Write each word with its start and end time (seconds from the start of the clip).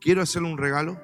Quiero 0.00 0.22
hacerle 0.22 0.50
un 0.50 0.58
regalo. 0.58 1.00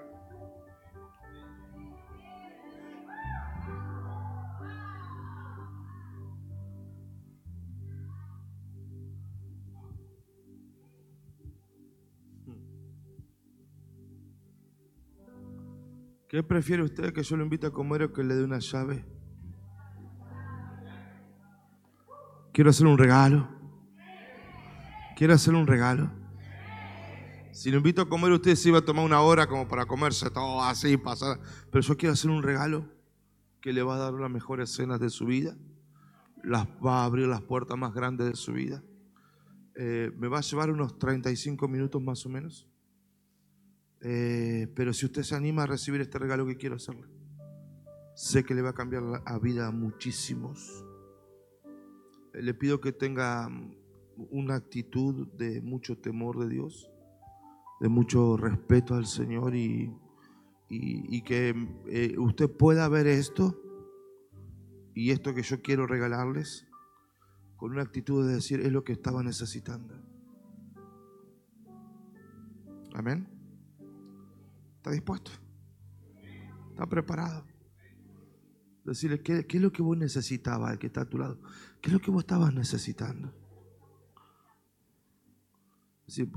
¿Qué 16.33 16.43
prefiere 16.43 16.83
usted 16.83 17.13
que 17.13 17.23
yo 17.23 17.37
lo 17.37 17.45
invite 17.45 17.67
a 17.67 17.71
comer 17.71 18.05
o 18.05 18.13
que 18.15 18.25
le 18.25 18.35
dé 18.35 18.43
una 18.43 18.59
llave? 18.59 19.05
Quiero 22.55 22.71
hacer 22.71 22.87
un 22.87 22.97
regalo. 22.97 23.49
Quiero 25.15 25.35
hacer 25.35 25.55
un 25.55 25.67
regalo. 25.67 26.22
Si 27.53 27.71
lo 27.71 27.77
invito 27.77 28.01
a 28.01 28.09
comer, 28.09 28.33
usted 28.33 28.55
se 28.55 28.71
iba 28.71 28.79
a 28.79 28.85
tomar 28.85 29.05
una 29.05 29.21
hora 29.21 29.47
como 29.47 29.69
para 29.69 29.85
comerse 29.85 30.31
todo 30.31 30.63
así, 30.63 30.97
pasar. 30.97 31.39
Pero 31.71 31.83
yo 31.83 31.97
quiero 31.99 32.15
hacer 32.15 32.31
un 32.31 32.43
regalo 32.43 32.89
que 33.61 33.75
le 33.75 33.83
va 33.83 33.97
a 33.97 33.99
dar 33.99 34.15
las 34.15 34.31
mejores 34.31 34.71
escenas 34.71 34.99
de 34.99 35.11
su 35.11 35.27
vida. 35.27 35.55
Las 36.43 36.67
va 36.85 37.03
a 37.03 37.05
abrir 37.05 37.29
las 37.29 37.43
puertas 37.43 37.77
más 37.77 37.93
grandes 37.93 38.27
de 38.27 38.37
su 38.37 38.55
vida. 38.55 38.83
Eh, 39.77 40.11
me 40.17 40.29
va 40.29 40.39
a 40.39 40.41
llevar 40.41 40.71
unos 40.71 40.99
35 40.99 41.69
minutos 41.69 42.01
más 42.01 42.25
o 42.25 42.31
menos. 42.31 42.67
Eh, 44.01 44.73
pero 44.75 44.95
si 44.95 45.05
usted 45.05 45.23
se 45.23 45.37
anima 45.37 45.65
a 45.65 45.67
recibir 45.67 46.01
este 46.01 46.19
regalo 46.19 46.47
que 46.47 46.57
quiero 46.57 46.77
hacerle, 46.77 47.07
sé 48.17 48.45
que 48.45 48.55
le 48.55 48.63
va 48.63 48.71
a 48.71 48.75
cambiar 48.75 49.03
la 49.03 49.39
vida 49.39 49.67
a 49.67 49.71
muchísimos. 49.71 50.87
Eh, 52.33 52.41
le 52.41 52.55
pido 52.55 52.81
que 52.81 52.93
tenga 52.93 53.47
mm, 53.47 53.77
una 54.31 54.55
actitud 54.55 55.29
de 55.35 55.61
mucho 55.61 55.99
temor 55.99 56.39
de 56.39 56.49
Dios, 56.49 56.92
de 57.83 57.89
mucho 57.89 58.37
respeto 58.37 58.95
al 58.95 59.07
Señor 59.07 59.57
y, 59.57 59.93
y, 60.69 61.21
que 61.23 61.53
eh, 61.89 62.17
usted 62.17 62.49
pueda 62.49 62.89
ver 62.89 63.09
esto 63.09 63.61
y 64.95 65.11
esto 65.11 65.35
que 65.35 65.43
yo 65.43 65.61
quiero 65.63 65.89
regalarles 65.89 66.69
con 67.57 67.73
una 67.73 67.83
actitud 67.83 68.25
de 68.25 68.35
decir 68.35 68.61
es 68.61 68.71
lo 68.71 68.85
que 68.85 68.93
estaba 68.93 69.25
necesitando. 69.25 69.97
Amén. 72.95 73.27
¿Está 74.77 74.93
dispuesto? 74.93 75.33
¿Está 76.71 76.87
preparado? 76.87 77.45
Decirle, 78.85 79.21
¿qué, 79.23 79.45
¿qué, 79.45 79.57
es 79.57 79.63
lo 79.63 79.73
que 79.73 79.83
vos 79.83 79.99
necesitabas, 79.99 80.73
el 80.73 80.79
que 80.79 80.87
está 80.87 81.01
a 81.01 81.09
tu 81.09 81.19
lado? 81.19 81.41
¿Qué 81.81 81.89
es 81.89 81.93
lo 81.93 82.01
que 82.01 82.13
vos 82.13 82.23
estabas 82.23 82.55
necesitando? 82.55 83.35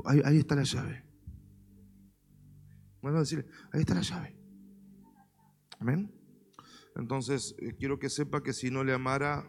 Ahí, 0.05 0.22
ahí, 0.25 0.38
está 0.39 0.55
la 0.55 0.64
llave. 0.64 1.05
Bueno, 3.06 3.20
decirle, 3.20 3.45
ahí 3.72 3.81
está 3.81 3.94
la 3.94 4.02
llave. 4.02 4.36
Amén. 5.80 6.11
Entonces, 6.95 7.53
eh, 7.59 7.75
quiero 7.78 8.00
que 8.00 8.09
sepa 8.09 8.42
que 8.42 8.52
si 8.52 8.72
no 8.72 8.84
le 8.84 8.94
amara, 8.94 9.48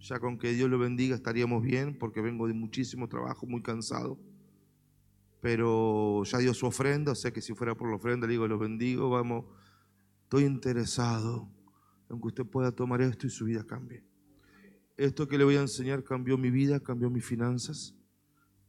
ya 0.00 0.18
con 0.18 0.36
que 0.36 0.52
Dios 0.52 0.68
lo 0.68 0.80
bendiga 0.80 1.14
estaríamos 1.14 1.62
bien, 1.62 1.96
porque 1.96 2.20
vengo 2.20 2.48
de 2.48 2.54
muchísimo 2.54 3.08
trabajo, 3.08 3.46
muy 3.46 3.62
cansado 3.62 4.18
pero 5.40 6.24
ya 6.24 6.38
dio 6.38 6.52
su 6.52 6.66
ofrenda, 6.66 7.14
sé 7.14 7.32
que 7.32 7.40
si 7.40 7.54
fuera 7.54 7.76
por 7.76 7.88
la 7.88 7.96
ofrenda 7.96 8.26
le 8.26 8.32
digo, 8.32 8.48
lo 8.48 8.58
bendigo, 8.58 9.08
vamos, 9.08 9.44
estoy 10.24 10.44
interesado 10.44 11.48
en 12.10 12.20
que 12.20 12.26
usted 12.26 12.44
pueda 12.44 12.72
tomar 12.72 13.00
esto 13.02 13.28
y 13.28 13.30
su 13.30 13.44
vida 13.44 13.64
cambie. 13.64 14.04
Esto 14.96 15.28
que 15.28 15.38
le 15.38 15.44
voy 15.44 15.56
a 15.56 15.60
enseñar 15.60 16.02
cambió 16.02 16.36
mi 16.36 16.50
vida, 16.50 16.80
cambió 16.80 17.08
mis 17.08 17.24
finanzas 17.24 17.94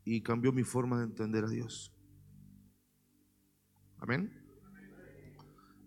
y 0.06 0.22
cambió 0.22 0.52
mi 0.52 0.64
forma 0.64 1.00
de 1.00 1.06
entender 1.06 1.44
a 1.44 1.50
Dios. 1.50 1.92
Amén. 4.00 4.32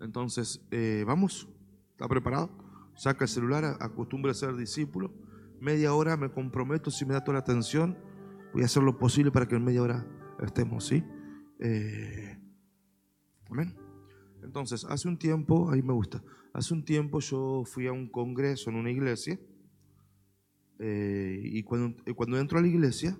Entonces, 0.01 0.67
eh, 0.71 1.05
vamos, 1.07 1.49
¿está 1.93 2.09
preparado? 2.09 2.51
Saca 2.97 3.25
el 3.25 3.29
celular, 3.29 3.77
acostumbre 3.81 4.33
a 4.33 4.35
ser 4.35 4.55
discípulo. 4.57 5.13
Media 5.61 5.95
hora 5.95 6.17
me 6.17 6.31
comprometo, 6.31 6.91
si 6.91 7.05
me 7.05 7.15
da 7.15 7.23
toda 7.23 7.35
la 7.35 7.41
atención, 7.41 7.97
voy 8.53 8.63
a 8.63 8.67
hacer 8.67 8.83
lo 8.83 8.99
posible 8.99 9.31
para 9.31 9.47
que 9.47 9.55
en 9.55 9.65
media 9.65 9.83
hora 9.83 10.07
estemos, 10.41 10.87
¿sí? 10.87 11.05
Eh, 11.61 12.39
amén. 13.49 13.77
Entonces, 14.43 14.85
hace 14.85 15.09
un 15.09 15.17
tiempo, 15.17 15.71
ahí 15.71 15.83
me 15.83 15.93
gusta, 15.93 16.23
hace 16.53 16.75
un 16.75 16.85
tiempo 16.85 17.21
yo 17.21 17.63
fui 17.65 17.87
a 17.87 17.93
un 17.93 18.11
congreso 18.11 18.71
en 18.71 18.77
una 18.77 18.91
iglesia 18.91 19.39
eh, 20.81 21.41
y 21.45 21.63
cuando, 21.63 21.97
cuando 22.17 22.39
entro 22.39 22.59
a 22.59 22.63
la 22.63 22.67
iglesia, 22.67 23.17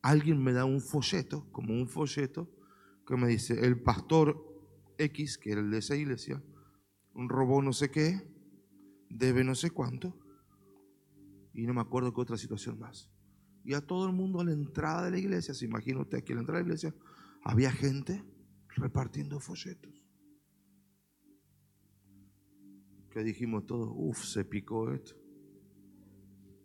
alguien 0.00 0.42
me 0.42 0.52
da 0.52 0.64
un 0.64 0.80
folleto, 0.80 1.46
como 1.52 1.74
un 1.74 1.88
folleto, 1.88 2.50
que 3.06 3.16
me 3.16 3.28
dice, 3.28 3.64
el 3.64 3.80
pastor 3.80 4.36
X, 4.98 5.38
que 5.38 5.52
era 5.52 5.60
el 5.60 5.70
de 5.70 5.78
esa 5.78 5.96
iglesia, 5.96 6.42
robó 7.14 7.62
no 7.62 7.72
sé 7.72 7.90
qué, 7.90 8.20
debe 9.08 9.44
no 9.44 9.54
sé 9.54 9.70
cuánto, 9.70 10.18
y 11.54 11.66
no 11.66 11.72
me 11.72 11.80
acuerdo 11.80 12.12
qué 12.12 12.20
otra 12.20 12.36
situación 12.36 12.78
más. 12.78 13.10
Y 13.64 13.74
a 13.74 13.80
todo 13.80 14.06
el 14.06 14.12
mundo 14.12 14.40
a 14.40 14.44
la 14.44 14.52
entrada 14.52 15.04
de 15.04 15.12
la 15.12 15.18
iglesia, 15.18 15.54
se 15.54 15.64
imagina 15.64 16.00
usted 16.00 16.18
aquí 16.18 16.32
a 16.32 16.36
la 16.36 16.40
entrada 16.42 16.58
de 16.58 16.64
la 16.64 16.68
iglesia, 16.68 16.94
había 17.42 17.70
gente 17.70 18.24
repartiendo 18.76 19.40
folletos. 19.40 20.04
Que 23.10 23.22
dijimos 23.22 23.64
todos, 23.66 23.88
uff, 23.94 24.22
se 24.24 24.44
picó 24.44 24.92
esto. 24.92 25.14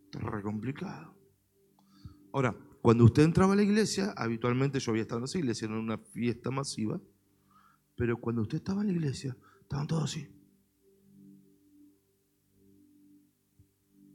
Está 0.06 0.20
re 0.20 0.42
complicado. 0.42 1.16
Ahora, 2.34 2.56
cuando 2.82 3.06
usted 3.06 3.24
entraba 3.24 3.54
a 3.54 3.56
la 3.56 3.64
iglesia, 3.64 4.14
habitualmente 4.18 4.80
yo 4.80 4.92
había 4.92 5.04
estado 5.04 5.20
en 5.20 5.26
esa 5.26 5.38
iglesia, 5.38 5.66
en 5.66 5.74
una 5.74 5.98
fiesta 5.98 6.52
masiva, 6.52 7.00
pero 7.96 8.18
cuando 8.18 8.42
usted 8.42 8.58
estaba 8.58 8.82
en 8.82 8.88
la 8.88 8.94
iglesia, 8.94 9.38
estaban 9.62 9.88
todos 9.88 10.06
así. 10.06 10.28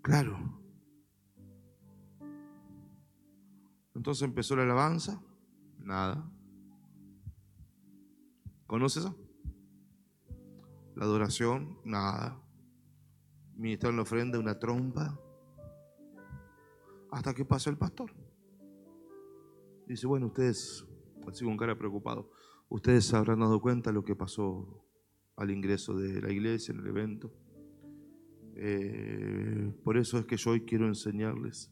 Claro, 0.02 0.56
Entonces 3.96 4.22
empezó 4.22 4.54
la 4.54 4.64
alabanza, 4.64 5.22
nada. 5.78 6.30
¿Conoce 8.66 9.00
eso? 9.00 9.18
La 10.94 11.06
adoración, 11.06 11.80
nada. 11.82 12.38
Ministrar 13.54 13.94
la 13.94 14.02
ofrenda, 14.02 14.38
una 14.38 14.58
trompa. 14.58 15.18
Hasta 17.10 17.32
que 17.32 17.46
pasa 17.46 17.70
el 17.70 17.78
pastor. 17.78 18.12
Dice, 19.86 20.06
bueno, 20.06 20.26
ustedes, 20.26 20.84
así 21.28 21.44
con 21.44 21.56
cara 21.56 21.78
preocupado, 21.78 22.30
ustedes 22.68 23.12
habrán 23.14 23.40
dado 23.40 23.60
cuenta 23.60 23.90
de 23.90 23.94
lo 23.94 24.04
que 24.04 24.16
pasó 24.16 24.84
al 25.36 25.50
ingreso 25.50 25.96
de 25.96 26.20
la 26.20 26.32
iglesia, 26.32 26.72
en 26.72 26.80
el 26.80 26.86
evento. 26.88 27.32
Eh, 28.56 29.72
por 29.84 29.96
eso 29.96 30.18
es 30.18 30.24
que 30.24 30.36
yo 30.36 30.52
hoy 30.52 30.62
quiero 30.62 30.86
enseñarles 30.86 31.70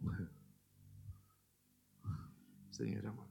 Señor 2.70 3.06
amor. 3.06 3.28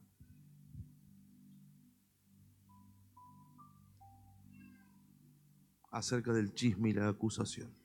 Acerca 5.90 6.32
del 6.32 6.54
chisme 6.54 6.90
y 6.90 6.92
la 6.92 7.08
acusación. 7.08 7.79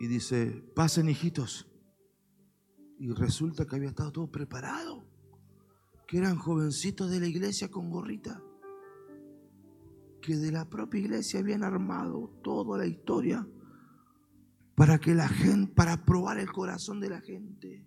Y 0.00 0.06
dice, 0.06 0.46
pasen 0.74 1.08
hijitos. 1.08 1.66
Y 2.98 3.10
resulta 3.12 3.66
que 3.66 3.76
había 3.76 3.88
estado 3.88 4.12
todo 4.12 4.30
preparado. 4.30 5.04
Que 6.06 6.18
eran 6.18 6.36
jovencitos 6.36 7.10
de 7.10 7.20
la 7.20 7.26
iglesia 7.26 7.70
con 7.70 7.90
gorrita. 7.90 8.42
Que 10.20 10.36
de 10.36 10.52
la 10.52 10.68
propia 10.68 11.00
iglesia 11.00 11.40
habían 11.40 11.64
armado 11.64 12.40
toda 12.42 12.78
la 12.78 12.86
historia 12.86 13.46
para 14.74 14.98
que 14.98 15.14
la 15.14 15.28
gente, 15.28 15.72
para 15.72 16.04
probar 16.04 16.38
el 16.38 16.50
corazón 16.50 17.00
de 17.00 17.08
la 17.08 17.20
gente. 17.20 17.86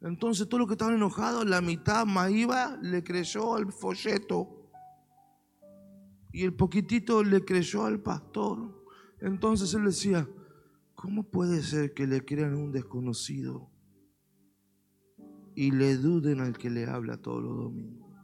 Entonces 0.00 0.48
todo 0.48 0.60
lo 0.60 0.66
que 0.66 0.74
estaban 0.74 0.94
enojados, 0.94 1.46
la 1.46 1.60
mitad 1.60 2.06
iba 2.28 2.76
le 2.82 3.04
creyó 3.04 3.54
al 3.54 3.72
folleto. 3.72 4.70
Y 6.32 6.44
el 6.44 6.54
poquitito 6.54 7.22
le 7.22 7.44
creyó 7.44 7.84
al 7.84 8.00
pastor. 8.00 8.84
Entonces 9.20 9.74
él 9.74 9.84
decía, 9.84 10.28
¿cómo 11.00 11.22
puede 11.22 11.62
ser 11.62 11.94
que 11.94 12.06
le 12.06 12.26
crean 12.26 12.52
a 12.52 12.58
un 12.58 12.72
desconocido 12.72 13.70
y 15.54 15.70
le 15.70 15.96
duden 15.96 16.40
al 16.40 16.58
que 16.58 16.68
le 16.68 16.84
habla 16.84 17.16
todos 17.16 17.42
los 17.42 17.56
domingos? 17.56 18.14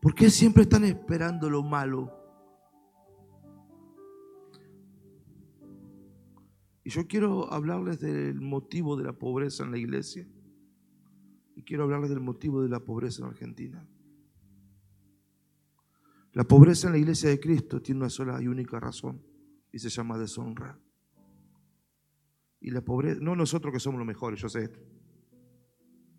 ¿Por 0.00 0.14
qué 0.14 0.30
siempre 0.30 0.62
están 0.62 0.84
esperando 0.84 1.50
lo 1.50 1.62
malo? 1.62 2.16
Y 6.82 6.88
yo 6.88 7.06
quiero 7.06 7.52
hablarles 7.52 8.00
del 8.00 8.40
motivo 8.40 8.96
de 8.96 9.04
la 9.04 9.12
pobreza 9.12 9.62
en 9.62 9.72
la 9.72 9.78
iglesia. 9.78 10.26
Y 11.54 11.62
quiero 11.62 11.82
hablarles 11.82 12.08
del 12.08 12.20
motivo 12.20 12.62
de 12.62 12.70
la 12.70 12.80
pobreza 12.80 13.22
en 13.22 13.28
Argentina. 13.28 13.86
La 16.32 16.44
pobreza 16.44 16.86
en 16.86 16.94
la 16.94 16.98
iglesia 17.00 17.28
de 17.28 17.38
Cristo 17.38 17.82
tiene 17.82 18.00
una 18.00 18.08
sola 18.08 18.40
y 18.40 18.48
única 18.48 18.80
razón 18.80 19.22
y 19.70 19.78
se 19.78 19.90
llama 19.90 20.16
deshonra. 20.16 20.80
Y 22.60 22.70
la 22.70 22.82
pobreza, 22.82 23.20
no 23.20 23.34
nosotros 23.34 23.72
que 23.72 23.80
somos 23.80 23.98
los 23.98 24.06
mejores, 24.06 24.40
yo 24.40 24.48
sé 24.48 24.64
esto. 24.64 24.80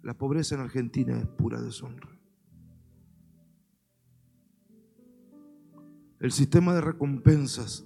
La 0.01 0.17
pobreza 0.17 0.55
en 0.55 0.61
Argentina 0.61 1.19
es 1.19 1.27
pura 1.27 1.61
deshonra. 1.61 2.09
El 6.19 6.31
sistema 6.31 6.73
de 6.73 6.81
recompensas, 6.81 7.85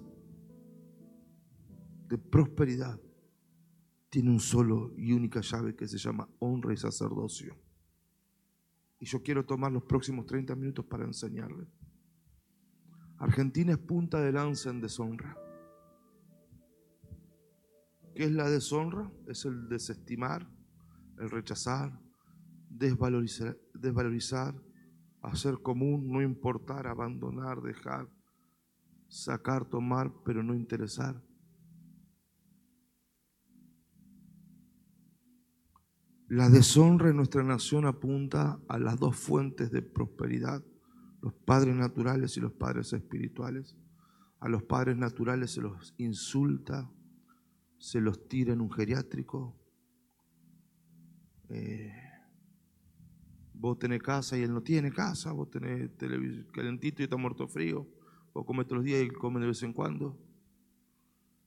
de 2.07 2.17
prosperidad, 2.17 2.99
tiene 4.09 4.29
un 4.29 4.39
solo 4.39 4.93
y 4.97 5.11
única 5.11 5.41
llave 5.41 5.75
que 5.75 5.87
se 5.87 5.97
llama 5.97 6.29
honra 6.39 6.73
y 6.73 6.77
sacerdocio. 6.77 7.55
Y 8.99 9.05
yo 9.05 9.21
quiero 9.21 9.45
tomar 9.45 9.71
los 9.71 9.83
próximos 9.83 10.25
30 10.25 10.55
minutos 10.55 10.85
para 10.85 11.03
enseñarle. 11.03 11.67
Argentina 13.17 13.73
es 13.73 13.77
punta 13.77 14.21
de 14.21 14.31
lanza 14.31 14.69
en 14.69 14.81
deshonra. 14.81 15.37
¿Qué 18.15 18.23
es 18.23 18.31
la 18.31 18.49
deshonra? 18.49 19.11
Es 19.27 19.43
el 19.43 19.67
desestimar, 19.67 20.49
el 21.19 21.29
rechazar, 21.29 21.99
desvalorizar, 22.69 23.57
desvalorizar, 23.73 24.55
hacer 25.21 25.55
común, 25.61 26.09
no 26.09 26.21
importar, 26.21 26.87
abandonar, 26.87 27.61
dejar, 27.61 28.07
sacar, 29.09 29.65
tomar, 29.65 30.13
pero 30.23 30.41
no 30.43 30.55
interesar. 30.55 31.21
La 36.29 36.49
deshonra 36.49 37.09
en 37.09 37.17
nuestra 37.17 37.43
nación 37.43 37.85
apunta 37.85 38.61
a 38.69 38.79
las 38.79 38.97
dos 38.97 39.17
fuentes 39.17 39.71
de 39.71 39.81
prosperidad, 39.81 40.63
los 41.21 41.33
padres 41.33 41.75
naturales 41.75 42.37
y 42.37 42.39
los 42.39 42.53
padres 42.53 42.93
espirituales. 42.93 43.75
A 44.39 44.47
los 44.47 44.63
padres 44.63 44.95
naturales 44.95 45.51
se 45.51 45.61
los 45.61 45.93
insulta, 45.97 46.89
se 47.77 48.01
los 48.01 48.27
tira 48.27 48.53
en 48.53 48.61
un 48.61 48.71
geriátrico. 48.71 49.55
Eh, 51.49 51.91
vos 53.53 53.77
tenés 53.79 54.01
casa 54.01 54.37
y 54.37 54.41
él 54.41 54.53
no 54.53 54.61
tiene 54.61 54.91
casa, 54.91 55.31
vos 55.31 55.49
tenés 55.49 55.95
televisor 55.97 56.51
calentito 56.51 57.01
y 57.01 57.05
está 57.05 57.17
muerto 57.17 57.47
frío, 57.47 57.87
vos 58.33 58.45
comes 58.45 58.65
todos 58.65 58.77
los 58.77 58.85
días 58.85 59.03
y 59.03 59.09
come 59.09 59.39
de 59.39 59.47
vez 59.47 59.63
en 59.63 59.73
cuando. 59.73 60.19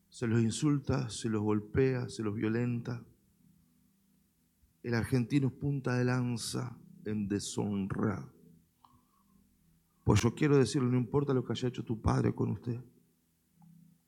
Se 0.08 0.26
los 0.26 0.40
insulta, 0.40 1.10
se 1.10 1.28
los 1.28 1.42
golpea, 1.42 2.08
se 2.08 2.22
los 2.22 2.34
violenta. 2.34 3.04
El 4.82 4.94
argentino 4.94 5.48
es 5.48 5.52
punta 5.54 5.96
de 5.96 6.04
lanza 6.04 6.78
en 7.04 7.28
deshonra. 7.28 8.32
Pues 10.04 10.22
yo 10.22 10.34
quiero 10.34 10.56
decirle, 10.56 10.88
no 10.88 10.96
importa 10.96 11.34
lo 11.34 11.44
que 11.44 11.52
haya 11.52 11.68
hecho 11.68 11.84
tu 11.84 12.00
padre 12.00 12.34
con 12.34 12.50
usted. 12.50 12.80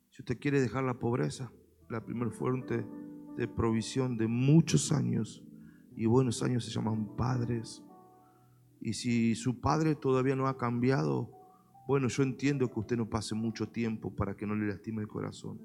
Si 0.08 0.22
usted 0.22 0.38
quiere 0.38 0.60
dejar 0.60 0.84
la 0.84 0.98
pobreza, 0.98 1.52
la 1.90 2.04
primera 2.04 2.30
fuente 2.30 2.86
de 3.36 3.48
provisión 3.48 4.16
de 4.16 4.28
muchos 4.28 4.92
años, 4.92 5.42
y 5.96 6.06
buenos 6.06 6.42
años 6.42 6.64
se 6.64 6.70
llaman 6.70 7.16
padres. 7.16 7.82
Y 8.80 8.94
si 8.94 9.34
su 9.34 9.60
padre 9.60 9.94
todavía 9.94 10.36
no 10.36 10.46
ha 10.46 10.56
cambiado, 10.56 11.30
bueno, 11.86 12.08
yo 12.08 12.22
entiendo 12.22 12.70
que 12.70 12.80
usted 12.80 12.96
no 12.96 13.10
pase 13.10 13.34
mucho 13.34 13.68
tiempo 13.68 14.14
para 14.14 14.36
que 14.36 14.46
no 14.46 14.54
le 14.54 14.68
lastime 14.68 15.02
el 15.02 15.08
corazón. 15.08 15.60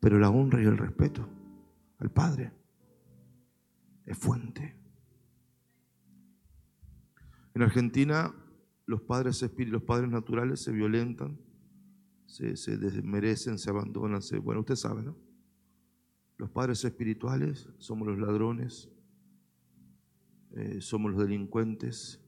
Pero 0.00 0.18
la 0.18 0.28
honra 0.28 0.60
y 0.60 0.66
el 0.66 0.76
respeto 0.76 1.28
al 1.98 2.10
padre 2.10 2.52
es 4.04 4.18
fuente. 4.18 4.76
En 7.54 7.62
Argentina 7.62 8.34
los 8.84 9.00
padres, 9.02 9.48
los 9.56 9.82
padres 9.82 10.10
naturales 10.10 10.60
se 10.60 10.72
violentan, 10.72 11.38
se, 12.26 12.56
se 12.56 12.76
desmerecen, 12.76 13.58
se 13.58 13.70
abandonan. 13.70 14.20
Se, 14.22 14.38
bueno, 14.38 14.60
usted 14.60 14.76
sabe, 14.76 15.02
¿no? 15.02 15.25
Los 16.36 16.50
padres 16.50 16.84
espirituales 16.84 17.68
somos 17.78 18.08
los 18.08 18.18
ladrones, 18.18 18.90
eh, 20.52 20.80
somos 20.80 21.12
los 21.12 21.22
delincuentes, 21.22 22.22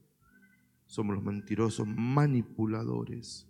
somos 0.86 1.16
los 1.16 1.24
mentirosos, 1.24 1.86
manipuladores, 1.86 3.46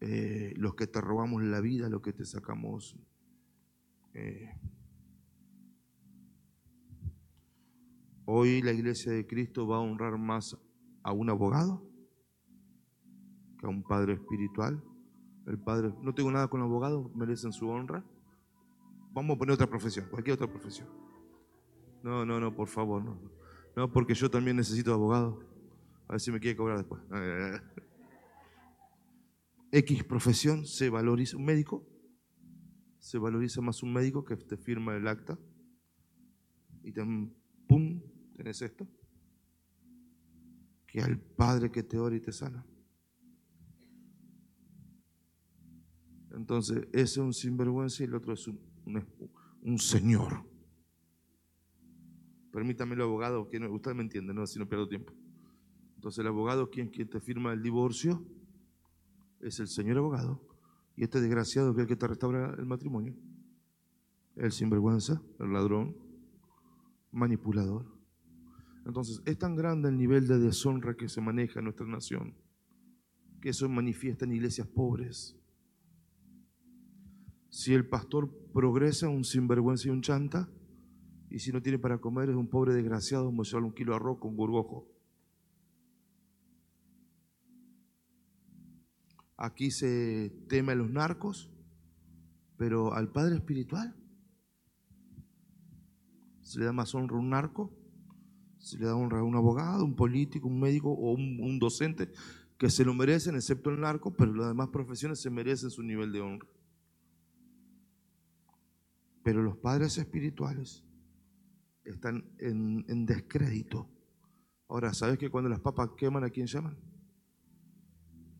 eh, 0.00 0.52
los 0.56 0.74
que 0.74 0.88
te 0.88 1.00
robamos 1.00 1.42
la 1.44 1.60
vida, 1.60 1.88
los 1.88 2.02
que 2.02 2.12
te 2.12 2.24
sacamos. 2.24 2.96
Eh. 4.14 4.50
Hoy 8.24 8.62
la 8.62 8.72
iglesia 8.72 9.12
de 9.12 9.26
Cristo 9.26 9.66
va 9.66 9.76
a 9.76 9.80
honrar 9.80 10.18
más 10.18 10.58
a 11.02 11.12
un 11.12 11.30
abogado 11.30 11.86
que 13.60 13.66
a 13.66 13.68
un 13.68 13.82
padre 13.82 14.14
espiritual. 14.14 14.82
El 15.46 15.58
padre, 15.58 15.94
no 16.02 16.14
tengo 16.14 16.32
nada 16.32 16.48
con 16.48 16.60
el 16.60 16.66
abogado, 16.66 17.12
merecen 17.14 17.52
su 17.52 17.68
honra. 17.68 18.04
Vamos 19.14 19.36
a 19.36 19.38
poner 19.38 19.54
otra 19.54 19.68
profesión, 19.68 20.08
cualquier 20.10 20.34
otra 20.34 20.48
profesión. 20.48 20.88
No, 22.02 22.26
no, 22.26 22.40
no, 22.40 22.52
por 22.52 22.66
favor, 22.66 23.02
no. 23.02 23.16
No, 23.76 23.92
porque 23.92 24.12
yo 24.12 24.28
también 24.28 24.56
necesito 24.56 24.92
abogado. 24.92 25.38
A 26.08 26.14
ver 26.14 26.20
si 26.20 26.32
me 26.32 26.40
quiere 26.40 26.56
cobrar 26.56 26.78
después. 26.78 27.00
X 29.70 30.04
profesión 30.04 30.66
se 30.66 30.90
valoriza. 30.90 31.36
Un 31.36 31.44
médico 31.44 31.86
se 32.98 33.18
valoriza 33.18 33.60
más 33.60 33.82
un 33.84 33.92
médico 33.92 34.24
que 34.24 34.36
te 34.36 34.56
firma 34.56 34.96
el 34.96 35.06
acta 35.06 35.38
y 36.82 36.90
te, 36.90 37.02
pum, 37.68 38.02
tenés 38.34 38.62
esto 38.62 38.88
que 40.86 41.00
al 41.02 41.20
Padre 41.20 41.70
que 41.70 41.82
te 41.82 41.98
ora 41.98 42.16
y 42.16 42.20
te 42.20 42.32
sana. 42.32 42.66
Entonces, 46.32 46.88
ese 46.92 47.02
es 47.02 47.16
un 47.18 47.32
sinvergüenza 47.32 48.02
y 48.02 48.06
el 48.06 48.14
otro 48.14 48.32
es 48.32 48.48
un, 48.48 48.73
un, 48.86 49.78
señor. 49.78 50.44
Permítame 52.52 52.94
el 52.94 53.02
abogado, 53.02 53.48
que 53.48 53.58
usted 53.58 53.94
me 53.94 54.02
entiende, 54.02 54.32
¿no? 54.32 54.46
si 54.46 54.58
no 54.58 54.68
pierdo 54.68 54.88
tiempo. 54.88 55.12
Entonces, 55.96 56.18
el 56.20 56.26
abogado, 56.26 56.70
quien, 56.70 56.88
quien 56.88 57.08
te 57.08 57.20
firma 57.20 57.52
el 57.52 57.62
divorcio, 57.62 58.24
es 59.40 59.58
el 59.60 59.68
señor 59.68 59.98
abogado. 59.98 60.40
Y 60.96 61.04
este 61.04 61.20
desgraciado 61.20 61.74
que 61.74 61.80
es 61.80 61.84
el 61.84 61.88
que 61.88 61.96
te 61.96 62.06
restaura 62.06 62.54
el 62.58 62.66
matrimonio. 62.66 63.16
El 64.36 64.52
sinvergüenza, 64.52 65.22
el 65.40 65.52
ladrón, 65.52 65.96
manipulador. 67.10 67.86
Entonces, 68.86 69.22
es 69.24 69.38
tan 69.38 69.56
grande 69.56 69.88
el 69.88 69.96
nivel 69.96 70.26
de 70.26 70.38
deshonra 70.38 70.94
que 70.94 71.08
se 71.08 71.20
maneja 71.20 71.60
en 71.60 71.64
nuestra 71.64 71.86
nación, 71.86 72.34
que 73.40 73.50
eso 73.50 73.68
manifiesta 73.68 74.24
en 74.24 74.32
iglesias 74.32 74.68
pobres. 74.68 75.36
Si 77.54 77.72
el 77.72 77.86
pastor 77.88 78.28
progresa, 78.52 79.08
un 79.08 79.22
sinvergüenza 79.22 79.86
y 79.86 79.92
un 79.92 80.02
chanta, 80.02 80.50
y 81.30 81.38
si 81.38 81.52
no 81.52 81.62
tiene 81.62 81.78
para 81.78 81.98
comer, 81.98 82.28
es 82.28 82.34
un 82.34 82.48
pobre 82.48 82.74
desgraciado, 82.74 83.26
como 83.26 83.44
solo 83.44 83.68
un 83.68 83.74
kilo 83.74 83.92
de 83.92 83.96
arroz 83.98 84.18
con 84.18 84.34
gorgojo. 84.34 84.88
Aquí 89.36 89.70
se 89.70 90.32
teme 90.48 90.72
a 90.72 90.74
los 90.74 90.90
narcos, 90.90 91.48
pero 92.56 92.92
al 92.92 93.12
padre 93.12 93.36
espiritual 93.36 93.94
se 96.40 96.58
le 96.58 96.64
da 96.64 96.72
más 96.72 96.92
honra 96.92 97.14
a 97.14 97.20
un 97.20 97.30
narco 97.30 97.72
se 98.58 98.78
le 98.78 98.86
da 98.86 98.96
honra 98.96 99.20
a 99.20 99.22
un 99.22 99.36
abogado, 99.36 99.84
un 99.84 99.94
político, 99.94 100.48
un 100.48 100.58
médico 100.58 100.90
o 100.90 101.12
un, 101.12 101.58
docente 101.60 102.10
que 102.58 102.68
se 102.68 102.84
lo 102.84 102.94
merecen, 102.94 103.36
excepto 103.36 103.70
el 103.70 103.78
narco, 103.80 104.12
pero 104.12 104.34
las 104.34 104.48
demás 104.48 104.70
profesiones 104.70 105.20
se 105.20 105.30
merecen 105.30 105.70
su 105.70 105.84
nivel 105.84 106.10
de 106.10 106.20
honra. 106.20 106.48
Pero 109.24 109.42
los 109.42 109.56
padres 109.56 109.96
espirituales 109.96 110.84
están 111.82 112.30
en, 112.38 113.06
descrédito. 113.06 113.90
Ahora, 114.68 114.92
¿sabes 114.92 115.18
que 115.18 115.30
cuando 115.30 115.48
las 115.48 115.60
papas 115.60 115.90
queman 115.96 116.24
a 116.24 116.30
quién 116.30 116.46
llaman? 116.46 116.76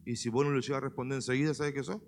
Y 0.04 0.16
si 0.16 0.28
vos 0.28 0.44
no 0.44 0.52
le 0.52 0.74
a 0.74 0.80
responder 0.80 1.16
enseguida, 1.16 1.54
¿sabes 1.54 1.72
qué 1.72 1.82
son? 1.82 2.02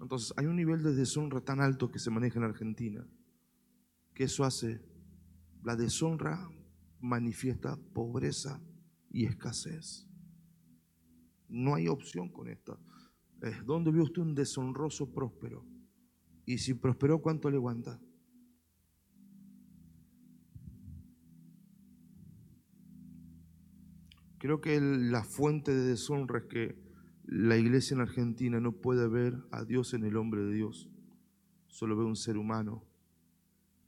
Entonces, 0.00 0.32
hay 0.38 0.46
un 0.46 0.56
nivel 0.56 0.82
de 0.82 0.94
deshonra 0.94 1.42
tan 1.42 1.60
alto 1.60 1.90
que 1.90 1.98
se 1.98 2.10
maneja 2.10 2.38
en 2.38 2.44
Argentina, 2.44 3.06
que 4.14 4.24
eso 4.24 4.44
hace, 4.44 4.80
la 5.62 5.76
deshonra 5.76 6.48
manifiesta 7.00 7.76
pobreza 7.92 8.62
y 9.10 9.26
escasez. 9.26 10.06
No 11.48 11.74
hay 11.74 11.88
opción 11.88 12.28
con 12.28 12.48
esto. 12.48 12.78
¿Dónde 13.64 13.90
vio 13.90 14.04
usted 14.04 14.22
un 14.22 14.34
deshonroso 14.34 15.12
próspero? 15.12 15.64
Y 16.46 16.58
si 16.58 16.74
prosperó, 16.74 17.20
¿cuánto 17.20 17.50
le 17.50 17.56
aguanta? 17.56 18.00
Creo 24.38 24.60
que 24.60 24.78
la 24.80 25.24
fuente 25.24 25.74
de 25.74 25.88
deshonra 25.88 26.40
es 26.40 26.44
que 26.44 26.84
la 27.26 27.56
iglesia 27.56 27.94
en 27.94 28.02
Argentina 28.02 28.60
no 28.60 28.72
puede 28.72 29.08
ver 29.08 29.42
a 29.50 29.64
Dios 29.64 29.94
en 29.94 30.04
el 30.04 30.16
hombre 30.16 30.42
de 30.42 30.52
Dios, 30.52 30.90
solo 31.66 31.96
ve 31.96 32.04
un 32.04 32.16
ser 32.16 32.36
humano, 32.36 32.84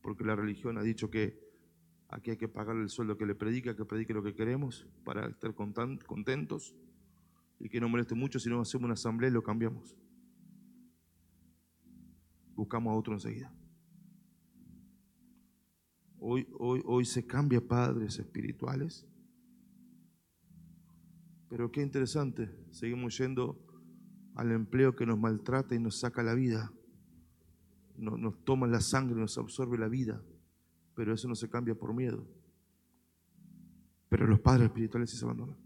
porque 0.01 0.25
la 0.25 0.35
religión 0.35 0.79
ha 0.79 0.83
dicho 0.83 1.11
que 1.11 1.39
aquí 2.09 2.31
hay 2.31 2.37
que 2.39 2.49
pagarle 2.49 2.85
el 2.85 2.89
sueldo 2.89 3.19
que 3.19 3.27
le 3.27 3.35
predica, 3.35 3.77
que 3.77 3.85
predique 3.85 4.15
lo 4.15 4.23
que 4.23 4.35
queremos 4.35 4.87
para 5.05 5.29
estar 5.29 5.55
contentos. 5.55 6.75
Y 7.59 7.69
que 7.69 7.81
no 7.81 7.89
moleste 7.89 8.15
mucho 8.15 8.39
si 8.39 8.49
no 8.49 8.61
hacemos 8.61 8.85
una 8.85 8.95
asamblea 8.95 9.31
y 9.31 9.33
lo 9.33 9.43
cambiamos. 9.43 9.97
Buscamos 12.55 12.93
a 12.93 12.97
otro 12.97 13.15
enseguida. 13.15 13.53
Hoy, 16.19 16.47
hoy, 16.59 16.83
hoy 16.85 17.05
se 17.05 17.27
cambia 17.27 17.61
padres 17.61 18.19
espirituales. 18.19 19.07
Pero 21.49 21.71
qué 21.71 21.83
interesante, 21.83 22.51
seguimos 22.71 23.17
yendo 23.19 23.63
al 24.35 24.53
empleo 24.53 24.97
que 24.97 25.07
nos 25.07 25.19
maltrata 25.19 25.75
y 25.75 25.79
nos 25.79 26.01
saca 26.01 26.23
la 26.23 26.35
vida. 26.35 26.73
Nos, 27.97 28.19
nos 28.19 28.45
toma 28.45 28.67
la 28.67 28.81
sangre, 28.81 29.19
nos 29.19 29.39
absorbe 29.39 29.79
la 29.79 29.89
vida. 29.89 30.23
Pero 30.95 31.15
eso 31.15 31.29
no 31.29 31.35
se 31.35 31.49
cambia 31.49 31.75
por 31.75 31.95
miedo. 31.95 32.27
Pero 34.09 34.27
los 34.27 34.41
padres 34.41 34.67
espirituales 34.67 35.11
sí 35.11 35.17
se 35.17 35.25
abandonan. 35.25 35.66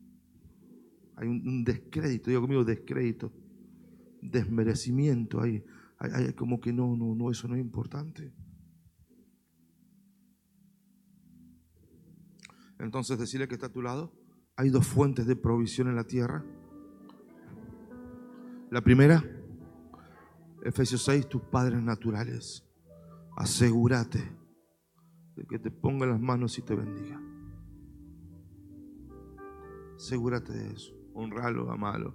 Hay 1.20 1.28
un, 1.28 1.64
descrédito, 1.64 2.30
digo 2.30 2.40
conmigo, 2.40 2.64
descrédito, 2.64 3.30
desmerecimiento. 4.22 5.42
Hay, 5.42 5.62
hay, 5.98 6.32
como 6.32 6.58
que 6.58 6.72
no, 6.72 6.96
no, 6.96 7.14
no, 7.14 7.30
eso 7.30 7.46
no 7.46 7.56
es 7.56 7.60
importante. 7.60 8.32
Entonces 12.78 13.18
decirle 13.18 13.48
que 13.48 13.54
está 13.56 13.66
a 13.66 13.72
tu 13.72 13.82
lado, 13.82 14.14
hay 14.56 14.70
dos 14.70 14.86
fuentes 14.86 15.26
de 15.26 15.36
provisión 15.36 15.88
en 15.88 15.96
la 15.96 16.04
tierra. 16.04 16.42
La 18.70 18.80
primera, 18.80 19.22
Efesios 20.64 21.02
6, 21.02 21.28
tus 21.28 21.42
padres 21.42 21.82
naturales. 21.82 22.66
Asegúrate 23.36 24.20
de 25.36 25.44
que 25.46 25.58
te 25.58 25.70
ponga 25.70 26.06
las 26.06 26.18
manos 26.18 26.56
y 26.56 26.62
te 26.62 26.74
bendiga. 26.74 27.20
Asegúrate 29.96 30.54
de 30.54 30.72
eso. 30.72 30.99
Honralo, 31.20 31.70
amalo. 31.70 32.14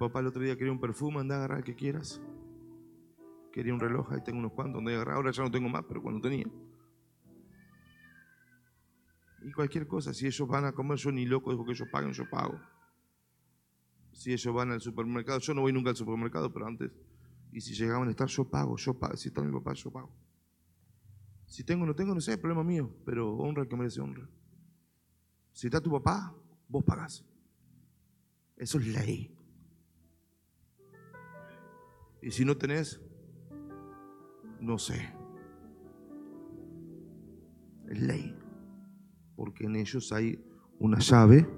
Papá 0.00 0.20
el 0.20 0.26
otro 0.26 0.42
día 0.42 0.56
quería 0.56 0.72
un 0.72 0.80
perfume, 0.80 1.20
anda 1.20 1.36
a 1.36 1.38
agarrar 1.38 1.58
el 1.58 1.64
que 1.64 1.76
quieras. 1.76 2.20
Quería 3.52 3.72
un 3.72 3.80
reloj, 3.80 4.12
ahí 4.12 4.20
tengo 4.24 4.40
unos 4.40 4.52
cuantos, 4.52 4.80
anda 4.80 4.90
a 4.90 4.94
agarrar. 4.96 5.14
Ahora 5.16 5.30
ya 5.30 5.42
no 5.44 5.50
tengo 5.50 5.68
más, 5.68 5.84
pero 5.86 6.02
cuando 6.02 6.20
tenía. 6.20 6.46
Y 9.42 9.52
cualquier 9.52 9.86
cosa, 9.86 10.12
si 10.12 10.26
ellos 10.26 10.48
van 10.48 10.64
a 10.64 10.72
comer, 10.72 10.98
yo 10.98 11.12
ni 11.12 11.24
loco 11.24 11.52
digo 11.52 11.64
que 11.64 11.72
ellos 11.72 11.88
paguen, 11.90 12.12
yo 12.12 12.28
pago. 12.28 12.60
Si 14.12 14.32
ellos 14.32 14.52
van 14.52 14.72
al 14.72 14.80
supermercado, 14.80 15.38
yo 15.38 15.54
no 15.54 15.60
voy 15.60 15.72
nunca 15.72 15.90
al 15.90 15.96
supermercado, 15.96 16.52
pero 16.52 16.66
antes, 16.66 16.90
y 17.52 17.60
si 17.60 17.74
llegaban 17.74 18.08
a 18.08 18.10
estar, 18.10 18.28
yo 18.28 18.48
pago, 18.48 18.76
yo 18.76 18.98
pago. 18.98 19.16
Si 19.16 19.28
está 19.28 19.42
mi 19.42 19.52
papá, 19.52 19.72
yo 19.74 19.90
pago. 19.90 20.12
Si 21.46 21.64
tengo 21.64 21.84
o 21.84 21.86
no 21.86 21.94
tengo, 21.94 22.14
no 22.14 22.20
sé, 22.20 22.32
es 22.32 22.38
problema 22.38 22.62
mío, 22.62 22.94
pero 23.06 23.34
honra 23.36 23.62
el 23.62 23.68
que 23.68 23.76
merece 23.76 24.00
honra. 24.00 24.28
Si 25.52 25.66
está 25.66 25.80
tu 25.80 25.90
papá, 25.90 26.34
vos 26.68 26.84
pagás. 26.84 27.24
Eso 28.56 28.78
es 28.78 28.86
ley. 28.86 29.34
Y 32.20 32.30
si 32.30 32.44
no 32.44 32.56
tenés, 32.56 33.00
no 34.60 34.78
sé. 34.78 35.14
Es 37.88 38.00
ley. 38.00 38.36
Porque 39.36 39.64
en 39.64 39.76
ellos 39.76 40.12
hay 40.12 40.44
una 40.78 40.98
llave 40.98 41.48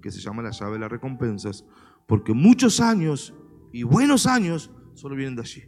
que 0.00 0.10
se 0.10 0.20
llama 0.20 0.42
la 0.42 0.50
llave 0.50 0.74
de 0.74 0.78
las 0.78 0.90
recompensas. 0.90 1.64
Porque 2.06 2.32
muchos 2.32 2.80
años 2.80 3.34
y 3.72 3.82
buenos 3.82 4.26
años 4.26 4.70
solo 4.94 5.16
vienen 5.16 5.36
de 5.36 5.42
allí. 5.42 5.62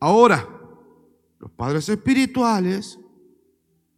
Ahora, 0.00 0.46
los 1.38 1.50
padres 1.52 1.88
espirituales 1.88 2.98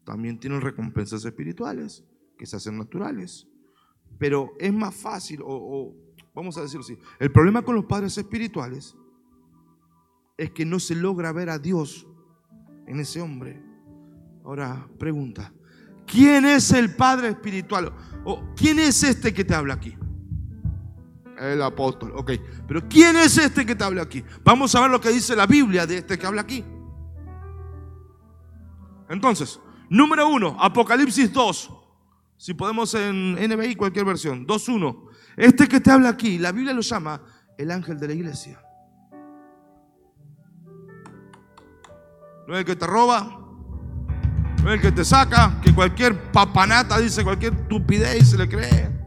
también 0.05 0.39
tienen 0.39 0.61
recompensas 0.61 1.25
espirituales 1.25 2.05
que 2.39 2.47
se 2.47 2.57
hacen 2.57 2.79
naturales. 2.79 3.49
Pero 4.19 4.53
es 4.59 4.73
más 4.73 4.95
fácil, 4.95 5.41
o, 5.45 5.95
vamos 6.35 6.57
a 6.57 6.63
decirlo 6.63 6.85
así, 6.85 6.97
el 7.19 7.33
problema 7.33 7.63
con 7.63 7.75
los 7.75 7.87
padres 7.87 8.17
espirituales 8.17 8.97
es 10.39 10.51
que 10.53 10.65
no 10.65 10.79
se 10.79 10.95
logra 10.95 11.33
ver 11.33 11.51
a 11.51 11.59
Dios 11.59 12.07
en 12.87 13.01
ese 13.01 13.21
hombre. 13.21 13.63
Ahora, 14.45 14.89
pregunta, 14.99 15.53
¿quién 16.07 16.45
es 16.45 16.71
el 16.73 16.95
padre 16.95 17.31
espiritual? 17.31 17.93
¿O 18.25 18.55
quién 18.55 18.79
es 18.79 19.03
este 19.03 19.35
que 19.35 19.45
te 19.45 19.55
habla 19.55 19.75
aquí? 19.75 19.97
El 21.39 21.61
apóstol, 21.63 22.13
ok. 22.17 22.33
Pero 22.67 22.89
¿quién 22.89 23.17
es 23.17 23.37
este 23.37 23.67
que 23.67 23.75
te 23.75 23.85
habla 23.85 24.03
aquí? 24.03 24.25
Vamos 24.43 24.75
a 24.75 24.81
ver 24.81 24.91
lo 24.91 25.01
que 25.01 25.11
dice 25.11 25.37
la 25.37 25.47
Biblia 25.47 25.87
de 25.87 25.99
este 25.99 26.19
que 26.19 26.27
habla 26.27 26.43
aquí. 26.43 26.65
Entonces, 29.09 29.61
número 29.89 30.29
uno, 30.29 30.57
Apocalipsis 30.59 31.33
2. 31.33 31.71
Si 32.39 32.55
podemos 32.55 32.93
en 32.95 33.35
NBI, 33.35 33.77
cualquier 33.77 34.05
versión. 34.05 34.47
2.1. 34.47 35.09
Este 35.37 35.69
que 35.69 35.81
te 35.81 35.91
habla 35.91 36.11
aquí, 36.11 36.39
la 36.39 36.53
Biblia 36.53 36.73
lo 36.73 36.81
llama 36.81 37.21
el 37.59 37.71
ángel 37.71 37.99
de 37.99 38.09
la 38.09 38.15
iglesia. 38.15 38.63
No 42.47 42.55
es 42.55 42.61
el 42.61 42.65
que 42.65 42.77
te 42.77 42.87
roba, 42.87 43.41
no 44.63 44.69
es 44.69 44.77
el 44.77 44.81
que 44.81 44.93
te 44.93 45.05
saca, 45.05 45.61
que 45.63 45.75
cualquier 45.75 46.31
papanata 46.31 46.99
dice 46.99 47.25
cualquier 47.25 47.55
estupidez 47.55 48.23
y 48.23 48.25
se 48.25 48.39
le 48.39 48.49
cree. 48.49 49.06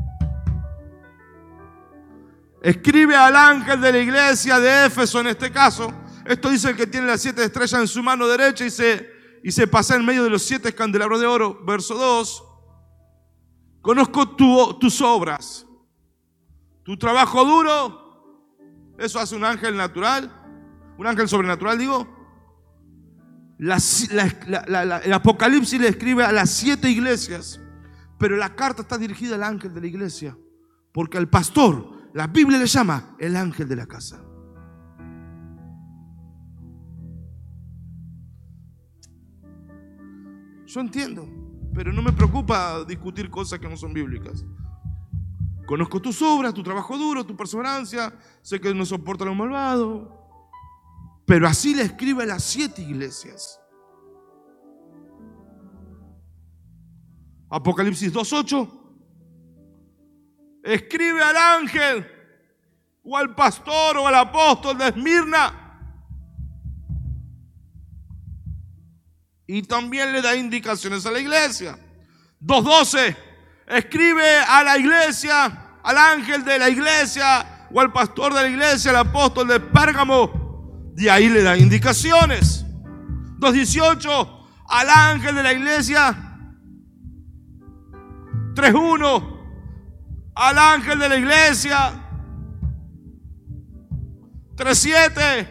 Escribe 2.62 3.16
al 3.16 3.36
ángel 3.36 3.80
de 3.80 3.92
la 3.92 4.00
iglesia 4.00 4.60
de 4.60 4.88
Éfeso 4.88 5.22
en 5.22 5.28
este 5.28 5.52
caso. 5.52 5.94
Esto 6.26 6.50
dice 6.50 6.70
el 6.70 6.76
que 6.76 6.88
tiene 6.88 7.08
las 7.08 7.22
siete 7.22 7.44
estrellas 7.44 7.80
en 7.80 7.88
su 7.88 8.04
mano 8.04 8.28
derecha 8.28 8.66
y 8.66 8.70
se, 8.70 9.10
y 9.44 9.52
se 9.52 9.66
pasa 9.66 9.96
en 9.96 10.06
medio 10.06 10.24
de 10.24 10.30
los 10.30 10.44
siete 10.44 10.76
candelabros 10.76 11.22
de 11.22 11.26
oro. 11.26 11.64
Verso 11.66 11.96
2. 11.96 12.44
Conozco 13.82 14.36
tus 14.36 15.02
obras, 15.02 15.66
tu 16.84 16.98
trabajo 16.98 17.46
duro. 17.46 18.10
Eso 18.98 19.20
hace 19.20 19.36
un 19.38 19.46
ángel 19.46 19.78
natural, 19.78 20.30
un 20.98 21.08
ángel 21.08 21.30
sobrenatural, 21.30 21.78
digo. 21.78 22.06
el 23.58 25.14
Apocalipsis 25.14 25.80
le 25.80 25.88
escribe 25.88 26.26
a 26.26 26.34
las 26.34 26.50
siete 26.50 26.90
iglesias, 26.90 27.62
pero 28.18 28.36
la 28.36 28.54
carta 28.54 28.82
está 28.82 28.98
dirigida 28.98 29.36
al 29.36 29.44
ángel 29.44 29.74
de 29.74 29.80
la 29.80 29.88
iglesia, 29.88 30.38
porque 30.92 31.18
al 31.18 31.30
pastor 31.30 31.99
la 32.14 32.28
Biblia 32.28 32.58
le 32.58 32.66
llama 32.66 33.16
el 33.20 33.36
ángel 33.36 33.68
de 33.68 33.76
la 33.76 33.86
casa. 33.86 34.24
Yo 40.66 40.82
entiendo, 40.82 41.28
pero 41.74 41.92
no 41.92 42.02
me 42.02 42.12
preocupa 42.12 42.84
discutir 42.84 43.30
cosas 43.30 43.60
que 43.60 43.68
no 43.68 43.76
son 43.76 43.94
bíblicas. 43.94 44.46
Conozco 45.66 46.02
tus 46.02 46.22
obras, 46.22 46.54
tu 46.54 46.64
trabajo 46.64 46.98
duro, 46.98 47.26
tu 47.26 47.36
perseverancia, 47.36 48.14
sé 48.42 48.60
que 48.60 48.74
no 48.74 48.86
soporta 48.86 49.26
lo 49.26 49.36
malvado. 49.36 50.16
Pero 51.26 51.48
así 51.48 51.76
le 51.76 51.84
escribe 51.84 52.24
a 52.24 52.28
las 52.28 52.44
siete 52.44 52.82
iglesias. 52.82 53.60
Apocalipsis 57.50 58.14
2.8 58.14 58.79
escribe 60.64 61.24
al 61.24 61.38
ángel 61.38 62.08
o 63.04 63.18
al 63.18 63.34
pastor 63.34 63.98
o 63.98 64.08
al 64.08 64.16
apóstol 64.16 64.78
de 64.78 64.88
Esmirna. 64.88 65.56
Y 69.48 69.64
también 69.64 70.12
le 70.12 70.22
da 70.22 70.36
indicaciones 70.36 71.06
a 71.06 71.12
la 71.12 71.20
iglesia. 71.20 71.78
2.12. 72.42 73.18
Escribe 73.68 74.40
a 74.48 74.64
la 74.64 74.78
iglesia, 74.78 75.80
al 75.84 75.98
ángel 75.98 76.44
de 76.44 76.60
la 76.60 76.70
iglesia 76.70 77.68
o 77.72 77.80
al 77.80 77.92
pastor 77.92 78.34
de 78.34 78.44
la 78.44 78.50
iglesia, 78.50 78.92
al 78.92 78.98
apóstol 78.98 79.48
de 79.48 79.60
Pérgamo. 79.60 80.94
Y 80.96 81.08
ahí 81.08 81.30
le 81.30 81.42
da 81.42 81.58
indicaciones. 81.58 82.64
2.18. 83.40 84.46
Al 84.68 84.90
ángel 84.90 85.36
de 85.36 85.44
la 85.44 85.54
iglesia. 85.54 86.16
3.1 88.54 89.39
al 90.40 90.58
ángel 90.58 90.98
de 90.98 91.10
la 91.10 91.18
iglesia. 91.18 91.92
3.7. 94.56 95.48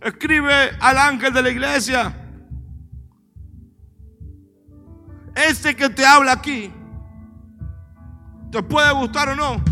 Escribe 0.00 0.52
al 0.80 0.98
ángel 0.98 1.32
de 1.32 1.42
la 1.42 1.50
iglesia. 1.50 2.20
Este 5.34 5.74
que 5.74 5.88
te 5.88 6.04
habla 6.04 6.32
aquí, 6.32 6.72
te 8.50 8.62
puede 8.62 8.92
gustar 8.92 9.30
o 9.30 9.36
no, 9.36 9.62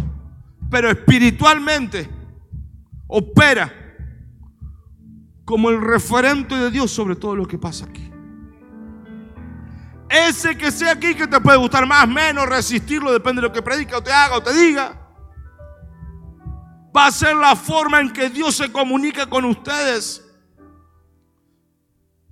pero 0.71 0.91
espiritualmente 0.91 2.09
opera 3.07 3.73
como 5.45 5.71
el 5.71 5.81
referente 5.81 6.55
de 6.55 6.71
Dios 6.71 6.91
sobre 6.91 7.14
todo 7.14 7.37
lo 7.37 7.47
que 7.47 7.59
pasa 7.59 7.85
aquí. 7.85 8.12
Ese 10.12 10.59
que 10.59 10.71
sea 10.71 10.92
aquí 10.92 11.14
que 11.14 11.26
te 11.26 11.40
puede 11.40 11.57
gustar 11.57 11.87
más, 11.87 12.07
menos, 12.07 12.47
resistirlo, 12.47 13.11
depende 13.11 13.40
de 13.40 13.49
lo 13.49 13.52
que 13.52 13.62
predica 13.62 13.97
o 13.97 14.02
te 14.02 14.12
haga 14.12 14.37
o 14.37 14.42
te 14.42 14.52
diga. 14.52 14.95
Va 16.95 17.07
a 17.07 17.11
ser 17.11 17.35
la 17.35 17.57
forma 17.57 17.99
en 17.99 18.12
que 18.12 18.28
Dios 18.28 18.57
se 18.57 18.71
comunica 18.71 19.26
con 19.31 19.47
ustedes. 19.47 20.23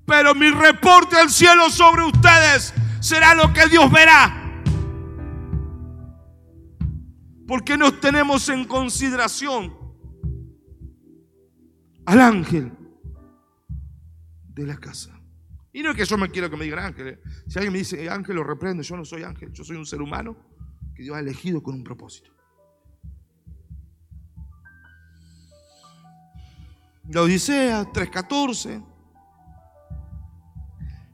Pero 0.05 0.35
mi 0.35 0.51
reporte 0.51 1.17
al 1.17 1.31
cielo 1.31 1.71
sobre 1.71 2.03
ustedes 2.03 2.75
será 3.01 3.35
lo 3.35 3.51
que 3.55 3.67
Dios 3.69 3.91
verá. 3.91 4.37
Porque 7.49 7.79
nos 7.79 7.99
tenemos 7.99 8.47
en 8.51 8.67
consideración 8.67 9.75
al 12.05 12.21
ángel 12.21 12.73
de 14.49 14.67
la 14.67 14.77
casa. 14.77 15.20
Y 15.73 15.83
no 15.83 15.91
es 15.91 15.97
que 15.97 16.05
yo 16.05 16.19
me 16.19 16.31
quiero 16.31 16.51
que 16.51 16.57
me 16.57 16.65
digan 16.65 16.81
ángel. 16.81 17.09
¿eh? 17.09 17.21
Si 17.47 17.59
alguien 17.59 17.73
me 17.73 17.79
dice 17.79 18.09
ángel, 18.11 18.37
lo 18.37 18.45
reprendo. 18.45 18.83
Yo 18.83 18.97
no 18.97 19.05
soy 19.05 19.23
ángel. 19.23 19.53
Yo 19.53 19.65
soy 19.65 19.77
un 19.77 19.87
ser 19.87 20.03
humano 20.03 20.37
que 20.95 21.03
Dios 21.03 21.17
ha 21.17 21.21
elegido 21.21 21.63
con 21.63 21.75
un 21.75 21.85
propósito. 21.85 22.31
La 27.09 27.23
Odisea 27.23 27.85
3.14. 27.85 28.85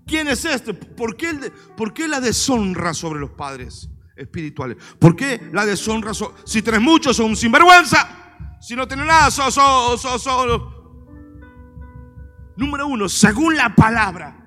¿Quién 0.07 0.29
es 0.29 0.45
este? 0.45 0.73
¿Por 0.73 1.17
qué, 1.17 1.53
¿Por 1.77 1.93
qué, 1.93 2.07
la 2.07 2.21
deshonra 2.21 2.95
sobre 2.95 3.19
los 3.19 3.31
padres 3.31 3.91
espirituales? 4.15 4.77
¿Por 4.99 5.17
qué 5.17 5.51
la 5.53 5.67
deshonra? 5.67 6.13
si 6.45 6.63
tenés 6.63 6.81
muchos, 6.81 7.17
son 7.17 7.31
un 7.31 7.37
sinvergüenza. 7.37 8.59
Si 8.61 8.77
no 8.77 8.87
tienes 8.87 9.07
nada, 9.07 9.31
sos, 9.31 9.59
Número 12.57 12.87
uno, 12.87 13.09
según 13.09 13.57
la 13.57 13.75
palabra, 13.75 14.46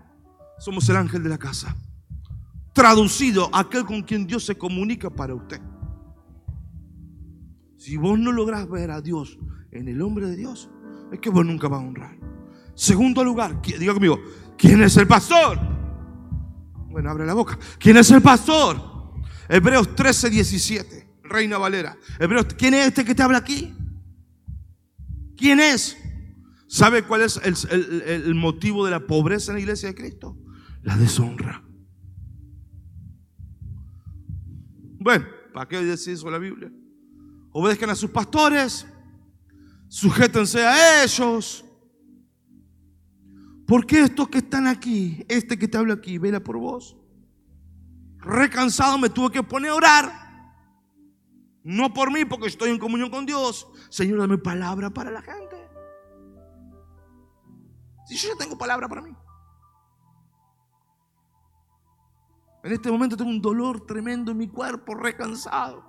somos 0.59 0.87
el 0.89 0.97
ángel 0.97 1.23
de 1.23 1.29
la 1.29 1.37
casa. 1.37 1.75
Traducido, 2.73 3.49
aquel 3.53 3.85
con 3.85 4.03
quien 4.03 4.27
Dios 4.27 4.45
se 4.45 4.57
comunica 4.57 5.09
para 5.09 5.33
usted. 5.33 5.59
Si 7.77 7.97
vos 7.97 8.19
no 8.19 8.31
lográs 8.31 8.69
ver 8.69 8.91
a 8.91 9.01
Dios 9.01 9.39
en 9.71 9.87
el 9.87 10.01
hombre 10.01 10.27
de 10.27 10.35
Dios, 10.35 10.69
es 11.11 11.19
que 11.19 11.29
vos 11.29 11.45
nunca 11.45 11.67
vas 11.67 11.81
a 11.81 11.85
honrar. 11.85 12.17
Segundo 12.75 13.23
lugar, 13.23 13.61
diga 13.61 13.93
conmigo, 13.93 14.19
¿quién 14.57 14.81
es 14.83 14.95
el 14.97 15.07
pastor? 15.07 15.59
Bueno, 16.89 17.09
abre 17.09 17.25
la 17.25 17.33
boca. 17.33 17.57
¿Quién 17.77 17.97
es 17.97 18.11
el 18.11 18.21
pastor? 18.21 18.81
Hebreos 19.47 19.95
13, 19.95 20.29
17, 20.29 21.09
Reina 21.23 21.57
Valera. 21.57 21.97
Hebreos, 22.19 22.47
¿quién 22.57 22.73
es 22.73 22.87
este 22.87 23.03
que 23.03 23.15
te 23.15 23.23
habla 23.23 23.39
aquí? 23.39 23.73
¿Quién 25.35 25.59
es? 25.59 25.97
¿Sabe 26.67 27.03
cuál 27.03 27.21
es 27.21 27.39
el, 27.71 28.35
motivo 28.35 28.85
de 28.85 28.91
la 28.91 28.99
pobreza 29.07 29.51
en 29.51 29.55
la 29.55 29.61
iglesia 29.61 29.89
de 29.89 29.95
Cristo? 29.95 30.37
La 30.81 30.95
deshonra. 30.95 31.63
Bueno, 34.99 35.25
¿para 35.53 35.67
qué 35.67 35.81
decir 35.83 36.13
eso 36.13 36.29
la 36.29 36.37
Biblia? 36.37 36.71
Obedezcan 37.51 37.89
a 37.89 37.95
sus 37.95 38.11
pastores, 38.11 38.85
sujétense 39.87 40.65
a 40.65 41.03
ellos. 41.03 41.65
¿Por 43.65 43.85
qué 43.85 44.01
estos 44.01 44.29
que 44.29 44.39
están 44.39 44.67
aquí, 44.67 45.23
este 45.27 45.57
que 45.57 45.67
te 45.67 45.77
habla 45.77 45.93
aquí, 45.93 46.17
vela 46.17 46.39
por 46.39 46.57
vos? 46.57 46.97
Recansado 48.17 48.97
me 48.97 49.09
tuve 49.09 49.31
que 49.31 49.43
poner 49.43 49.71
a 49.71 49.75
orar. 49.75 50.29
No 51.63 51.93
por 51.93 52.11
mí, 52.11 52.25
porque 52.25 52.47
estoy 52.47 52.71
en 52.71 52.79
comunión 52.79 53.09
con 53.09 53.25
Dios. 53.25 53.67
Señor, 53.89 54.19
dame 54.19 54.37
palabra 54.37 54.89
para 54.89 55.11
la 55.11 55.21
gente. 55.21 55.55
Si 58.07 58.15
yo 58.15 58.29
ya 58.29 58.35
tengo 58.37 58.57
palabra 58.57 58.87
para 58.89 59.01
mí. 59.01 59.11
En 62.63 62.73
este 62.73 62.91
momento 62.91 63.15
tengo 63.15 63.29
un 63.29 63.41
dolor 63.41 63.85
tremendo 63.85 64.31
en 64.31 64.37
mi 64.37 64.47
cuerpo, 64.47 64.93
recansado. 64.95 65.83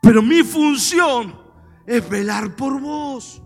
Pero 0.00 0.22
mi 0.22 0.42
función 0.42 1.38
es 1.86 2.08
velar 2.08 2.56
por 2.56 2.80
vos, 2.80 3.42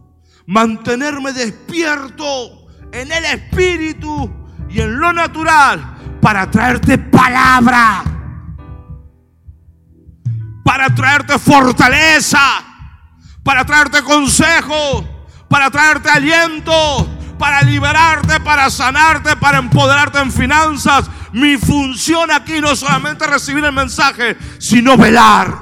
mantenerme 0.46 1.32
despierto 1.32 2.68
en 2.92 3.10
el 3.10 3.24
espíritu 3.24 4.30
y 4.68 4.80
en 4.80 4.98
lo 4.98 5.12
natural 5.12 6.18
para 6.20 6.48
traerte 6.50 6.96
palabra, 6.96 8.04
para 10.64 10.94
traerte 10.94 11.38
fortaleza, 11.38 12.40
para 13.42 13.64
traerte 13.64 14.02
consejo, 14.02 15.04
para 15.48 15.70
traerte 15.70 16.08
aliento, 16.08 17.13
para 17.44 17.60
liberarte, 17.60 18.40
para 18.40 18.70
sanarte, 18.70 19.36
para 19.36 19.58
empoderarte 19.58 20.18
en 20.18 20.32
finanzas. 20.32 21.10
Mi 21.30 21.58
función 21.58 22.30
aquí 22.30 22.58
no 22.58 22.70
es 22.70 22.78
solamente 22.78 23.26
recibir 23.26 23.62
el 23.62 23.72
mensaje, 23.74 24.34
sino 24.58 24.96
velar, 24.96 25.54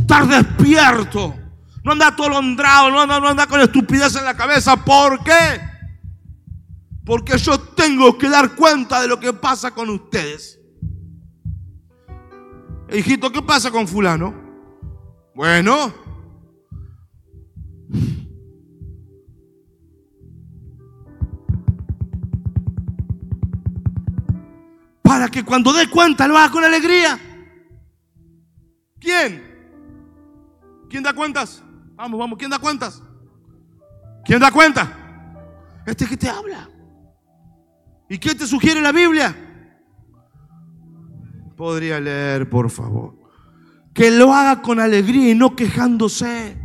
estar 0.00 0.28
despierto. 0.28 1.34
No 1.82 1.90
anda 1.90 2.06
atolondrado, 2.06 2.92
no 2.92 3.00
anda, 3.00 3.18
no 3.18 3.26
anda 3.26 3.48
con 3.48 3.60
estupidez 3.60 4.14
en 4.14 4.24
la 4.24 4.36
cabeza. 4.36 4.76
¿Por 4.76 5.24
qué? 5.24 5.60
Porque 7.04 7.36
yo 7.38 7.58
tengo 7.58 8.16
que 8.16 8.28
dar 8.28 8.54
cuenta 8.54 9.00
de 9.00 9.08
lo 9.08 9.18
que 9.18 9.32
pasa 9.32 9.72
con 9.72 9.90
ustedes. 9.90 10.60
Hijito, 12.92 13.32
¿qué 13.32 13.42
pasa 13.42 13.72
con 13.72 13.88
fulano? 13.88 14.32
Bueno, 15.34 15.92
para 25.18 25.32
que 25.32 25.44
cuando 25.44 25.72
dé 25.72 25.90
cuenta 25.90 26.28
lo 26.28 26.38
haga 26.38 26.52
con 26.52 26.62
alegría. 26.62 27.18
¿Quién? 29.00 29.42
¿Quién 30.88 31.02
da 31.02 31.12
cuentas? 31.12 31.60
Vamos, 31.96 32.20
vamos, 32.20 32.38
¿quién 32.38 32.48
da 32.48 32.60
cuentas? 32.60 33.02
¿Quién 34.24 34.38
da 34.38 34.52
cuenta? 34.52 34.96
Este 35.84 36.06
que 36.06 36.16
te 36.16 36.28
habla. 36.28 36.70
¿Y 38.08 38.16
qué 38.18 38.32
te 38.32 38.46
sugiere 38.46 38.80
la 38.80 38.92
Biblia? 38.92 39.34
Podría 41.56 41.98
leer, 41.98 42.48
por 42.48 42.70
favor. 42.70 43.18
Que 43.92 44.12
lo 44.12 44.32
haga 44.32 44.62
con 44.62 44.78
alegría 44.78 45.32
y 45.32 45.34
no 45.34 45.56
quejándose. 45.56 46.56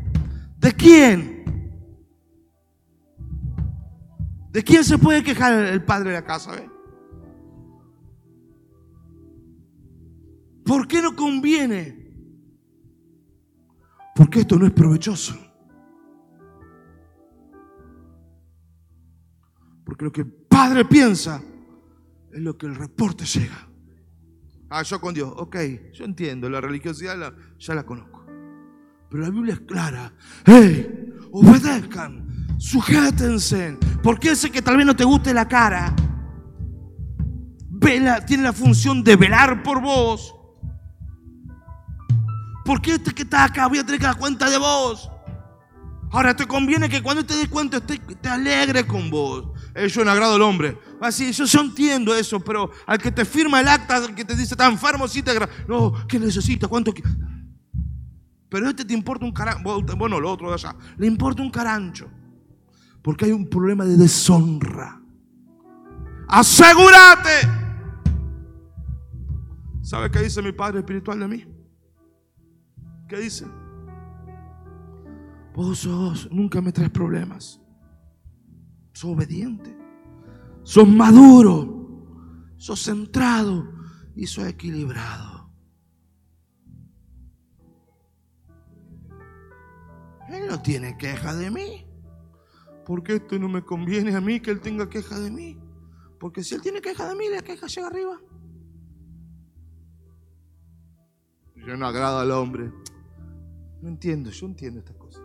¿De 0.59 0.73
quién? 0.73 1.43
¿De 4.51 4.63
quién 4.63 4.83
se 4.83 4.99
puede 4.99 5.23
quejar 5.23 5.53
el 5.53 5.83
padre 5.83 6.11
de 6.11 6.17
la 6.17 6.23
casa? 6.23 6.55
Eh? 6.55 6.72
¿Por 10.65 10.87
qué 10.87 11.01
no 11.01 11.15
conviene? 11.15 12.03
Porque 14.15 14.41
esto 14.41 14.57
no 14.57 14.65
es 14.65 14.71
provechoso. 14.71 15.35
Porque 19.83 20.05
lo 20.05 20.11
que 20.11 20.21
el 20.21 20.31
Padre 20.31 20.85
piensa 20.85 21.41
es 22.31 22.39
lo 22.39 22.57
que 22.57 22.67
el 22.67 22.75
reporte 22.75 23.25
llega. 23.25 23.67
Ah, 24.69 24.83
yo 24.83 24.99
con 24.99 25.13
Dios, 25.13 25.31
ok, 25.35 25.55
yo 25.93 26.05
entiendo, 26.05 26.49
la 26.49 26.61
religiosidad 26.61 27.33
ya 27.59 27.75
la 27.75 27.85
conozco. 27.85 28.25
Pero 29.09 29.23
la 29.23 29.29
Biblia 29.29 29.53
es 29.53 29.59
clara. 29.61 30.13
¡Hey! 30.45 31.13
Obedezcan, 31.31 32.57
sujétense. 32.57 33.77
Porque 34.01 34.31
ese 34.31 34.51
que 34.51 34.61
tal 34.61 34.77
vez 34.77 34.85
no 34.85 34.95
te 34.95 35.03
guste 35.03 35.33
la 35.33 35.47
cara, 35.47 35.95
vela, 37.69 38.25
tiene 38.25 38.43
la 38.43 38.53
función 38.53 39.03
de 39.03 39.15
velar 39.15 39.61
por 39.61 39.81
vos 39.81 40.33
porque 42.65 42.93
este 42.93 43.13
que 43.13 43.23
está 43.23 43.45
acá 43.45 43.67
voy 43.67 43.79
a 43.79 43.85
tener 43.85 43.99
que 43.99 44.05
dar 44.05 44.17
cuenta 44.17 44.49
de 44.49 44.57
vos. 44.57 45.09
Ahora 46.11 46.35
te 46.35 46.45
conviene 46.45 46.87
que 46.87 47.01
cuando 47.01 47.25
te 47.25 47.35
des 47.35 47.47
cuenta 47.47 47.77
esté, 47.77 47.97
te 47.97 48.29
alegre 48.29 48.85
con 48.85 49.09
vos. 49.09 49.45
Eso 49.73 50.05
no 50.05 50.11
agrado 50.11 50.35
al 50.35 50.41
hombre. 50.43 50.77
Así, 51.01 51.31
yo, 51.31 51.45
yo 51.45 51.61
entiendo 51.61 52.15
eso, 52.15 52.39
pero 52.39 52.69
al 52.85 52.99
que 52.99 53.11
te 53.11 53.25
firma 53.25 53.59
el 53.59 53.67
acta, 53.67 53.97
al 53.97 54.13
que 54.13 54.23
te 54.23 54.35
dice 54.35 54.53
está 54.53 54.67
enfermo, 54.67 55.07
sí 55.07 55.23
te. 55.23 55.33
No, 55.67 55.93
¿qué 56.07 56.19
necesita? 56.19 56.67
¿Cuánto? 56.67 56.93
Pero 58.47 58.69
este 58.69 58.85
te 58.85 58.93
importa 58.93 59.25
un 59.25 59.31
carancho. 59.31 59.81
Bueno, 59.97 60.19
lo 60.19 60.31
otro 60.31 60.49
de 60.49 60.53
allá. 60.53 60.75
Le 60.97 61.07
importa 61.07 61.41
un 61.41 61.49
carancho. 61.49 62.07
Porque 63.01 63.25
hay 63.25 63.31
un 63.31 63.49
problema 63.49 63.83
de 63.83 63.97
deshonra. 63.97 65.01
Asegúrate. 66.27 67.49
¿Sabe 69.81 70.11
qué 70.11 70.19
dice 70.19 70.41
mi 70.43 70.51
padre 70.51 70.79
espiritual 70.79 71.19
de 71.19 71.27
mí? 71.27 71.52
¿Qué 73.07 73.17
dice? 73.17 73.45
Vos 75.55 75.79
sos, 75.79 76.31
nunca 76.31 76.61
me 76.61 76.71
traes 76.71 76.89
problemas. 76.89 77.61
Sos 78.93 79.11
obediente. 79.11 79.75
Sos 80.63 80.87
maduro. 80.87 82.53
Sos 82.57 82.83
centrado. 82.83 83.71
Y 84.15 84.25
sos 84.27 84.47
equilibrado. 84.47 85.51
Él 90.29 90.47
no 90.47 90.61
tiene 90.61 90.97
queja 90.97 91.35
de 91.35 91.51
mí. 91.51 91.85
Porque 92.85 93.15
esto 93.15 93.37
no 93.37 93.47
me 93.47 93.63
conviene 93.63 94.15
a 94.15 94.21
mí 94.21 94.39
que 94.39 94.51
él 94.51 94.59
tenga 94.59 94.89
queja 94.89 95.19
de 95.19 95.31
mí. 95.31 95.59
Porque 96.19 96.43
si 96.43 96.55
él 96.55 96.61
tiene 96.61 96.81
queja 96.81 97.07
de 97.09 97.15
mí, 97.15 97.25
la 97.29 97.41
queja 97.41 97.67
llega 97.67 97.87
arriba. 97.87 98.19
Yo 101.55 101.77
no 101.77 101.85
agrado 101.85 102.19
al 102.19 102.31
hombre. 102.31 102.71
No 103.83 103.89
entiendo, 103.89 104.29
yo 104.29 104.45
entiendo 104.45 104.79
estas 104.79 104.95
cosas. 104.95 105.21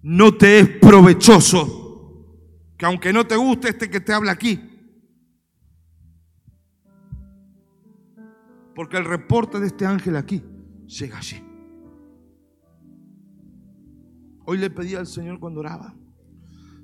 No 0.00 0.32
te 0.36 0.60
es 0.60 0.68
provechoso 0.78 2.22
que 2.78 2.86
aunque 2.86 3.12
no 3.12 3.26
te 3.26 3.34
guste 3.34 3.70
este 3.70 3.90
que 3.90 3.98
te 3.98 4.12
habla 4.12 4.30
aquí, 4.30 4.60
porque 8.76 8.96
el 8.96 9.04
reporte 9.04 9.58
de 9.58 9.66
este 9.66 9.84
ángel 9.84 10.14
aquí 10.14 10.44
llega 10.86 11.18
allí. 11.18 11.42
Hoy 14.44 14.58
le 14.58 14.70
pedí 14.70 14.94
al 14.94 15.08
Señor 15.08 15.40
cuando 15.40 15.58
oraba, 15.58 15.96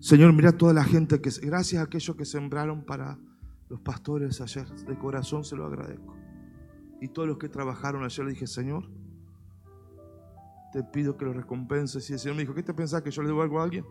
Señor, 0.01 0.33
mira 0.33 0.51
toda 0.51 0.73
la 0.73 0.83
gente 0.83 1.21
que, 1.21 1.31
gracias 1.41 1.81
a 1.81 1.85
aquellos 1.85 2.17
que 2.17 2.25
sembraron 2.25 2.85
para 2.85 3.17
los 3.69 3.81
pastores 3.81 4.41
ayer, 4.41 4.67
de 4.67 4.99
corazón 4.99 5.45
se 5.45 5.55
lo 5.55 5.67
agradezco. 5.67 6.17
Y 7.03 7.09
todos 7.09 7.27
los 7.27 7.37
que 7.37 7.49
trabajaron 7.49 8.05
ayer, 8.05 8.25
le 8.25 8.31
dije, 8.31 8.47
Señor, 8.47 8.89
te 10.73 10.85
pido 10.85 11.17
que 11.17 11.25
lo 11.25 11.33
recompenses. 11.33 12.09
Y 12.09 12.13
el 12.13 12.21
Señor 12.21 12.37
me 12.37 12.43
dijo, 12.43 12.55
¿qué 12.55 12.63
te 12.63 12.73
pensás 12.73 13.03
que 13.03 13.11
yo 13.11 13.23
le 13.23 13.29
debo 13.29 13.43
algo 13.43 13.59
a 13.59 13.65
alguien? 13.65 13.85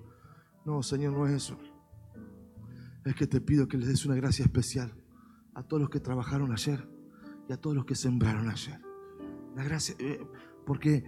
No, 0.63 0.81
Señor, 0.81 1.11
no 1.11 1.27
es 1.27 1.33
eso. 1.33 1.57
Es 3.03 3.13
que 3.13 3.27
te 3.27 3.41
pido 3.41 3.67
que 3.67 3.77
les 3.77 3.89
des 3.89 4.05
una 4.05 4.15
gracia 4.15 4.45
especial 4.45 4.93
a 5.53 5.61
todos 5.61 5.81
los 5.81 5.89
que 5.89 5.99
trabajaron 5.99 6.53
ayer 6.53 6.87
y 7.49 7.51
a 7.51 7.57
todos 7.57 7.75
los 7.75 7.83
que 7.83 7.95
sembraron 7.95 8.47
ayer. 8.47 8.79
La 9.57 9.65
gracia, 9.65 9.93
eh, 9.99 10.25
porque 10.65 10.93
eh, 10.95 11.03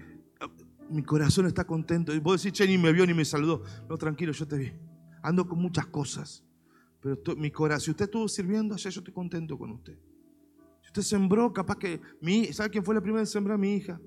mi 0.89 1.03
corazón 1.03 1.45
está 1.45 1.63
contento. 1.63 2.13
Y 2.13 2.19
vos 2.19 2.43
decís, 2.43 2.51
che, 2.51 2.67
ni 2.67 2.77
me 2.77 2.91
vio 2.91 3.05
ni 3.05 3.13
me 3.13 3.23
saludó. 3.23 3.63
No, 3.87 3.97
tranquilo, 3.97 4.33
yo 4.33 4.45
te 4.45 4.57
vi. 4.57 4.73
Ando 5.21 5.47
con 5.47 5.57
muchas 5.57 5.85
cosas. 5.85 6.43
Pero 6.99 7.17
mi 7.37 7.49
corazón, 7.49 7.79
si 7.79 7.91
usted 7.91 8.05
estuvo 8.05 8.27
sirviendo 8.27 8.75
ayer, 8.75 8.91
yo 8.91 8.99
estoy 8.99 9.13
contento 9.13 9.57
con 9.57 9.71
usted. 9.71 9.97
Usted 10.93 11.01
sembró, 11.01 11.51
capaz 11.51 11.79
que 11.79 11.99
mi, 12.21 12.53
¿sabe 12.53 12.69
quién 12.69 12.85
fue 12.85 12.93
la 12.93 13.01
primera 13.01 13.21
en 13.21 13.25
sembrar? 13.25 13.57
Mi 13.57 13.77
hija, 13.77 13.99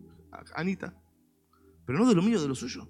Anita. 0.55 0.97
Pero 1.85 1.99
no 1.99 2.09
de 2.09 2.15
lo 2.15 2.23
mío, 2.23 2.41
de 2.41 2.47
lo 2.47 2.55
suyo. 2.55 2.89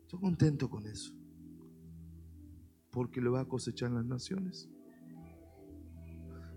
Estoy 0.00 0.20
contento 0.20 0.70
con 0.70 0.86
eso. 0.86 1.12
Porque 2.90 3.20
lo 3.20 3.32
va 3.32 3.40
a 3.40 3.44
cosechar 3.44 3.90
en 3.90 3.96
las 3.96 4.06
naciones. 4.06 4.70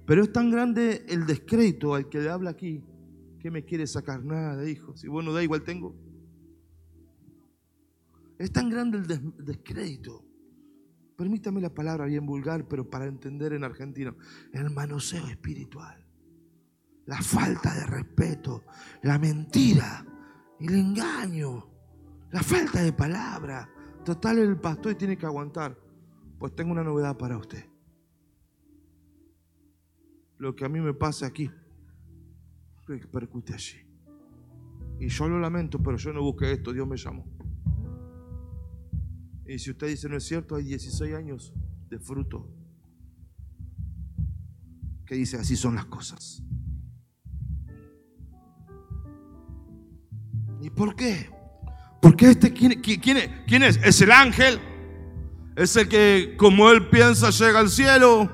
Pero 0.05 0.23
es 0.23 0.31
tan 0.31 0.49
grande 0.49 1.05
el 1.09 1.25
descrédito 1.25 1.95
al 1.95 2.07
que 2.07 2.21
le 2.21 2.29
habla 2.29 2.51
aquí, 2.51 2.81
que 3.37 3.51
me 3.51 3.65
quiere 3.65 3.87
sacar 3.87 4.23
nada, 4.23 4.69
hijo. 4.69 4.95
Si 4.95 5.09
bueno, 5.09 5.33
da 5.33 5.43
igual 5.43 5.65
tengo. 5.65 5.97
Es 8.39 8.53
tan 8.53 8.69
grande 8.69 8.99
el 8.99 9.45
descrédito. 9.45 10.26
Permítame 11.17 11.59
la 11.59 11.73
palabra 11.73 12.05
bien 12.05 12.25
vulgar, 12.25 12.67
pero 12.67 12.89
para 12.89 13.05
entender 13.05 13.51
en 13.53 13.63
argentino. 13.63 14.15
El 14.53 14.69
manoseo 14.69 15.27
espiritual. 15.27 16.05
La 17.05 17.21
falta 17.21 17.73
de 17.73 17.85
respeto. 17.85 18.63
La 19.01 19.17
mentira 19.17 20.05
el 20.59 20.73
engaño, 20.73 21.67
la 22.31 22.41
falta 22.41 22.81
de 22.81 22.93
palabra. 22.93 23.69
Total, 24.03 24.39
el 24.39 24.59
pastor 24.59 24.95
tiene 24.95 25.17
que 25.17 25.25
aguantar. 25.25 25.77
Pues 26.39 26.55
tengo 26.55 26.71
una 26.71 26.83
novedad 26.83 27.17
para 27.17 27.37
usted. 27.37 27.65
Lo 30.37 30.55
que 30.55 30.65
a 30.65 30.69
mí 30.69 30.79
me 30.79 30.93
pasa 30.93 31.25
aquí 31.25 31.49
repercute 32.85 33.53
allí. 33.53 33.77
Y 34.99 35.09
yo 35.09 35.27
lo 35.27 35.39
lamento, 35.39 35.81
pero 35.81 35.97
yo 35.97 36.13
no 36.13 36.21
busqué 36.21 36.53
esto, 36.53 36.73
Dios 36.73 36.87
me 36.87 36.97
llamó. 36.97 37.25
Y 39.47 39.59
si 39.59 39.71
usted 39.71 39.87
dice 39.87 40.09
no 40.09 40.17
es 40.17 40.25
cierto, 40.25 40.55
hay 40.55 40.65
16 40.65 41.15
años 41.15 41.53
de 41.89 41.99
fruto 41.99 42.53
que 45.05 45.15
dice 45.15 45.37
así 45.37 45.55
son 45.55 45.75
las 45.75 45.85
cosas. 45.85 46.43
¿Y 50.61 50.69
por 50.69 50.95
qué? 50.95 51.29
Porque 52.01 52.31
este, 52.31 52.51
¿quién, 52.51 52.81
quién, 52.81 53.63
es? 53.63 53.79
Es 53.83 54.01
el 54.01 54.11
ángel. 54.11 54.59
Es 55.55 55.75
el 55.77 55.87
que, 55.87 56.35
como 56.37 56.69
él 56.69 56.89
piensa, 56.89 57.29
llega 57.29 57.59
al 57.59 57.69
cielo. 57.69 58.29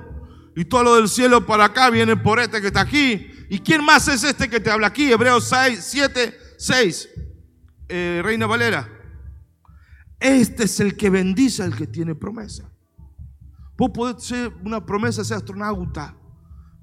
Y 0.55 0.65
todo 0.65 0.83
lo 0.83 0.95
del 0.95 1.09
cielo 1.09 1.45
para 1.45 1.65
acá 1.65 1.89
viene 1.89 2.17
por 2.17 2.39
este 2.39 2.59
que 2.59 2.67
está 2.67 2.81
aquí. 2.81 3.29
¿Y 3.49 3.59
quién 3.59 3.85
más 3.85 4.07
es 4.07 4.23
este 4.23 4.49
que 4.49 4.59
te 4.59 4.71
habla 4.71 4.87
aquí? 4.87 5.11
Hebreos 5.11 5.47
6, 5.47 5.79
7, 5.79 6.37
6. 6.57 7.09
Reina 7.87 8.47
Valera. 8.47 9.02
Este 10.23 10.63
es 10.63 10.79
el 10.79 10.95
que 10.95 11.09
bendice 11.09 11.63
al 11.63 11.75
que 11.75 11.85
tiene 11.85 12.15
promesa. 12.15 12.71
Vos 13.77 13.91
podés 13.93 14.23
ser 14.23 14.53
una 14.63 14.85
promesa, 14.85 15.21
ser 15.25 15.35
astronauta. 15.35 16.15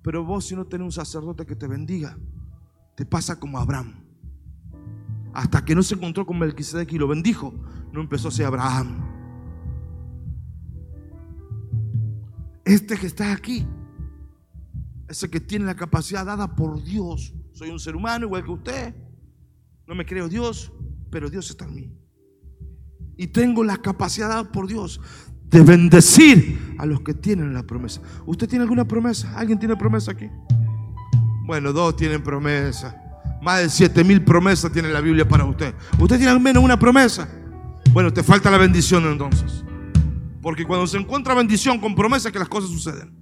Pero 0.03 0.23
vos 0.23 0.45
si 0.45 0.55
no 0.55 0.67
tenés 0.67 0.85
un 0.85 0.93
sacerdote 0.93 1.47
que 1.47 1.57
te 1.57 1.67
bendiga, 1.67 2.19
te 2.95 3.07
pasa 3.07 3.41
como 3.41 3.59
Abraham. 3.59 4.05
Hasta 5.33 5.65
que 5.65 5.75
no 5.75 5.83
se 5.83 5.95
encontró 5.95 6.27
con 6.27 6.39
Melquisedec 6.39 6.93
y 6.93 6.99
lo 6.99 7.09
bendijo, 7.09 7.55
no 7.93 8.03
empezó 8.03 8.29
a 8.29 8.31
ser 8.31 8.45
Abraham. 8.45 9.09
Este 12.67 12.99
que 12.99 13.07
está 13.07 13.33
aquí, 13.33 13.67
ese 15.09 15.31
que 15.31 15.41
tiene 15.41 15.65
la 15.65 15.77
capacidad 15.77 16.27
dada 16.27 16.55
por 16.55 16.83
Dios. 16.85 17.33
Soy 17.53 17.71
un 17.71 17.81
ser 17.81 17.97
humano 17.97 18.27
igual 18.27 18.45
que 18.45 18.51
usted. 18.51 18.95
No 19.87 19.95
me 19.95 20.05
creo 20.05 20.29
Dios, 20.29 20.71
pero 21.11 21.31
Dios 21.31 21.49
está 21.49 21.65
en 21.65 21.75
mí. 21.75 22.00
Y 23.21 23.27
tengo 23.27 23.63
la 23.63 23.77
capacidad 23.77 24.51
por 24.51 24.67
Dios 24.67 24.99
de 25.51 25.61
bendecir 25.61 26.75
a 26.79 26.87
los 26.87 27.03
que 27.03 27.13
tienen 27.13 27.53
la 27.53 27.63
promesa. 27.63 28.01
¿Usted 28.25 28.49
tiene 28.49 28.63
alguna 28.63 28.87
promesa? 28.87 29.37
¿Alguien 29.37 29.59
tiene 29.59 29.77
promesa 29.77 30.13
aquí? 30.13 30.31
Bueno, 31.45 31.75
dos 31.75 31.97
tienen 31.97 32.23
promesa. 32.23 32.97
Más 33.43 33.61
de 33.61 33.69
7 33.69 34.05
mil 34.05 34.25
promesas 34.25 34.73
tiene 34.73 34.89
la 34.89 35.03
Biblia 35.03 35.29
para 35.29 35.45
usted. 35.45 35.75
¿Usted 35.99 36.17
tiene 36.17 36.33
al 36.33 36.41
menos 36.41 36.65
una 36.65 36.79
promesa? 36.79 37.29
Bueno, 37.93 38.11
te 38.11 38.23
falta 38.23 38.51
la 38.51 38.57
bendición 38.57 39.05
entonces. 39.05 39.67
Porque 40.41 40.65
cuando 40.65 40.87
se 40.87 40.97
encuentra 40.97 41.35
bendición 41.35 41.79
con 41.79 41.95
promesa 41.95 42.33
que 42.33 42.39
las 42.39 42.49
cosas 42.49 42.71
suceden. 42.71 43.15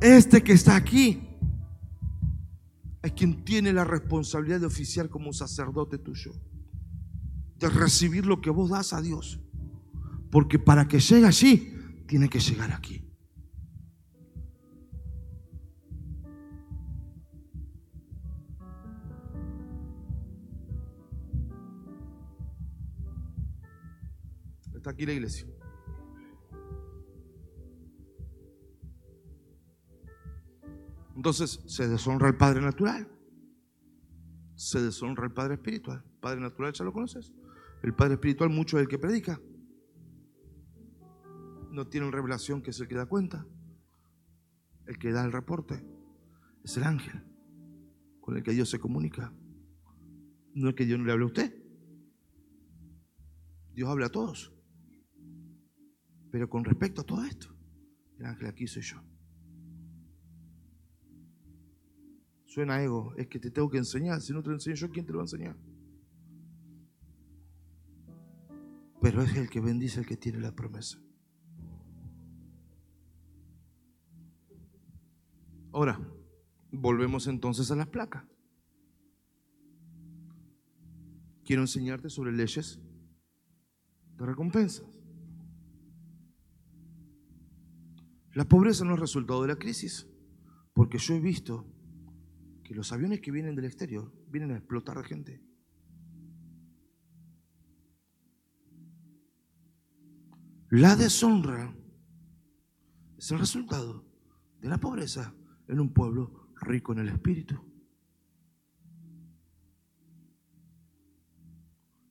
Este 0.00 0.40
que 0.40 0.52
está 0.52 0.76
aquí 0.76 1.29
es 3.02 3.12
quien 3.12 3.44
tiene 3.44 3.72
la 3.72 3.84
responsabilidad 3.84 4.60
de 4.60 4.66
oficiar 4.66 5.08
como 5.08 5.32
sacerdote 5.32 5.98
tuyo. 5.98 6.32
De 7.56 7.68
recibir 7.68 8.26
lo 8.26 8.40
que 8.40 8.50
vos 8.50 8.70
das 8.70 8.92
a 8.92 9.00
Dios. 9.00 9.40
Porque 10.30 10.58
para 10.58 10.86
que 10.86 11.00
llegue 11.00 11.26
allí, 11.26 11.74
tiene 12.06 12.28
que 12.28 12.40
llegar 12.40 12.72
aquí. 12.72 13.06
Está 24.74 24.90
aquí 24.90 25.04
la 25.04 25.12
iglesia. 25.12 25.46
Entonces 31.20 31.62
se 31.66 31.86
deshonra 31.86 32.28
al 32.28 32.38
Padre 32.38 32.62
natural. 32.62 33.06
Se 34.54 34.80
deshonra 34.80 35.24
al 35.24 35.34
Padre 35.34 35.56
espiritual. 35.56 36.02
Padre 36.18 36.40
natural 36.40 36.72
ya 36.72 36.82
lo 36.82 36.94
conoces. 36.94 37.30
El 37.82 37.94
Padre 37.94 38.14
espiritual 38.14 38.48
mucho 38.48 38.78
es 38.78 38.84
el 38.84 38.88
que 38.88 38.98
predica. 38.98 39.38
No 41.72 41.86
tiene 41.88 42.10
revelación 42.10 42.62
que 42.62 42.70
es 42.70 42.80
el 42.80 42.88
que 42.88 42.94
da 42.94 43.04
cuenta. 43.04 43.46
El 44.86 44.98
que 44.98 45.12
da 45.12 45.22
el 45.22 45.32
reporte. 45.32 45.84
Es 46.64 46.78
el 46.78 46.84
ángel 46.84 47.22
con 48.22 48.38
el 48.38 48.42
que 48.42 48.52
Dios 48.52 48.70
se 48.70 48.78
comunica. 48.78 49.30
No 50.54 50.70
es 50.70 50.74
que 50.74 50.86
Dios 50.86 50.98
no 50.98 51.04
le 51.04 51.12
hable 51.12 51.24
a 51.24 51.26
usted. 51.26 51.54
Dios 53.74 53.90
habla 53.90 54.06
a 54.06 54.10
todos. 54.10 54.54
Pero 56.32 56.48
con 56.48 56.64
respecto 56.64 57.02
a 57.02 57.04
todo 57.04 57.22
esto, 57.24 57.54
el 58.18 58.24
ángel 58.24 58.46
aquí 58.46 58.66
soy 58.66 58.80
yo. 58.80 59.09
Suena 62.50 62.82
ego, 62.82 63.14
es 63.16 63.28
que 63.28 63.38
te 63.38 63.48
tengo 63.52 63.70
que 63.70 63.78
enseñar. 63.78 64.20
Si 64.20 64.32
no 64.32 64.42
te 64.42 64.48
lo 64.48 64.56
enseño 64.56 64.74
yo, 64.74 64.90
¿quién 64.90 65.06
te 65.06 65.12
lo 65.12 65.18
va 65.18 65.22
a 65.22 65.26
enseñar? 65.26 65.56
Pero 69.00 69.22
es 69.22 69.36
el 69.36 69.48
que 69.48 69.60
bendice 69.60 70.00
el 70.00 70.06
que 70.06 70.16
tiene 70.16 70.40
la 70.40 70.52
promesa. 70.52 71.00
Ahora, 75.72 76.00
volvemos 76.72 77.28
entonces 77.28 77.70
a 77.70 77.76
las 77.76 77.86
placas. 77.86 78.24
Quiero 81.44 81.62
enseñarte 81.62 82.10
sobre 82.10 82.32
leyes 82.32 82.80
de 84.18 84.26
recompensas. 84.26 84.88
La 88.34 88.44
pobreza 88.44 88.84
no 88.84 88.94
es 88.94 89.00
resultado 89.00 89.42
de 89.42 89.48
la 89.48 89.56
crisis, 89.56 90.08
porque 90.74 90.98
yo 90.98 91.14
he 91.14 91.20
visto 91.20 91.64
que 92.70 92.76
los 92.76 92.92
aviones 92.92 93.20
que 93.20 93.32
vienen 93.32 93.56
del 93.56 93.64
exterior 93.64 94.12
vienen 94.28 94.52
a 94.52 94.56
explotar 94.58 95.02
gente. 95.04 95.42
La 100.68 100.94
deshonra 100.94 101.74
es 103.18 103.28
el 103.32 103.40
resultado 103.40 104.04
de 104.60 104.68
la 104.68 104.78
pobreza 104.78 105.34
en 105.66 105.80
un 105.80 105.92
pueblo 105.92 106.52
rico 106.60 106.92
en 106.92 107.00
el 107.00 107.08
espíritu. 107.08 107.60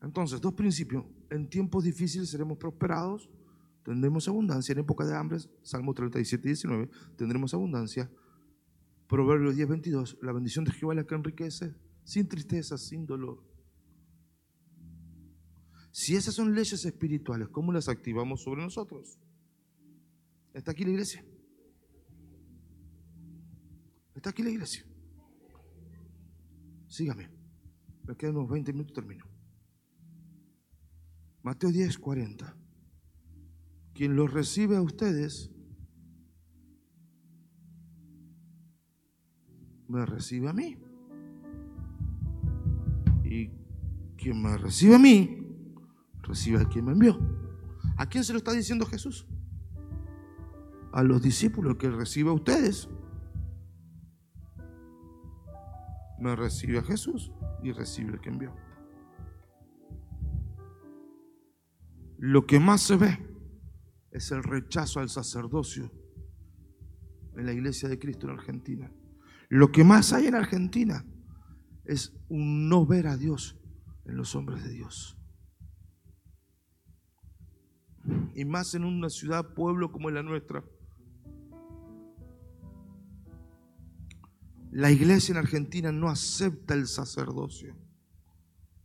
Entonces, 0.02 0.42
dos 0.42 0.56
principios. 0.56 1.06
En 1.30 1.50
tiempos 1.50 1.86
difíciles 1.86 2.32
seremos 2.32 2.58
prosperados, 2.58 3.30
tendremos 3.82 4.28
abundancia. 4.28 4.74
En 4.74 4.80
época 4.80 5.06
de 5.06 5.16
hambre, 5.16 5.40
Salmo 5.62 5.94
37, 5.94 6.46
19, 6.46 6.90
tendremos 7.16 7.54
abundancia. 7.54 8.12
Proverbios 9.10 9.56
10, 9.56 9.68
22, 9.68 10.18
la 10.22 10.32
bendición 10.32 10.66
de 10.66 10.72
Jehová 10.72 10.94
es 10.94 10.98
la 10.98 11.04
que 11.04 11.16
enriquece, 11.16 11.74
sin 12.04 12.30
tristeza, 12.30 12.78
sin 12.78 13.08
dolor. 13.08 13.44
Si 15.90 16.16
esas 16.16 16.36
son 16.36 16.54
leyes 16.54 16.86
espirituales, 16.86 17.50
¿cómo 17.50 17.74
las 17.74 17.90
activamos 17.90 18.44
sobre 18.44 18.62
nosotros? 18.62 19.18
¿Está 20.54 20.74
aquí 20.74 20.84
la 20.84 20.92
iglesia? 20.92 21.26
¿Está 24.14 24.30
aquí 24.30 24.44
la 24.44 24.52
iglesia? 24.52 24.86
Sígame. 26.88 27.32
Me 28.04 28.16
quedan 28.16 28.38
unos 28.38 28.52
20 28.52 28.74
minutos, 28.74 28.94
termino. 28.94 29.26
Mateo 31.42 31.72
10, 31.72 31.98
40. 31.98 32.56
Quien 33.96 34.16
los 34.16 34.32
recibe 34.32 34.78
a 34.78 34.84
ustedes, 34.84 35.50
me 39.90 40.06
recibe 40.06 40.48
a 40.48 40.54
mí. 40.54 40.78
Y 43.24 43.50
quien 44.16 44.42
me 44.42 44.58
recibe 44.58 44.96
a 44.96 45.00
mí, 45.00 45.46
recibe 46.22 46.62
a 46.62 46.66
quien 46.66 46.86
me 46.86 46.94
envió. 46.94 47.20
¿A 47.98 48.06
quién 48.08 48.24
se 48.24 48.32
lo 48.32 48.38
está 48.38 48.54
diciendo 48.54 48.86
Jesús? 48.86 49.28
A 50.94 51.04
los 51.04 51.22
discípulos 51.22 51.76
que 51.76 51.90
recibe 51.90 52.30
a 52.30 52.34
ustedes. 52.34 52.88
Me 56.20 56.36
recibe 56.36 56.78
a 56.78 56.84
Jesús 56.84 57.32
y 57.64 57.72
recibe 57.72 58.14
al 58.14 58.22
que 58.22 58.30
envió. 58.30 58.54
Lo 62.18 62.46
que 62.46 62.60
más 62.60 62.82
se 62.82 62.98
ve 62.98 63.18
es 64.12 64.32
el 64.32 64.44
rechazo 64.44 65.00
al 65.00 65.10
sacerdocio 65.10 65.92
en 67.38 67.46
la 67.46 67.54
iglesia 67.54 67.88
de 67.88 67.98
Cristo 67.98 68.28
en 68.28 68.34
Argentina. 68.34 68.92
Lo 69.50 69.72
que 69.72 69.84
más 69.84 70.14
hay 70.14 70.28
en 70.28 70.36
Argentina 70.36 71.06
es 71.86 72.14
un 72.30 72.70
no 72.70 72.86
ver 72.86 73.08
a 73.08 73.18
Dios 73.18 73.60
en 74.06 74.16
los 74.16 74.36
hombres 74.36 74.64
de 74.64 74.70
Dios. 74.70 75.18
Y 78.34 78.46
más 78.46 78.74
en 78.76 78.86
una 78.86 79.10
ciudad, 79.10 79.54
pueblo 79.54 79.92
como 79.92 80.10
la 80.10 80.24
nuestra. 80.24 80.64
La 84.72 84.92
iglesia 84.92 85.34
en 85.34 85.40
Argentina 85.40 85.92
no 85.92 86.10
acepta 86.10 86.76
el 86.76 86.88
sacerdocio. 86.88 87.76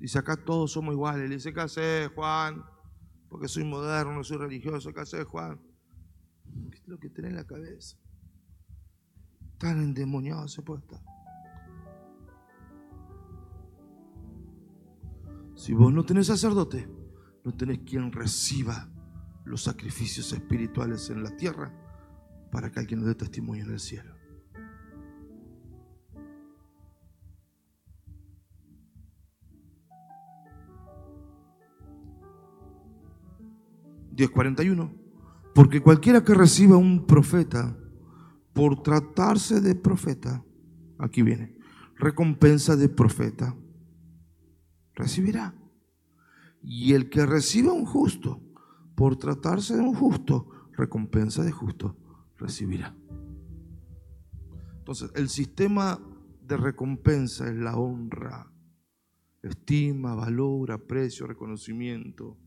Dice, 0.01 0.19
acá 0.19 0.37
todos 0.37 0.73
somos 0.73 0.95
iguales. 0.95 1.29
Le 1.29 1.37
dice, 1.37 1.53
¿qué 1.53 1.61
hace 1.61 2.09
Juan? 2.15 2.65
porque 3.35 3.49
soy 3.49 3.65
moderno, 3.65 4.23
soy 4.23 4.37
religioso, 4.37 4.95
¿qué 4.95 5.01
haces, 5.01 5.25
Juan? 5.25 5.61
¿Qué 6.71 6.79
es 6.79 6.87
lo 6.87 7.01
que 7.01 7.11
tiene 7.11 7.31
en 7.31 7.35
la 7.35 7.45
cabeza? 7.45 7.99
Tan 9.65 9.81
endemoniado 9.81 10.47
se 10.47 10.61
puede 10.61 10.81
estar. 10.83 11.01
Si 15.55 15.73
vos 15.73 15.91
no 15.91 16.05
tenés 16.05 16.27
sacerdote, 16.27 16.87
no 17.47 17.55
tenés 17.55 17.79
quien 17.79 18.13
reciba 18.13 18.91
los 19.47 19.63
sacrificios 19.63 20.31
espirituales 20.35 21.09
en 21.09 21.23
la 21.23 21.35
tierra 21.39 21.73
para 22.53 22.71
que 22.71 22.79
alguien 22.79 23.07
dé 23.07 23.15
testimonio 23.15 23.65
en 23.65 23.71
el 23.71 23.81
cielo. 23.81 24.15
10:41. 34.15 34.93
Porque 35.55 35.81
cualquiera 35.81 36.23
que 36.23 36.35
reciba 36.35 36.77
un 36.77 37.07
profeta, 37.07 37.79
por 38.55 38.83
tratarse 38.83 39.61
de 39.61 39.75
profeta, 39.75 40.45
aquí 40.99 41.23
viene, 41.23 41.59
recompensa 41.97 42.77
de 42.77 42.89
profeta, 42.89 43.57
recibirá. 44.95 45.55
Y 46.63 46.95
el 46.95 47.11
que 47.11 47.27
reciba 47.27 47.73
un 47.73 47.85
justo, 47.85 48.41
por 48.95 49.17
tratarse 49.17 49.75
de 49.75 49.83
un 49.83 49.95
justo, 49.95 50.49
recompensa 50.73 51.43
de 51.43 51.53
justo, 51.53 51.97
recibirá. 52.39 52.97
Entonces, 54.79 55.11
el 55.15 55.29
sistema 55.29 56.01
de 56.41 56.57
recompensa 56.57 57.49
es 57.49 57.57
la 57.57 57.77
honra, 57.77 58.51
estima, 59.43 60.15
valor, 60.15 60.73
aprecio, 60.73 61.27
reconocimiento 61.27 62.39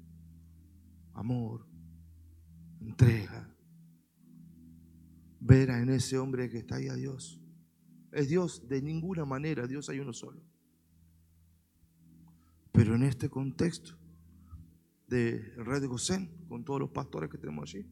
amor, 1.17 1.67
entrega. 2.80 3.54
Ver 5.47 5.69
en 5.69 5.89
ese 5.89 6.17
hombre 6.17 6.49
que 6.49 6.57
está 6.57 6.75
ahí 6.75 6.89
a 6.89 6.95
Dios. 6.95 7.39
Es 8.12 8.27
Dios 8.27 8.67
de 8.67 8.81
ninguna 8.81 9.23
manera, 9.23 9.65
Dios 9.65 9.89
hay 9.89 9.99
uno 9.99 10.12
solo. 10.12 10.41
Pero 12.73 12.95
en 12.95 13.03
este 13.03 13.29
contexto 13.29 13.97
de 15.07 15.39
Red 15.55 15.81
de 15.81 16.47
con 16.49 16.65
todos 16.65 16.81
los 16.81 16.89
pastores 16.89 17.29
que 17.29 17.38
tenemos 17.38 17.69
allí, 17.69 17.89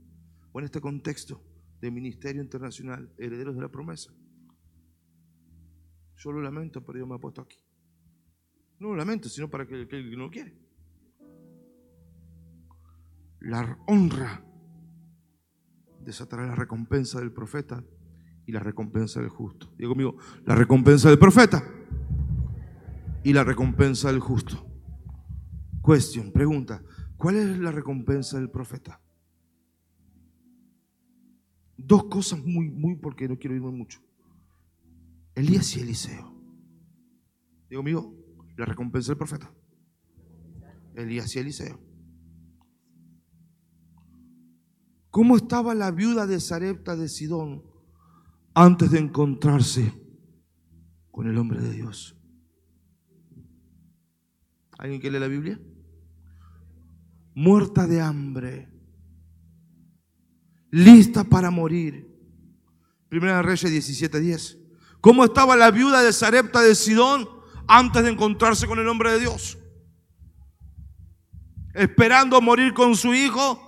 o 0.52 0.60
en 0.60 0.66
este 0.66 0.82
contexto 0.82 1.42
de 1.80 1.92
Ministerio 1.92 2.42
Internacional, 2.42 3.14
Herederos 3.18 3.56
de 3.56 3.62
la 3.62 3.70
Promesa, 3.70 4.14
yo 6.18 6.32
lo 6.32 6.42
lamento, 6.42 6.86
pero 6.86 7.00
yo 7.00 7.08
me 7.08 7.16
he 7.16 7.20
puesto 7.20 7.42
aquí. 7.42 7.58
No 8.80 8.90
lo 8.90 8.98
lamento, 8.98 9.30
sino 9.30 9.50
para 9.50 9.66
que 9.66 9.76
el 9.76 9.88
que 9.88 10.02
no 10.18 10.30
quiere 10.30 10.66
la 13.46 13.78
honra 13.86 14.44
desatará 16.06 16.46
la 16.46 16.56
recompensa 16.56 17.20
del 17.20 17.32
profeta 17.32 17.84
y 18.46 18.52
la 18.52 18.60
recompensa 18.60 19.20
del 19.20 19.30
justo. 19.30 19.74
Digo 19.78 19.92
conmigo, 19.92 20.18
la 20.46 20.56
recompensa 20.56 21.10
del 21.10 21.20
profeta 21.20 21.64
y 23.24 23.34
la 23.34 23.44
recompensa 23.44 24.12
del 24.12 24.20
justo. 24.20 24.66
Cuestión, 25.82 26.32
pregunta, 26.32 26.84
¿cuál 27.18 27.36
es 27.36 27.58
la 27.58 27.72
recompensa 27.72 28.38
del 28.38 28.50
profeta? 28.50 29.02
Dos 31.78 32.06
cosas 32.06 32.40
muy, 32.44 32.70
muy, 32.70 32.96
porque 32.96 33.28
no 33.28 33.38
quiero 33.38 33.56
irme 33.56 33.72
mucho. 33.72 34.00
Elías 35.36 35.76
y 35.76 35.82
Eliseo. 35.82 36.34
Digo 37.70 37.80
conmigo, 37.80 38.16
la 38.58 38.66
recompensa 38.66 39.12
del 39.12 39.18
profeta. 39.18 39.52
Elías 40.96 41.36
y 41.36 41.40
Eliseo. 41.40 41.80
¿Cómo 45.16 45.38
estaba 45.38 45.74
la 45.74 45.92
viuda 45.92 46.28
de 46.28 46.42
Sarepta 46.42 46.98
de 46.98 47.08
Sidón 47.08 47.64
antes 48.54 48.92
de 48.92 49.00
encontrarse 49.00 49.94
con 51.10 51.30
el 51.30 51.38
hombre 51.38 51.62
de 51.62 51.72
Dios? 51.72 52.18
¿Alguien 54.78 55.00
que 55.00 55.10
lee 55.10 55.20
la 55.20 55.30
Biblia? 55.30 55.58
Muerta 57.34 57.88
de 57.88 58.02
hambre, 58.02 58.70
lista 60.72 61.24
para 61.24 61.50
morir. 61.50 62.14
Primera 63.08 63.42
Reyes 63.42 63.72
17:10. 63.72 64.58
¿Cómo 65.00 65.24
estaba 65.24 65.56
la 65.56 65.72
viuda 65.72 66.02
de 66.02 66.12
Sarepta 66.12 66.60
de 66.60 66.76
Sidón 66.76 67.26
antes 67.70 68.04
de 68.04 68.10
encontrarse 68.10 68.68
con 68.68 68.80
el 68.80 68.88
hombre 68.90 69.14
de 69.14 69.22
Dios? 69.22 69.58
Esperando 71.74 72.42
morir 72.42 72.74
con 72.74 72.98
su 72.98 73.14
hijo 73.14 73.65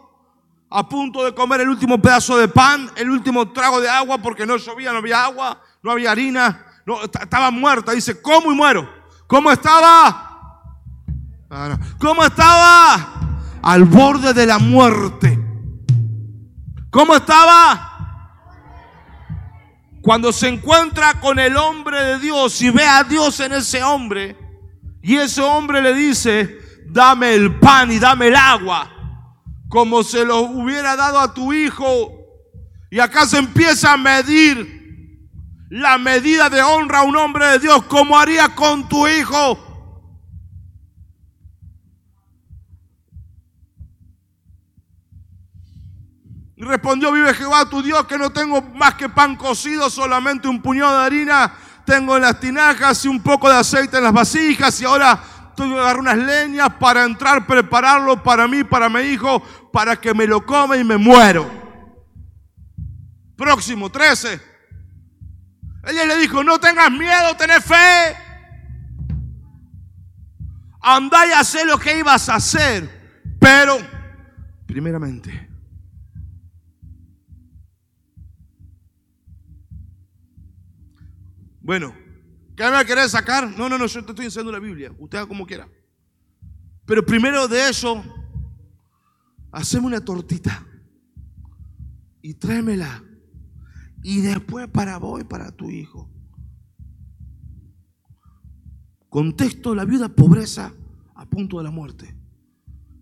a 0.70 0.88
punto 0.88 1.24
de 1.24 1.34
comer 1.34 1.62
el 1.62 1.70
último 1.70 2.02
pedazo 2.02 2.38
de 2.38 2.48
pan, 2.48 2.90
el 2.96 3.10
último 3.10 3.52
trago 3.52 3.80
de 3.80 3.90
agua, 3.90 4.18
porque 4.18 4.46
no 4.46 4.58
llovía, 4.58 4.92
no 4.92 4.98
había 4.98 5.24
agua, 5.24 5.62
no 5.82 5.92
había 5.92 6.12
harina, 6.12 6.66
no, 6.86 7.04
estaba 7.04 7.52
muerta. 7.52 7.94
Dice, 7.94 8.22
¿cómo 8.22 8.52
y 8.52 8.56
muero? 8.56 8.90
¿Cómo 9.28 9.52
estaba? 9.52 10.24
¿Cómo 12.00 12.24
estaba? 12.24 13.40
Al 13.62 13.86
borde 13.86 14.34
de 14.34 14.46
la 14.46 14.60
muerte. 14.60 15.40
¿Cómo 16.90 17.16
estaba? 17.16 17.94
Cuando 20.02 20.32
se 20.32 20.48
encuentra 20.48 21.20
con 21.20 21.40
el 21.40 21.56
hombre 21.58 22.02
de 22.02 22.20
Dios 22.20 22.62
y 22.62 22.70
ve 22.70 22.86
a 22.86 23.04
Dios 23.04 23.40
en 23.40 23.54
ese 23.54 23.84
hombre, 23.84 24.38
y 25.02 25.16
ese 25.16 25.42
hombre 25.42 25.82
le 25.82 25.94
dice, 25.94 26.58
dame 26.88 27.34
el 27.34 27.58
pan 27.60 27.92
y 27.92 28.00
dame 28.00 28.28
el 28.28 28.36
agua 28.36 28.97
como 29.70 30.04
se 30.04 30.26
lo 30.26 30.42
hubiera 30.42 30.96
dado 30.96 31.20
a 31.20 31.34
tu 31.34 31.54
hijo. 31.54 32.12
Y 32.90 33.00
acá 33.00 33.26
se 33.26 33.38
empieza 33.38 33.94
a 33.94 33.98
medir 33.98 35.30
la 35.70 35.98
medida 35.98 36.50
de 36.50 36.62
honra 36.62 37.00
a 37.00 37.04
un 37.04 37.16
hombre 37.16 37.46
de 37.48 37.60
Dios, 37.60 37.84
como 37.84 38.18
haría 38.18 38.56
con 38.56 38.88
tu 38.88 39.08
hijo. 39.08 39.64
Respondió, 46.56 47.12
vive 47.12 47.34
Jehová 47.34 47.70
tu 47.70 47.84
Dios, 47.84 48.08
que 48.08 48.18
no 48.18 48.32
tengo 48.32 48.62
más 48.62 48.96
que 48.96 49.10
pan 49.10 49.36
cocido, 49.36 49.90
solamente 49.90 50.48
un 50.48 50.62
puñado 50.62 50.98
de 50.98 51.06
harina 51.06 51.54
tengo 51.88 52.18
en 52.18 52.24
las 52.24 52.38
tinajas 52.42 53.06
y 53.06 53.08
un 53.08 53.24
poco 53.24 53.48
de 53.48 53.56
aceite 53.56 53.96
en 53.98 54.04
las 54.04 54.12
vasijas 54.12 54.82
y 54.82 54.84
ahora 54.84 55.18
tengo 55.58 55.76
que 55.76 55.82
agarrar 55.82 56.00
unas 56.00 56.18
leñas 56.18 56.70
para 56.76 57.04
entrar, 57.04 57.46
prepararlo 57.46 58.24
para 58.24 58.48
mí, 58.48 58.64
para 58.64 58.88
mi 58.88 59.02
hijo, 59.02 59.42
para 59.74 60.00
que 60.00 60.14
me 60.14 60.26
lo 60.26 60.46
come 60.46 60.78
y 60.78 60.84
me 60.84 60.98
muero. 60.98 61.50
Próximo, 63.36 63.90
13. 63.90 64.40
Ella 65.84 66.06
le 66.06 66.18
dijo, 66.18 66.44
no 66.44 66.60
tengas 66.60 66.92
miedo, 66.92 67.36
tenés 67.38 67.66
fe. 67.66 68.16
Andá 70.80 71.28
y 71.28 71.32
hacé 71.32 71.66
lo 71.66 71.78
que 71.78 72.00
ibas 72.00 72.30
a 72.30 72.36
hacer. 72.36 72.90
Pero, 73.40 73.78
primeramente, 74.66 75.50
bueno, 81.62 82.07
¿qué 82.58 82.70
me 82.70 82.86
querés 82.86 83.12
sacar? 83.12 83.50
No, 83.58 83.70
no, 83.70 83.78
no, 83.78 83.86
yo 83.86 84.04
te 84.04 84.12
estoy 84.12 84.26
enseñando 84.26 84.52
la 84.52 84.60
Biblia. 84.60 84.92
Usted 84.98 85.20
haga 85.20 85.28
como 85.28 85.46
quiera. 85.46 85.70
Pero 86.86 87.06
primero 87.06 87.48
de 87.48 87.70
eso, 87.70 88.04
haceme 89.52 89.88
una 89.88 90.04
tortita 90.04 90.66
y 92.22 92.34
tráemela. 92.34 93.04
Y 94.04 94.22
después 94.22 94.68
para 94.68 94.98
vos 94.98 95.22
y 95.22 95.24
para 95.24 95.52
tu 95.52 95.70
hijo. 95.70 96.10
Contexto, 99.10 99.74
la 99.74 99.86
vida 99.86 100.10
pobreza 100.10 100.74
a 101.16 101.26
punto 101.26 101.58
de 101.58 101.64
la 101.64 101.72
muerte. 101.72 102.16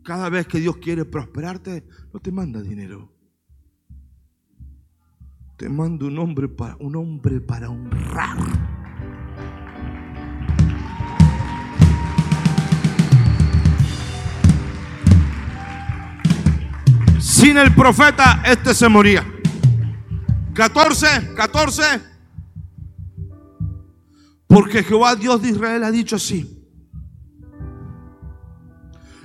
Cada 0.04 0.30
vez 0.30 0.48
que 0.48 0.60
Dios 0.60 0.78
quiere 0.78 1.06
prosperarte, 1.06 1.88
no 2.14 2.20
te 2.20 2.32
manda 2.32 2.62
dinero. 2.62 3.12
Te 5.58 5.70
manda 5.70 6.06
un 6.06 6.18
hombre 6.20 6.48
para, 6.48 6.76
un 6.78 6.96
hombre 6.96 7.42
para 7.42 7.70
honrar. 7.70 8.65
Sin 17.46 17.60
el 17.60 17.76
profeta, 17.76 18.42
este 18.44 18.74
se 18.74 18.90
moría. 18.90 19.24
14, 20.56 21.36
14. 21.36 21.84
Porque 24.48 24.84
Jehová 24.84 25.16
Dios 25.16 25.44
de 25.44 25.50
Israel 25.50 25.84
ha 25.84 25.92
dicho 25.92 26.16
así. 26.16 26.68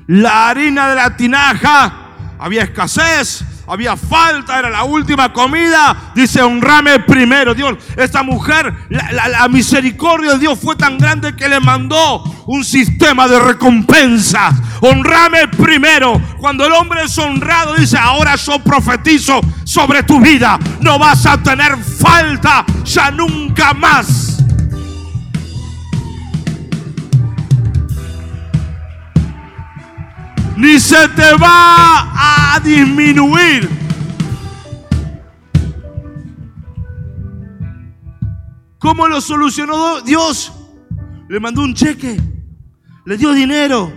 La 0.07 0.51
harina 0.51 0.91
de 0.91 0.97
la 0.97 1.17
tinaja, 1.17 2.35
había 2.39 2.65
escasez, 2.65 3.43
había 3.71 3.97
falta, 3.97 4.59
era 4.59 4.69
la 4.69 4.83
última 4.83 5.33
comida. 5.33 6.13
Dice, 6.15 6.43
honrame 6.43 6.99
primero. 7.01 7.55
Dios, 7.55 7.77
esta 7.97 8.23
mujer, 8.23 8.75
la, 8.89 9.49
misericordia 9.49 10.33
de 10.33 10.39
Dios 10.41 10.59
fue 10.61 10.75
tan 10.75 10.99
grande 10.99 11.37
que 11.37 11.49
le 11.49 11.61
mandó 11.61 12.23
un 12.47 12.65
sistema 12.65 13.29
de 13.29 13.39
recompensas. 13.39 14.57
Honrame 14.81 15.49
primero. 15.49 16.21
Cuando 16.39 16.67
el 16.67 16.73
hombre 16.73 17.05
es 17.05 17.17
honrado, 17.19 17.75
dice, 17.75 17.97
ahora 17.97 18.35
yo 18.35 18.59
profetizo 18.59 19.41
sobre 19.65 20.03
tu 20.03 20.21
vida. 20.21 20.59
No 20.81 20.99
vas 20.99 21.25
a 21.27 21.39
tener 21.39 21.77
falta 21.79 22.65
ya 22.85 23.11
nunca 23.11 23.73
más. 23.73 24.30
Ni 30.61 30.79
se 30.79 31.09
te 31.09 31.35
va 31.37 32.55
a 32.55 32.61
disminuir. 32.61 33.69
¿Cómo 38.79 39.09
lo 39.09 39.21
solucionó 39.21 40.03
Dios? 40.03 40.53
Le 41.29 41.41
mandó 41.41 41.63
un 41.63 41.75
cheque, 41.75 42.21
le 43.07 43.17
dio 43.17 43.33
dinero. 43.33 43.91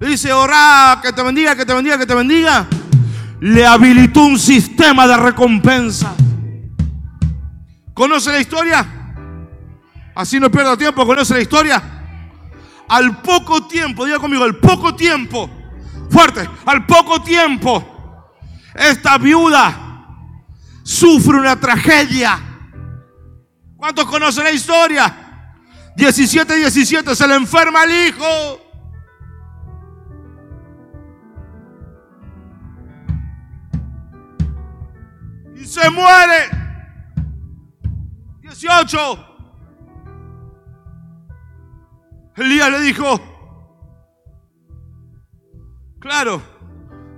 Le 0.00 0.08
dice, 0.08 0.32
ora, 0.32 0.98
que 1.02 1.12
te 1.12 1.22
bendiga, 1.22 1.54
que 1.54 1.64
te 1.64 1.72
bendiga, 1.72 1.96
que 1.96 2.06
te 2.06 2.14
bendiga. 2.14 2.66
Le 3.40 3.64
habilitó 3.64 4.24
un 4.24 4.38
sistema 4.38 5.06
de 5.06 5.16
recompensa. 5.16 6.14
¿Conoce 7.94 8.32
la 8.32 8.40
historia? 8.40 8.86
Así 10.14 10.40
no 10.40 10.50
pierdo 10.50 10.76
tiempo, 10.76 11.06
¿conoce 11.06 11.34
la 11.34 11.40
historia? 11.40 11.95
Al 12.88 13.20
poco 13.22 13.66
tiempo, 13.66 14.04
diga 14.04 14.18
conmigo, 14.18 14.44
al 14.44 14.56
poco 14.56 14.94
tiempo, 14.94 15.50
fuerte, 16.10 16.48
al 16.64 16.86
poco 16.86 17.22
tiempo, 17.22 18.32
esta 18.74 19.18
viuda 19.18 19.86
sufre 20.82 21.38
una 21.38 21.58
tragedia. 21.58 22.40
¿Cuántos 23.76 24.06
conocen 24.06 24.44
la 24.44 24.52
historia? 24.52 25.26
17, 25.96 26.56
17, 26.56 27.16
se 27.16 27.28
le 27.28 27.34
enferma 27.34 27.84
el 27.84 28.08
hijo. 28.08 28.60
Y 35.56 35.64
se 35.64 35.90
muere. 35.90 36.50
18. 38.42 39.35
Elías 42.36 42.70
le 42.70 42.80
dijo, 42.82 43.18
claro, 45.98 46.42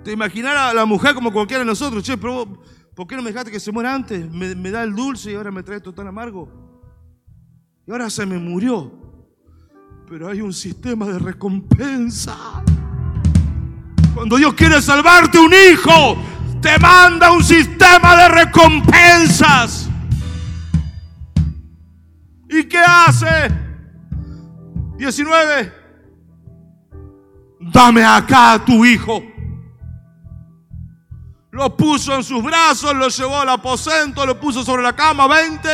te 0.04 0.12
imaginarás 0.12 0.70
a 0.70 0.74
la 0.74 0.86
mujer 0.86 1.14
como 1.14 1.32
cualquiera 1.32 1.64
de 1.64 1.66
nosotros, 1.66 2.04
che, 2.04 2.16
pero 2.16 2.62
¿por 2.94 3.06
qué 3.06 3.16
no 3.16 3.22
me 3.22 3.30
dejaste 3.30 3.50
que 3.50 3.58
se 3.58 3.72
muera 3.72 3.92
antes? 3.94 4.30
Me, 4.30 4.70
da 4.70 4.84
el 4.84 4.94
dulce 4.94 5.32
y 5.32 5.34
ahora 5.34 5.50
me 5.50 5.64
trae 5.64 5.78
esto 5.78 5.92
tan 5.92 6.06
amargo. 6.06 6.48
Y 7.86 7.90
ahora 7.90 8.08
se 8.10 8.24
me 8.26 8.38
murió. 8.38 8.92
Pero 10.08 10.28
hay 10.28 10.40
un 10.40 10.52
sistema 10.52 11.06
de 11.06 11.18
recompensa. 11.18 12.36
Cuando 14.14 14.36
Dios 14.36 14.54
quiere 14.54 14.80
salvarte 14.80 15.38
un 15.38 15.52
hijo, 15.52 16.16
te 16.62 16.78
manda 16.78 17.32
un 17.32 17.42
sistema 17.42 18.16
de 18.16 18.28
recompensas. 18.28 19.90
¿Y 22.48 22.64
qué 22.64 22.78
hace? 22.78 23.67
19. 24.98 25.72
Dame 27.60 28.04
acá 28.04 28.54
a 28.54 28.64
tu 28.64 28.84
hijo. 28.84 29.22
Lo 31.50 31.76
puso 31.76 32.14
en 32.14 32.22
sus 32.22 32.42
brazos, 32.42 32.94
lo 32.94 33.08
llevó 33.08 33.40
al 33.40 33.48
aposento, 33.48 34.26
lo 34.26 34.38
puso 34.38 34.64
sobre 34.64 34.82
la 34.82 34.94
cama. 34.94 35.26
20. 35.26 35.68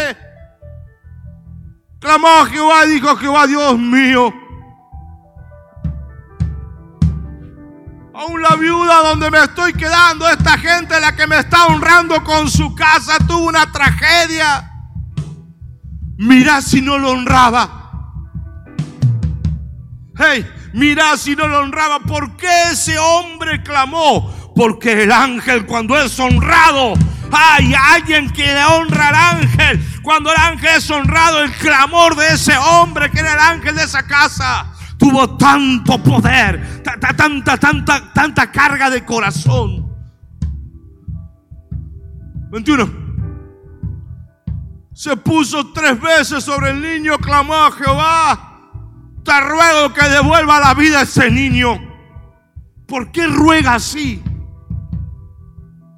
Clamó 1.99 2.29
a 2.29 2.47
Jehová 2.47 2.85
y 2.85 2.91
dijo 2.91 3.17
Jehová, 3.17 3.47
Dios 3.47 3.79
mío. 3.79 4.33
Aún 8.15 8.43
la 8.43 8.55
viuda 8.55 9.03
donde 9.09 9.31
me 9.31 9.43
estoy 9.43 9.73
quedando, 9.73 10.29
esta 10.29 10.57
gente 10.57 11.01
la 11.01 11.17
que 11.17 11.27
me 11.27 11.39
está 11.39 11.67
honrando 11.67 12.23
con 12.23 12.49
su 12.49 12.75
casa, 12.75 13.19
tuvo 13.27 13.47
una 13.47 13.73
tragedia. 13.73 14.71
Mira 16.17 16.61
si 16.61 16.81
no 16.81 16.99
lo 16.99 17.11
honraba. 17.11 17.84
Hey, 20.17 20.47
mira 20.73 21.17
si 21.17 21.35
no 21.35 21.49
lo 21.49 21.61
honraba. 21.61 22.01
¿Por 22.01 22.37
qué 22.37 22.71
ese 22.71 22.99
hombre 22.99 23.63
clamó? 23.63 24.33
Porque 24.55 25.03
el 25.03 25.11
ángel 25.11 25.67
cuando 25.67 25.99
es 25.99 26.19
honrado, 26.21 26.95
hay 27.33 27.75
alguien 27.75 28.31
que 28.31 28.47
le 28.47 28.65
honra 28.65 29.09
al 29.09 29.39
ángel. 29.39 29.85
Cuando 30.03 30.31
el 30.31 30.37
ángel 30.37 30.77
es 30.77 30.89
honrado, 30.91 31.43
el 31.43 31.53
clamor 31.53 32.15
de 32.15 32.35
ese 32.35 32.57
hombre 32.57 33.11
que 33.11 33.21
era 33.21 33.33
el 33.33 33.41
ángel 33.41 33.75
de 33.75 33.83
esa 33.83 34.07
casa 34.07 34.71
tuvo 34.97 35.37
tanto 35.37 36.01
poder, 36.03 36.83
tanta, 36.85 37.59
tanta, 37.59 38.13
tanta 38.13 38.53
carga 38.53 38.91
de 38.91 39.05
corazón. 39.05 39.93
21. 42.53 43.05
Se 44.93 45.17
puso 45.17 45.73
tres 45.73 46.01
veces 46.01 46.45
sobre 46.45 46.71
el 46.71 46.81
niño, 46.81 47.19
clamó 47.19 47.55
a 47.55 47.73
Jehová 47.73 48.54
te 49.25 49.41
ruego 49.41 49.93
que 49.95 50.07
devuelva 50.09 50.61
la 50.61 50.75
vida 50.75 51.01
a 51.01 51.03
ese 51.03 51.31
niño. 51.31 51.81
¿Por 52.87 53.11
qué 53.11 53.27
ruega 53.27 53.75
así? 53.75 54.23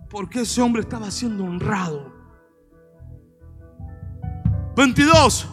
Porque 0.08 0.42
ese 0.42 0.62
hombre 0.62 0.82
estaba 0.82 1.10
siendo 1.10 1.44
honrado. 1.44 2.14
22. 4.76 5.48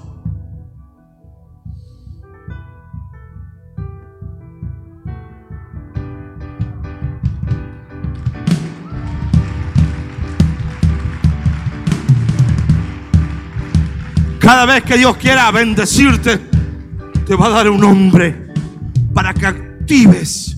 Cada 14.39 14.65
vez 14.65 14.83
que 14.83 14.97
Dios 14.97 15.15
quiera 15.15 15.49
bendecirte, 15.51 16.52
te 17.25 17.35
va 17.35 17.47
a 17.47 17.49
dar 17.49 17.69
un 17.69 17.83
hombre 17.83 18.53
para 19.13 19.33
que 19.33 19.45
actives 19.45 20.57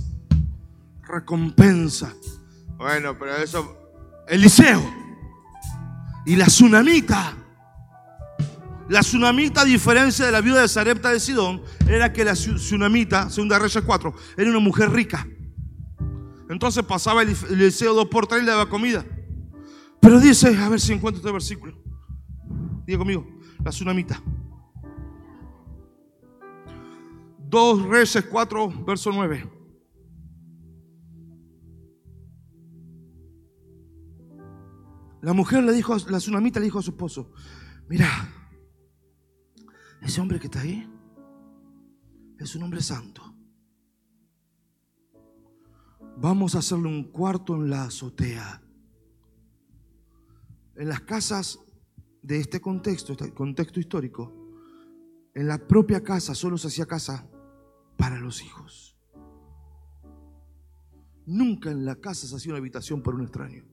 recompensa. 1.08 2.14
Bueno, 2.78 3.18
pero 3.18 3.36
eso, 3.38 3.78
Eliseo 4.28 4.82
y 6.26 6.36
la 6.36 6.46
tsunamita. 6.46 7.38
La 8.90 9.00
tsunamita, 9.02 9.62
a 9.62 9.66
diferencia 9.66 10.26
de 10.26 10.32
la 10.32 10.42
viuda 10.42 10.62
de 10.62 10.68
Sarepta 10.68 11.12
de 11.12 11.20
Sidón, 11.20 11.62
era 11.88 12.14
que 12.14 12.24
la 12.24 12.34
tsunamita, 12.34 13.30
segunda 13.30 13.58
Reyes 13.58 13.84
4, 13.84 14.14
era 14.38 14.50
una 14.50 14.60
mujer 14.60 14.92
rica. 14.92 15.28
Entonces 16.50 16.84
pasaba 16.84 17.24
el 17.24 17.36
Eliseo 17.50 17.94
dos 17.96 18.08
por 18.08 18.28
tres 18.28 18.44
y 18.44 18.46
le 18.46 18.52
daba 18.52 18.70
comida. 18.70 19.04
Pero 20.00 20.20
dice, 20.20 20.56
a 20.58 20.70
ver 20.70 20.80
si 20.80 20.94
encuentro 20.94 21.20
este 21.20 21.32
versículo. 21.32 21.76
Diga 22.86 23.00
conmigo, 23.00 23.26
la 23.64 23.72
tsunamita. 23.72 24.22
2 27.50 27.84
Reyes 27.88 28.26
4, 28.30 28.86
verso 28.86 29.12
9. 29.12 29.52
La 35.22 35.34
mujer 35.34 35.64
le 35.64 35.74
dijo, 35.74 35.96
la 36.10 36.18
tsunamita 36.18 36.60
le 36.60 36.66
dijo 36.66 36.80
a 36.80 36.84
su 36.84 36.92
esposo, 36.92 37.32
mira, 37.88 38.08
ese 40.02 40.22
hombre 40.22 40.40
que 40.40 40.48
está 40.48 40.62
ahí 40.62 40.88
es 42.38 42.56
un 42.56 42.64
hombre 42.64 42.82
santo. 42.82 43.24
Vamos 46.18 46.56
a 46.56 46.60
hacerle 46.60 46.88
un 46.88 47.12
cuarto 47.12 47.56
en 47.56 47.70
la 47.70 47.86
azotea. 47.86 48.62
En 50.76 50.90
las 50.90 51.02
casas 51.02 51.60
de 52.22 52.40
este 52.40 52.62
contexto, 52.62 53.14
este 53.14 53.34
contexto 53.34 53.80
histórico, 53.80 54.34
en 55.34 55.48
la 55.48 55.58
propia 55.58 56.04
casa 56.04 56.34
solo 56.34 56.58
se 56.58 56.68
hacía 56.68 56.86
casa 56.86 57.30
para 57.98 58.20
los 58.20 58.44
hijos. 58.44 58.98
Nunca 61.26 61.72
en 61.72 61.86
la 61.86 61.96
casa 61.96 62.28
se 62.28 62.36
hacía 62.36 62.52
una 62.52 62.60
habitación 62.60 63.02
para 63.02 63.18
un 63.18 63.24
extraño. 63.24 63.64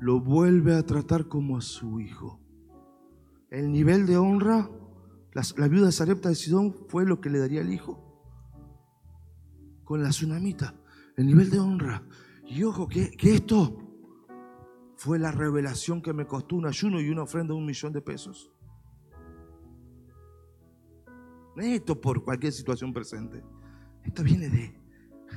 Lo 0.00 0.20
vuelve 0.20 0.74
a 0.74 0.82
tratar 0.84 1.28
como 1.28 1.56
a 1.56 1.62
su 1.62 2.00
hijo. 2.00 2.40
El 3.50 3.72
nivel 3.72 4.06
de 4.06 4.18
honra, 4.18 4.68
la, 5.32 5.68
viuda 5.68 5.86
de 5.86 5.92
Sarepta 5.92 6.28
de 6.28 6.34
Sidón 6.34 6.74
fue 6.88 7.06
lo 7.06 7.20
que 7.20 7.30
le 7.30 7.38
daría 7.38 7.62
el 7.62 7.72
hijo. 7.72 8.00
Con 9.84 10.02
la 10.02 10.10
tsunamita, 10.10 10.74
el 11.16 11.26
nivel 11.26 11.50
de 11.50 11.60
honra. 11.60 12.02
Y 12.46 12.64
ojo, 12.64 12.86
que, 12.86 13.12
que 13.12 13.34
esto 13.34 13.78
fue 14.96 15.18
la 15.18 15.32
revelación 15.32 16.02
que 16.02 16.12
me 16.12 16.26
costó 16.26 16.56
un 16.56 16.66
ayuno 16.66 17.00
y 17.00 17.08
una 17.08 17.22
ofrenda 17.22 17.54
de 17.54 17.58
un 17.58 17.66
millón 17.66 17.92
de 17.92 18.02
pesos. 18.02 18.53
Esto 21.56 22.00
por 22.00 22.24
cualquier 22.24 22.52
situación 22.52 22.92
presente. 22.92 23.42
Esto 24.02 24.22
viene 24.22 24.48
de, 24.48 24.80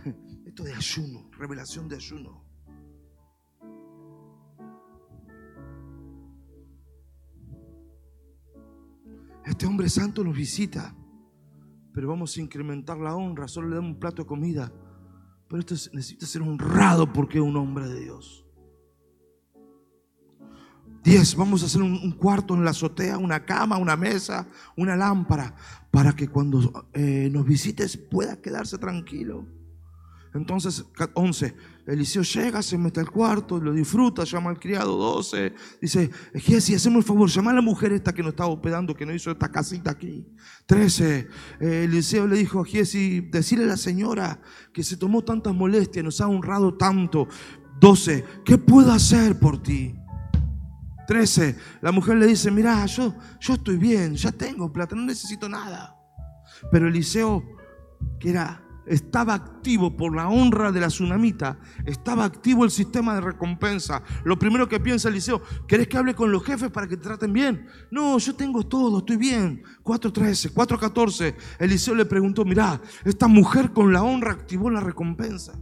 esto 0.46 0.64
de 0.64 0.74
ayuno, 0.74 1.30
revelación 1.38 1.88
de 1.88 1.96
ayuno. 1.96 2.44
Este 9.46 9.66
hombre 9.66 9.88
santo 9.88 10.24
nos 10.24 10.36
visita, 10.36 10.94
pero 11.94 12.10
vamos 12.10 12.36
a 12.36 12.42
incrementar 12.42 12.98
la 12.98 13.16
honra, 13.16 13.48
solo 13.48 13.70
le 13.70 13.76
damos 13.76 13.92
un 13.92 14.00
plato 14.00 14.24
de 14.24 14.28
comida. 14.28 14.74
Pero 15.48 15.60
esto 15.62 15.76
necesita 15.94 16.26
ser 16.26 16.42
honrado 16.42 17.12
porque 17.14 17.38
es 17.38 17.44
un 17.44 17.56
hombre 17.56 17.88
de 17.88 18.02
Dios. 18.02 18.47
Diez, 21.04 21.36
vamos 21.36 21.64
a 21.64 21.68
hacer 21.68 21.82
un, 21.82 22.12
cuarto 22.12 22.54
en 22.54 22.64
la 22.64 22.72
azotea, 22.72 23.18
una 23.18 23.46
cama, 23.46 23.78
una 23.78 23.96
mesa, 23.96 24.48
una 24.76 24.96
lámpara, 24.96 25.56
para 25.92 26.14
que 26.14 26.28
cuando 26.28 26.88
eh, 26.94 27.30
nos 27.32 27.46
visites 27.46 27.96
pueda 27.98 28.42
quedarse 28.42 28.78
tranquilo. 28.78 29.46
Entonces, 30.34 30.86
11, 31.14 31.56
Eliseo 31.88 32.22
llega, 32.22 32.62
se 32.62 32.78
mete 32.78 33.00
al 33.00 33.10
cuarto, 33.10 33.60
lo 33.60 33.74
disfruta, 33.74 34.24
llama 34.24 34.50
al 34.50 34.60
criado, 34.60 34.96
12, 34.98 35.54
dice, 35.82 36.12
Jesse, 36.36 36.76
hacemos 36.76 37.00
el 37.00 37.04
favor, 37.04 37.30
llama 37.30 37.52
a 37.52 37.56
la 37.56 37.62
mujer 37.62 37.94
esta 37.94 38.14
que 38.14 38.22
nos 38.22 38.32
estaba 38.32 38.50
hospedando, 38.50 38.94
que 38.94 39.06
no 39.06 39.14
hizo 39.14 39.32
esta 39.32 39.50
casita 39.50 39.92
aquí. 39.92 40.28
13, 40.66 41.28
eh, 41.60 41.84
Eliseo 41.86 42.28
le 42.28 42.38
dijo 42.38 42.62
a 42.62 42.66
Jesse, 42.66 43.30
decirle 43.32 43.66
a 43.66 43.70
la 43.70 43.78
señora 43.78 44.42
que 44.74 44.84
se 44.84 44.98
tomó 44.98 45.24
tantas 45.24 45.56
molestias, 45.56 46.04
nos 46.04 46.22
ha 46.22 46.28
honrado 46.28 46.76
tanto. 46.76 47.28
12, 47.80 48.24
¿qué 48.44 48.58
puedo 48.58 48.92
hacer 48.92 49.40
por 49.40 49.62
ti? 49.62 49.96
13, 51.08 51.58
la 51.82 51.92
mujer 51.92 52.18
le 52.18 52.28
dice, 52.28 52.52
mira, 52.52 52.86
yo, 52.86 53.16
yo 53.40 53.54
estoy 53.54 53.78
bien, 53.78 54.16
ya 54.16 54.32
tengo 54.32 54.72
plata, 54.72 54.96
no 54.96 55.06
necesito 55.06 55.50
nada. 55.50 55.96
Pero 56.72 56.88
Eliseo, 56.88 57.44
que 58.20 58.30
era, 58.30 58.62
estaba 58.86 59.34
activo 59.34 59.96
por 59.96 60.16
la 60.16 60.30
honra 60.30 60.72
de 60.72 60.80
la 60.80 60.88
tsunamita, 60.88 61.60
estaba 61.86 62.26
activo 62.26 62.64
el 62.64 62.72
sistema 62.72 63.16
de 63.16 63.22
recompensa. 63.22 64.02
Lo 64.24 64.38
primero 64.38 64.68
que 64.68 64.80
piensa 64.80 65.10
Eliseo, 65.10 65.42
¿querés 65.68 65.88
que 65.88 65.98
hable 65.98 66.16
con 66.16 66.32
los 66.32 66.44
jefes 66.44 66.72
para 66.72 66.88
que 66.88 66.98
te 66.98 67.04
traten 67.04 67.34
bien? 67.34 67.68
No, 67.92 68.18
yo 68.18 68.36
tengo 68.36 68.64
todo, 68.64 69.00
estoy 69.00 69.18
bien. 69.18 69.64
4.13, 69.84 70.54
4.14, 70.54 71.36
Eliseo 71.60 71.96
le 71.96 72.06
preguntó, 72.06 72.46
mira, 72.46 72.82
esta 73.04 73.28
mujer 73.28 73.72
con 73.72 73.94
la 73.94 74.04
honra 74.04 74.32
activó 74.32 74.70
la 74.70 74.82
recompensa. 74.82 75.54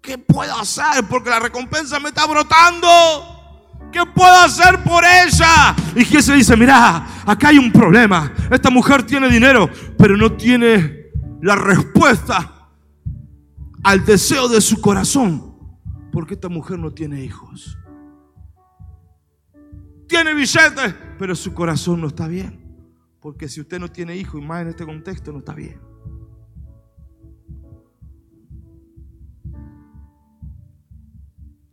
¿Qué 0.00 0.18
puedo 0.18 0.54
hacer? 0.58 1.04
Porque 1.08 1.30
la 1.30 1.40
recompensa 1.40 1.98
me 1.98 2.10
está 2.10 2.26
brotando. 2.26 3.33
¿Qué 3.94 4.04
puedo 4.12 4.34
hacer 4.38 4.82
por 4.82 5.04
ella? 5.04 5.72
Y 5.94 6.04
Jesús 6.04 6.34
dice, 6.34 6.56
mira, 6.56 7.22
acá 7.24 7.50
hay 7.50 7.58
un 7.58 7.70
problema. 7.70 8.32
Esta 8.50 8.68
mujer 8.68 9.04
tiene 9.04 9.30
dinero, 9.30 9.70
pero 9.96 10.16
no 10.16 10.32
tiene 10.32 11.12
la 11.40 11.54
respuesta 11.54 12.72
al 13.84 14.04
deseo 14.04 14.48
de 14.48 14.60
su 14.60 14.80
corazón. 14.80 15.78
Porque 16.10 16.34
esta 16.34 16.48
mujer 16.48 16.76
no 16.76 16.92
tiene 16.92 17.22
hijos. 17.22 17.78
Tiene 20.08 20.34
billetes, 20.34 20.92
pero 21.16 21.36
su 21.36 21.54
corazón 21.54 22.00
no 22.00 22.08
está 22.08 22.26
bien. 22.26 22.64
Porque 23.20 23.48
si 23.48 23.60
usted 23.60 23.78
no 23.78 23.86
tiene 23.86 24.16
hijos, 24.16 24.42
y 24.42 24.44
más 24.44 24.62
en 24.62 24.68
este 24.70 24.84
contexto, 24.84 25.30
no 25.30 25.38
está 25.38 25.54
bien. 25.54 25.80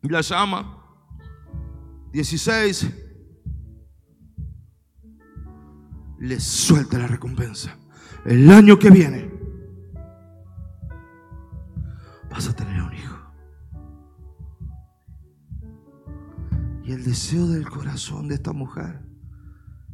Y 0.03 0.07
la 0.07 0.21
llama 0.21 0.80
16, 2.11 2.89
le 6.19 6.39
suelta 6.39 6.97
la 6.97 7.07
recompensa. 7.07 7.77
El 8.25 8.49
año 8.51 8.77
que 8.77 8.91
viene 8.91 9.31
vas 12.29 12.47
a 12.47 12.55
tener 12.55 12.81
un 12.81 12.93
hijo. 12.93 13.17
Y 16.83 16.91
el 16.91 17.03
deseo 17.03 17.47
del 17.47 17.67
corazón 17.69 18.27
de 18.27 18.35
esta 18.35 18.53
mujer, 18.53 19.01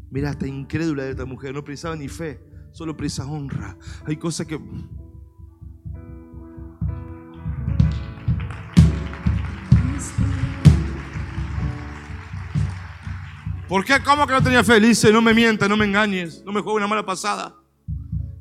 mira, 0.10 0.32
esta 0.32 0.48
incrédula 0.48 1.04
de 1.04 1.12
esta 1.12 1.26
mujer, 1.26 1.54
no 1.54 1.64
precisaba 1.64 1.96
ni 1.96 2.08
fe, 2.08 2.42
solo 2.72 2.98
precisa 2.98 3.26
honra. 3.26 3.78
Hay 4.06 4.18
cosas 4.18 4.48
que 4.48 4.60
¿Por 13.68 13.84
qué? 13.84 13.96
¿Cómo 14.04 14.26
que 14.26 14.34
no 14.34 14.42
tenía 14.42 14.64
fe? 14.64 14.80
Dice, 14.80 15.12
no 15.12 15.22
me 15.22 15.34
mientas, 15.34 15.68
no 15.68 15.76
me 15.76 15.84
engañes, 15.84 16.42
no 16.46 16.54
me 16.54 16.62
juegues 16.62 16.78
una 16.78 16.88
mala 16.88 17.06
pasada. 17.06 17.54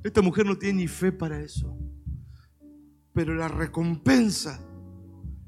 Esta 0.04 0.22
mujer 0.22 0.46
no 0.46 0.56
tiene 0.56 0.82
ni 0.82 0.88
fe 0.88 1.10
para 1.10 1.40
eso. 1.40 1.76
Pero 3.12 3.34
la 3.34 3.48
recompensa, 3.48 4.64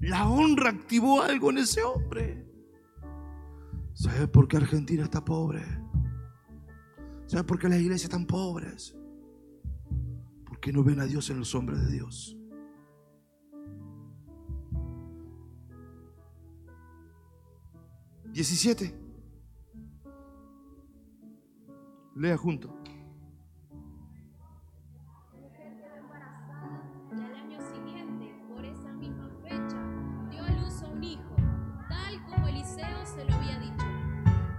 la 0.00 0.28
honra 0.28 0.70
activó 0.70 1.22
algo 1.22 1.50
en 1.50 1.58
ese 1.58 1.84
hombre. 1.84 2.44
¿Sabes 3.92 4.28
por 4.28 4.48
qué 4.48 4.56
Argentina 4.56 5.04
está 5.04 5.24
pobre? 5.24 5.62
¿Sabes 7.26 7.44
por 7.44 7.60
qué 7.60 7.68
las 7.68 7.78
iglesias 7.78 8.04
están 8.04 8.26
pobres? 8.26 8.96
Porque 10.44 10.72
no 10.72 10.82
ven 10.82 10.98
a 10.98 11.04
Dios 11.04 11.30
en 11.30 11.38
los 11.38 11.54
hombres 11.54 11.86
de 11.86 11.92
Dios. 11.92 12.36
Diecisiete. 18.32 18.97
Lea 22.18 22.36
junto. 22.36 22.74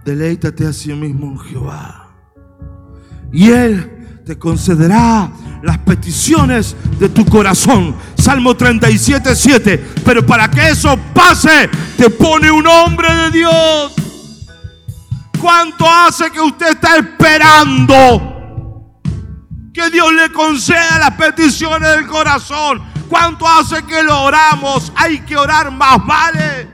Deleítate 0.06 0.66
a 0.66 0.72
sí 0.72 0.94
mismo 0.94 1.26
en 1.26 1.38
Jehová. 1.38 2.14
Y 3.30 3.50
Él 3.50 4.22
te 4.24 4.38
concederá 4.38 5.30
las 5.62 5.78
peticiones 5.78 6.74
de 6.98 7.10
tu 7.10 7.26
corazón. 7.26 7.94
Salmo 8.16 8.56
37, 8.56 9.36
7. 9.36 9.84
Pero 10.02 10.24
para 10.24 10.50
que 10.50 10.70
eso 10.70 10.98
pase, 11.12 11.68
te 11.98 12.08
pone 12.08 12.50
un 12.50 12.66
hombre 12.66 13.14
de 13.14 13.30
Dios 13.30 13.99
¿Cuánto 15.40 15.90
hace 15.90 16.30
que 16.30 16.40
usted 16.40 16.72
está 16.72 16.96
esperando 16.96 18.92
que 19.72 19.88
Dios 19.90 20.12
le 20.12 20.30
conceda 20.32 20.98
las 20.98 21.12
peticiones 21.12 21.88
del 21.96 22.06
corazón? 22.06 22.82
¿Cuánto 23.08 23.48
hace 23.48 23.82
que 23.84 24.02
lo 24.02 24.22
oramos? 24.22 24.92
Hay 24.94 25.20
que 25.20 25.36
orar 25.36 25.70
más, 25.70 26.04
vale. 26.04 26.68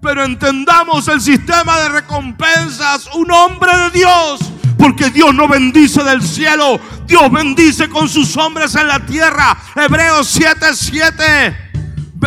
Pero 0.00 0.24
entendamos 0.24 1.08
el 1.08 1.20
sistema 1.20 1.78
de 1.80 1.88
recompensas. 1.88 3.08
Un 3.14 3.30
hombre 3.32 3.76
de 3.76 3.90
Dios. 3.90 4.40
Porque 4.78 5.10
Dios 5.10 5.34
no 5.34 5.48
bendice 5.48 6.04
del 6.04 6.22
cielo. 6.22 6.80
Dios 7.06 7.30
bendice 7.30 7.88
con 7.88 8.08
sus 8.08 8.36
hombres 8.36 8.74
en 8.76 8.86
la 8.86 9.00
tierra. 9.00 9.56
Hebreos 9.74 10.28
7, 10.28 10.74
7. 10.74 11.70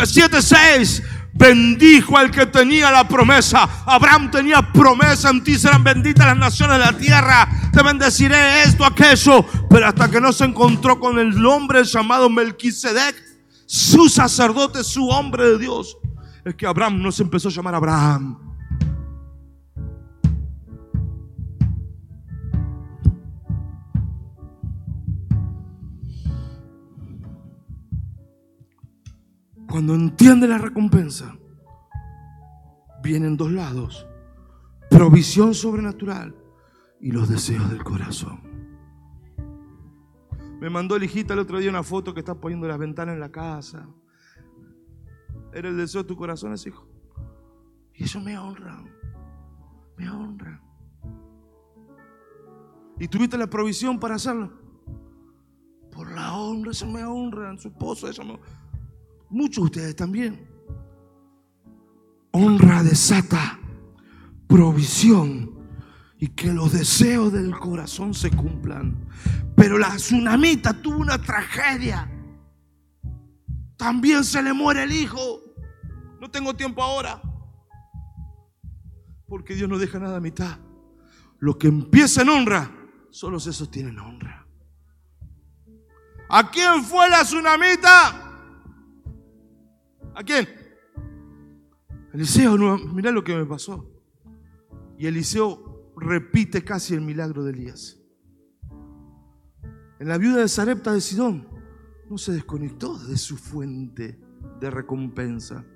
7, 0.04 0.42
6 0.42 1.02
bendijo 1.34 2.16
al 2.16 2.30
que 2.30 2.46
tenía 2.46 2.90
la 2.90 3.06
promesa. 3.06 3.68
Abraham 3.84 4.30
tenía 4.30 4.62
promesa, 4.72 5.30
en 5.30 5.42
ti 5.42 5.58
serán 5.58 5.84
benditas 5.84 6.26
las 6.26 6.36
naciones 6.36 6.78
de 6.78 6.84
la 6.84 6.96
tierra. 6.96 7.48
Te 7.72 7.82
bendeciré 7.82 8.62
esto, 8.62 8.84
aquello. 8.84 9.44
Pero 9.68 9.86
hasta 9.86 10.10
que 10.10 10.20
no 10.20 10.32
se 10.32 10.44
encontró 10.44 10.98
con 10.98 11.18
el 11.18 11.44
hombre 11.44 11.84
llamado 11.84 12.30
Melquisedec, 12.30 13.16
su 13.66 14.08
sacerdote, 14.08 14.84
su 14.84 15.08
hombre 15.08 15.50
de 15.50 15.58
Dios, 15.58 15.96
es 16.44 16.54
que 16.54 16.66
Abraham 16.66 17.02
no 17.02 17.10
se 17.10 17.22
empezó 17.22 17.48
a 17.48 17.52
llamar 17.52 17.74
Abraham. 17.74 18.53
Cuando 29.74 29.96
entiende 29.96 30.46
la 30.46 30.56
recompensa, 30.56 31.36
vienen 33.02 33.36
dos 33.36 33.50
lados. 33.50 34.06
Provisión 34.88 35.52
sobrenatural 35.52 36.32
y 37.00 37.10
los 37.10 37.28
deseos 37.28 37.68
del 37.68 37.82
corazón. 37.82 38.40
Me 40.60 40.70
mandó 40.70 40.94
el 40.94 41.02
hijita 41.02 41.34
el 41.34 41.40
otro 41.40 41.58
día 41.58 41.70
una 41.70 41.82
foto 41.82 42.14
que 42.14 42.20
está 42.20 42.36
poniendo 42.36 42.68
las 42.68 42.78
ventanas 42.78 43.14
en 43.14 43.20
la 43.20 43.32
casa. 43.32 43.88
Era 45.52 45.70
el 45.70 45.76
deseo 45.76 46.02
de 46.04 46.08
tu 46.08 46.14
corazón, 46.14 46.52
ese 46.52 46.68
hijo. 46.68 46.88
Y 47.94 48.04
eso 48.04 48.20
me 48.20 48.38
honra. 48.38 48.80
Me 49.96 50.08
honra. 50.08 50.62
¿Y 53.00 53.08
tuviste 53.08 53.36
la 53.36 53.48
provisión 53.48 53.98
para 53.98 54.14
hacerlo? 54.14 54.52
Por 55.90 56.12
la 56.12 56.32
honra, 56.36 56.70
eso 56.70 56.86
me 56.86 57.04
honra. 57.04 57.58
Su 57.58 57.66
esposo, 57.66 58.08
eso 58.08 58.22
me 58.22 58.34
honra. 58.34 58.63
Muchos 59.30 59.56
de 59.56 59.64
ustedes 59.64 59.96
también. 59.96 60.48
Honra 62.32 62.82
desata 62.82 63.58
provisión 64.46 65.54
y 66.18 66.28
que 66.28 66.52
los 66.52 66.72
deseos 66.72 67.32
del 67.32 67.58
corazón 67.58 68.14
se 68.14 68.30
cumplan. 68.30 69.08
Pero 69.56 69.78
la 69.78 69.96
tsunamita 69.96 70.72
tuvo 70.72 70.98
una 70.98 71.20
tragedia. 71.20 72.10
También 73.76 74.24
se 74.24 74.42
le 74.42 74.52
muere 74.52 74.84
el 74.84 74.92
hijo. 74.92 75.40
No 76.20 76.30
tengo 76.30 76.54
tiempo 76.54 76.82
ahora. 76.82 77.20
Porque 79.26 79.54
Dios 79.54 79.68
no 79.68 79.78
deja 79.78 79.98
nada 79.98 80.18
a 80.18 80.20
mitad. 80.20 80.58
Lo 81.38 81.58
que 81.58 81.68
empieza 81.68 82.22
en 82.22 82.28
honra, 82.28 82.70
solo 83.10 83.38
esos 83.38 83.70
tienen 83.70 83.98
honra. 83.98 84.46
¿A 86.30 86.50
quién 86.50 86.82
fue 86.84 87.08
la 87.10 87.22
tsunamita? 87.22 88.23
¿A 90.14 90.22
quién? 90.22 90.48
Eliseo, 92.12 92.56
no, 92.56 92.76
lo 92.76 93.24
que 93.24 93.34
me 93.34 93.44
pasó. 93.44 93.90
Y 94.96 95.06
Eliseo 95.06 95.92
repite 95.96 96.62
casi 96.62 96.94
el 96.94 97.00
milagro 97.00 97.42
de 97.42 97.52
Elías. 97.52 97.98
En 99.98 100.08
la 100.08 100.16
viuda 100.16 100.40
de 100.40 100.48
Sarepta 100.48 100.92
de 100.92 101.00
Sidón 101.00 101.48
no 102.08 102.16
se 102.16 102.32
desconectó 102.32 102.96
de 102.98 103.16
su 103.16 103.36
fuente 103.36 104.20
de 104.60 104.70
recompensa. 104.70 105.66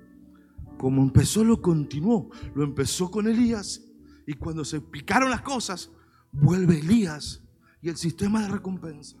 Como 0.77 1.01
empezó, 1.01 1.43
lo 1.43 1.61
continuó. 1.61 2.29
Lo 2.55 2.63
empezó 2.63 3.11
con 3.11 3.27
Elías. 3.27 3.83
Y 4.25 4.35
cuando 4.35 4.63
se 4.63 4.79
picaron 4.79 5.29
las 5.29 5.41
cosas, 5.41 5.91
vuelve 6.31 6.79
Elías 6.79 7.43
y 7.81 7.89
el 7.89 7.97
sistema 7.97 8.43
de 8.43 8.47
recompensa. 8.47 9.17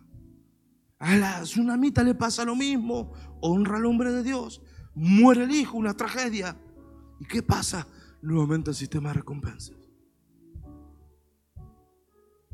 A 0.99 1.17
la 1.17 1.41
tsunamita 1.41 2.03
le 2.03 2.15
pasa 2.15 2.45
lo 2.45 2.55
mismo. 2.55 3.11
Honra 3.41 3.77
al 3.77 3.85
hombre 3.85 4.13
de 4.13 4.23
Dios 4.23 4.61
muere 4.99 5.43
el 5.43 5.51
hijo, 5.51 5.77
una 5.77 5.93
tragedia. 5.93 6.57
¿Y 7.19 7.25
qué 7.25 7.41
pasa? 7.41 7.87
Nuevamente 8.21 8.71
el 8.71 8.75
sistema 8.75 9.09
de 9.09 9.15
recompensas. 9.15 9.77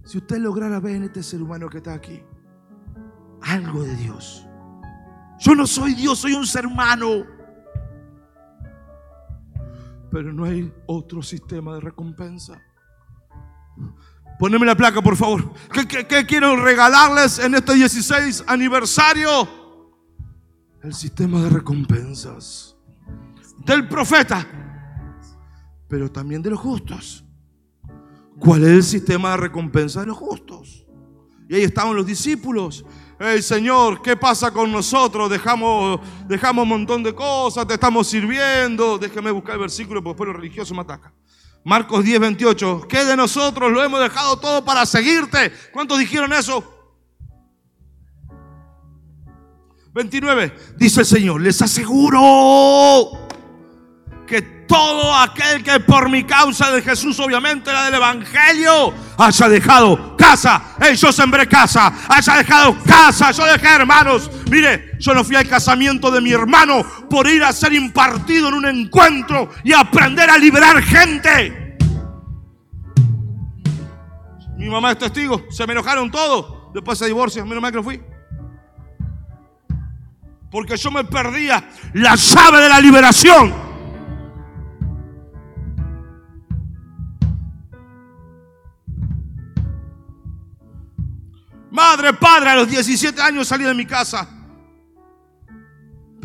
Si 0.03 0.19
usted 0.19 0.37
lograra 0.37 0.79
ver 0.79 0.97
en 0.97 1.03
este 1.05 1.23
ser 1.23 1.41
humano 1.41 1.67
que 1.67 1.77
está 1.77 1.93
aquí 1.93 2.21
algo 3.41 3.83
de 3.83 3.95
Dios. 3.95 4.45
Yo 5.39 5.55
no 5.55 5.65
soy 5.65 5.93
Dios, 5.95 6.19
soy 6.19 6.33
un 6.33 6.45
ser 6.45 6.65
humano. 6.65 7.25
Pero 10.11 10.31
no 10.31 10.45
hay 10.45 10.71
otro 10.85 11.21
sistema 11.23 11.73
de 11.75 11.81
recompensa. 11.81 12.61
Poneme 14.39 14.65
la 14.65 14.75
placa, 14.75 15.01
por 15.01 15.15
favor. 15.15 15.51
¿Qué, 15.71 16.05
qué 16.07 16.25
quiero 16.25 16.55
regalarles 16.55 17.39
en 17.39 17.55
este 17.55 17.73
16 17.73 18.43
aniversario? 18.47 19.64
El 20.85 20.93
sistema 20.93 21.41
de 21.41 21.49
recompensas 21.49 22.75
del 23.65 23.87
profeta, 23.87 24.47
pero 25.87 26.11
también 26.11 26.43
de 26.43 26.51
los 26.51 26.59
justos. 26.59 27.25
¿Cuál 28.39 28.63
es 28.63 28.69
el 28.69 28.83
sistema 28.83 29.31
de 29.31 29.37
recompensa 29.37 30.01
de 30.01 30.07
los 30.07 30.17
justos? 30.17 30.85
Y 31.49 31.55
ahí 31.55 31.63
estaban 31.63 31.95
los 31.95 32.05
discípulos. 32.05 32.85
Hey 33.19 33.41
Señor, 33.41 34.01
¿qué 34.03 34.15
pasa 34.15 34.51
con 34.51 34.71
nosotros? 34.71 35.29
Dejamos, 35.29 36.01
dejamos 36.27 36.63
un 36.63 36.69
montón 36.69 37.01
de 37.01 37.15
cosas, 37.15 37.65
te 37.65 37.73
estamos 37.73 38.07
sirviendo. 38.07 38.99
Déjeme 38.99 39.31
buscar 39.31 39.55
el 39.55 39.61
versículo 39.61 40.03
porque 40.03 40.13
después 40.13 40.27
lo 40.27 40.33
religioso 40.33 40.75
me 40.75 40.81
ataca. 40.81 41.11
Marcos 41.63 42.03
10, 42.03 42.19
28. 42.19 42.85
¿Qué 42.87 43.05
de 43.05 43.15
nosotros? 43.15 43.71
Lo 43.71 43.83
hemos 43.83 43.99
dejado 44.01 44.37
todo 44.37 44.63
para 44.63 44.85
seguirte. 44.85 45.51
¿Cuántos 45.73 45.97
dijeron 45.97 46.31
eso? 46.31 46.74
29, 49.95 50.53
dice 50.75 50.99
el 50.99 51.05
Señor, 51.05 51.39
les 51.39 51.61
aseguro 51.61 53.29
que 54.27 54.41
todo 54.67 55.15
aquel 55.15 55.63
que 55.63 55.79
por 55.79 56.09
mi 56.09 56.25
causa 56.25 56.69
de 56.71 56.81
Jesús, 56.81 57.17
obviamente 57.21 57.71
la 57.71 57.85
del 57.85 57.93
Evangelio, 57.93 58.93
haya 59.17 59.47
dejado 59.47 60.17
casa, 60.17 60.75
yo 60.97 61.13
sembré 61.13 61.47
casa, 61.47 61.93
haya 62.09 62.35
dejado 62.35 62.75
casa, 62.85 63.31
yo 63.31 63.45
dejé 63.45 63.67
hermanos. 63.69 64.29
Mire, 64.51 64.97
yo 64.99 65.13
no 65.13 65.23
fui 65.23 65.37
al 65.37 65.47
casamiento 65.47 66.11
de 66.11 66.19
mi 66.19 66.33
hermano 66.33 66.83
por 67.09 67.25
ir 67.29 67.45
a 67.45 67.53
ser 67.53 67.71
impartido 67.71 68.49
en 68.49 68.55
un 68.55 68.65
encuentro 68.65 69.49
y 69.63 69.71
aprender 69.71 70.29
a 70.29 70.37
liberar 70.37 70.83
gente. 70.83 71.77
Mi 74.57 74.67
mamá 74.67 74.91
es 74.91 74.97
testigo, 74.97 75.45
se 75.49 75.65
me 75.65 75.71
enojaron 75.71 76.11
todos, 76.11 76.73
después 76.73 76.99
se 76.99 77.05
divorcian, 77.05 77.47
menos 77.47 77.61
mal 77.61 77.71
que 77.71 77.77
no 77.77 77.83
fui 77.83 78.01
porque 80.51 80.77
yo 80.77 80.91
me 80.91 81.03
perdía 81.03 81.69
la 81.93 82.15
llave 82.15 82.61
de 82.61 82.69
la 82.69 82.79
liberación. 82.79 83.65
Madre, 91.71 92.13
padre, 92.13 92.49
a 92.51 92.55
los 92.55 92.69
17 92.69 93.21
años 93.21 93.47
salí 93.47 93.65
de 93.65 93.73
mi 93.73 93.85
casa 93.85 94.35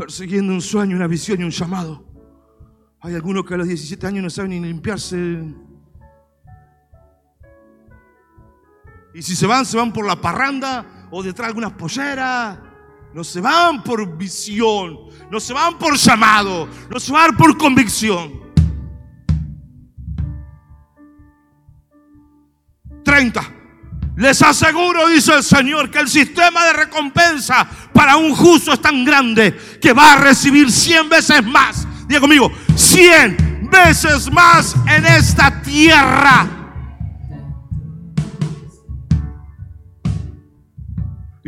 persiguiendo 0.01 0.55
un 0.55 0.63
sueño, 0.63 0.97
una 0.97 1.07
visión 1.07 1.39
y 1.41 1.45
un 1.45 1.51
llamado. 1.51 2.03
Hay 3.03 3.15
algunos 3.15 3.45
que 3.45 3.53
a 3.53 3.59
los 3.59 3.69
17 3.69 4.07
años 4.07 4.23
no 4.23 4.31
saben 4.31 4.53
ni 4.53 4.61
limpiarse. 4.61 5.45
Y 9.13 9.21
si 9.21 9.37
se 9.37 9.47
van, 9.47 9.67
se 9.67 9.77
van 9.77 9.93
por 9.93 10.07
la 10.07 10.19
parranda 10.19 11.09
o 11.11 11.23
detrás 11.23 11.49
de 11.49 11.49
algunas 11.49 11.73
polleras. 11.73 12.59
No 13.13 13.25
se 13.25 13.41
van 13.41 13.83
por 13.83 14.17
visión, 14.17 14.99
no 15.31 15.41
se 15.41 15.53
van 15.53 15.77
por 15.79 15.97
llamado, 15.97 16.69
no 16.89 17.01
se 17.01 17.11
van 17.11 17.37
por 17.37 17.59
convicción. 17.59 18.41
30. 23.05 23.55
Les 24.17 24.41
aseguro, 24.43 25.09
dice 25.09 25.35
el 25.35 25.43
Señor, 25.43 25.91
que 25.91 25.99
el 25.99 26.09
sistema 26.09 26.65
de 26.67 26.73
recompensa 26.75 27.69
para 27.93 28.17
un 28.17 28.35
justo 28.35 28.73
es 28.73 28.81
tan 28.81 29.05
grande 29.05 29.59
que 29.81 29.93
va 29.93 30.13
a 30.13 30.17
recibir 30.17 30.71
100 30.71 31.09
veces 31.09 31.45
más. 31.45 31.89
Diga 32.07 32.21
conmigo, 32.21 32.53
100 32.77 33.69
veces 33.71 34.31
más 34.31 34.77
en 34.87 35.07
esta 35.07 35.63
tierra 35.63 36.60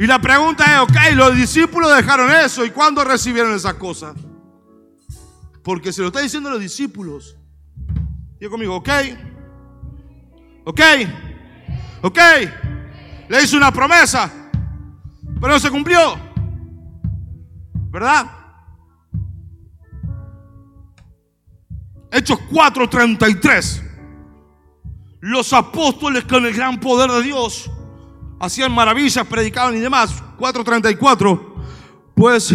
Y 0.03 0.07
la 0.09 0.21
pregunta 0.21 0.65
es, 0.65 0.81
ok, 0.81 1.15
los 1.15 1.37
discípulos 1.37 1.95
dejaron 1.95 2.29
eso. 2.33 2.65
¿Y 2.65 2.71
cuándo 2.71 3.05
recibieron 3.05 3.55
esa 3.55 3.79
cosa? 3.79 4.13
Porque 5.63 5.93
se 5.93 6.01
lo 6.01 6.09
está 6.09 6.19
diciendo 6.19 6.51
los 6.51 6.59
discípulos. 6.59 7.37
Digo 8.41 8.51
conmigo, 8.51 8.75
ok, 8.75 8.89
ok, 10.65 10.81
ok. 12.03 12.19
Le 13.29 13.45
hizo 13.45 13.57
una 13.57 13.71
promesa, 13.71 14.29
pero 15.41 15.53
no 15.53 15.61
se 15.61 15.71
cumplió. 15.71 16.19
¿Verdad? 17.93 18.27
Hechos 22.11 22.41
4:33. 22.51 23.83
Los 25.21 25.53
apóstoles 25.53 26.25
con 26.25 26.45
el 26.45 26.55
gran 26.55 26.81
poder 26.81 27.09
de 27.09 27.23
Dios 27.23 27.71
hacían 28.43 28.73
maravillas, 28.73 29.25
predicaban 29.27 29.77
y 29.77 29.81
demás. 29.81 30.23
4:34. 30.37 31.55
Pues 32.15 32.53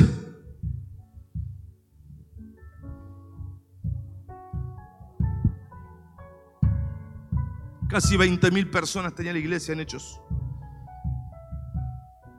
casi 7.89 8.17
20 8.17 8.51
mil 8.51 8.69
personas 8.69 9.15
tenía 9.15 9.31
la 9.31 9.39
iglesia 9.39 9.73
en 9.73 9.79
Hechos. 9.79 10.19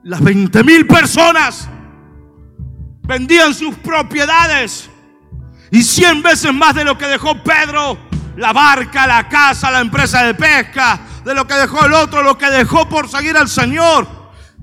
Las 0.03 0.21
20 0.21 0.63
mil 0.63 0.85
personas 0.87 1.67
vendían 3.01 3.53
sus 3.53 3.75
propiedades 3.75 4.89
y 5.71 5.81
100 5.81 6.21
veces 6.21 6.53
más 6.53 6.75
de 6.75 6.85
lo 6.85 6.97
que 6.97 7.07
dejó 7.07 7.43
Pedro, 7.43 7.97
la 8.37 8.53
barca, 8.53 9.07
la 9.07 9.27
casa, 9.27 9.71
la 9.71 9.81
empresa 9.81 10.23
de 10.23 10.35
pesca, 10.35 10.99
de 11.29 11.35
lo 11.35 11.45
que 11.45 11.53
dejó 11.53 11.85
el 11.85 11.93
otro, 11.93 12.23
lo 12.23 12.39
que 12.39 12.49
dejó 12.49 12.89
por 12.89 13.07
seguir 13.07 13.37
al 13.37 13.47
Señor. 13.47 14.07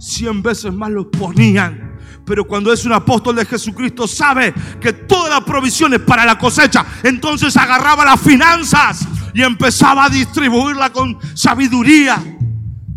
100 0.01 0.43
veces 0.43 0.73
más 0.73 0.91
los 0.91 1.07
ponían. 1.07 1.97
Pero 2.25 2.45
cuando 2.45 2.73
es 2.73 2.85
un 2.85 2.93
apóstol 2.93 3.37
de 3.37 3.47
Jesucristo 3.47 4.09
sabe 4.09 4.53
que 4.81 4.93
toda 4.93 5.31
la 5.31 5.45
provisión 5.45 5.95
es 5.95 6.01
para 6.01 6.25
la 6.25 6.37
cosecha. 6.37 6.85
Entonces 7.05 7.57
agarraba 7.57 8.05
las 8.05 8.21
finanzas 8.21 9.07
y 9.33 9.43
empezaba 9.43 10.07
a 10.07 10.11
distribuirla 10.11 10.91
con 10.91 11.17
sabiduría 11.37 12.21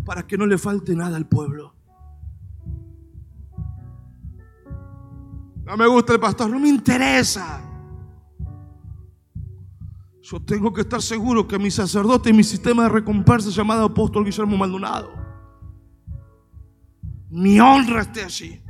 para 0.04 0.26
que 0.26 0.36
no 0.36 0.46
le 0.46 0.58
falte 0.58 0.96
nada 0.96 1.16
al 1.16 1.28
pueblo. 1.28 1.72
No 5.62 5.76
me 5.76 5.86
gusta 5.86 6.14
el 6.14 6.18
pastor, 6.18 6.50
no 6.50 6.58
me 6.58 6.68
interesa. 6.68 7.69
Yo 10.30 10.40
tengo 10.40 10.72
que 10.72 10.82
estar 10.82 11.02
seguro 11.02 11.48
que 11.48 11.58
mi 11.58 11.72
sacerdote 11.72 12.30
y 12.30 12.32
mi 12.32 12.44
sistema 12.44 12.84
de 12.84 12.90
recompensa 12.90 13.50
llamado 13.50 13.86
apóstol 13.86 14.24
Guillermo 14.24 14.56
Maldonado, 14.56 15.10
mi 17.30 17.58
honra 17.58 18.02
esté 18.02 18.22
allí. 18.22 18.62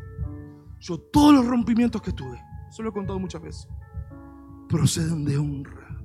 Yo 0.79 0.99
todos 0.99 1.35
los 1.35 1.47
rompimientos 1.47 2.01
que 2.01 2.13
tuve, 2.13 2.41
eso 2.71 2.83
lo 2.83 2.89
he 2.89 2.93
contado 2.95 3.19
muchas 3.19 3.43
veces, 3.43 3.69
proceden 4.71 5.23
de 5.27 5.37
honra. 5.37 6.03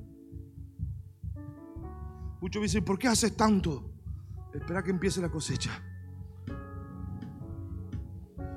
Muchos 2.42 2.62
dicen, 2.62 2.84
¿por 2.84 3.00
qué 3.00 3.08
haces 3.08 3.38
tanto? 3.38 3.94
Espera 4.54 4.84
que 4.84 4.92
empiece 4.92 5.22
la 5.22 5.30
cosecha. 5.30 5.72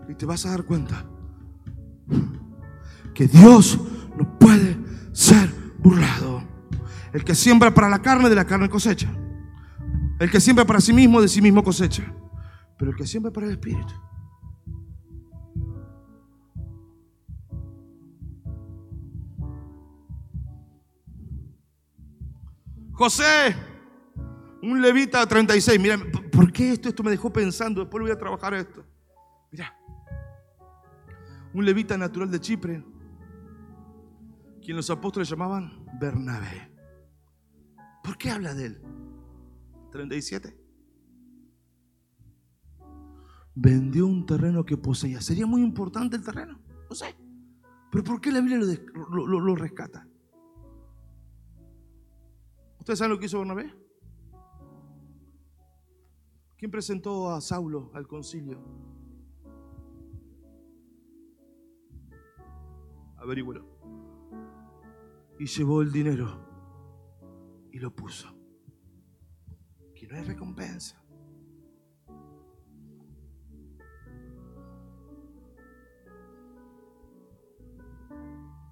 Y 0.09 0.15
te 0.17 0.27
vas 0.27 0.45
a 0.47 0.51
dar 0.51 0.65
cuenta 0.65 1.07
que 3.15 3.29
Dios 3.29 3.79
no 4.17 4.37
puede 4.37 4.77
ser 5.13 5.49
burlado. 5.79 6.48
El 7.19 7.25
que 7.25 7.35
siembra 7.35 7.75
para 7.75 7.89
la 7.89 8.01
carne, 8.01 8.29
de 8.29 8.37
la 8.37 8.45
carne 8.45 8.69
cosecha. 8.69 9.13
El 10.21 10.31
que 10.31 10.41
siembra 10.41 10.65
para 10.65 10.81
sí 10.81 10.93
mismo, 10.93 11.21
de 11.21 11.27
sí 11.27 11.43
mismo 11.43 11.65
cosecha. 11.65 12.05
Pero 12.79 12.93
el 12.93 12.97
que 12.97 13.05
siembra 13.09 13.33
para 13.33 13.47
el 13.47 13.55
Espíritu. 13.55 13.93
José, 22.93 23.57
un 24.63 24.81
levita 24.81 25.27
36. 25.27 25.81
Mira, 25.81 25.99
¿por 26.31 26.53
qué 26.53 26.71
esto? 26.71 26.89
Esto 26.89 27.03
me 27.03 27.11
dejó 27.11 27.33
pensando. 27.33 27.81
Después 27.81 28.01
voy 28.01 28.13
a 28.13 28.17
trabajar 28.17 28.55
esto. 28.55 28.85
Mira, 29.51 29.77
un 31.53 31.65
levita 31.65 31.99
natural 31.99 32.31
de 32.31 32.39
Chipre, 32.39 32.85
quien 34.63 34.77
los 34.77 34.89
apóstoles 34.89 35.29
llamaban 35.29 35.85
Bernabé. 35.99 36.68
¿Por 38.09 38.17
qué 38.17 38.31
habla 38.31 38.55
de 38.55 38.65
él? 38.65 38.81
37. 39.93 40.59
Vendió 43.55 44.07
un 44.07 44.25
terreno 44.25 44.65
que 44.65 44.79
poseía. 44.79 45.21
Sería 45.21 45.47
muy 45.47 45.63
importante 45.63 46.17
el 46.17 46.25
terreno. 46.25 46.59
No 46.89 46.97
sé. 46.97 47.15
Pero 47.93 48.05
¿por 48.05 48.19
qué 48.19 48.33
la 48.33 48.41
Biblia 48.41 48.57
lo, 48.95 49.27
lo, 49.27 49.41
lo 49.41 49.55
rescata? 49.55 50.09
¿Ustedes 52.79 52.99
saben 52.99 53.13
lo 53.13 53.19
que 53.19 53.27
hizo 53.27 53.41
Bernabé? 53.41 53.75
¿Quién 56.57 56.71
presentó 56.71 57.31
a 57.31 57.43
Saulo 57.43 57.91
al 57.93 58.09
concilio? 58.09 58.59
Averígüelo. 63.19 63.67
Y 65.39 65.45
llevó 65.45 65.83
el 65.83 65.93
dinero 65.93 66.48
lo 67.79 67.95
puso. 67.95 68.35
Que 69.95 70.07
no 70.07 70.17
hay 70.17 70.23
recompensa. 70.23 71.03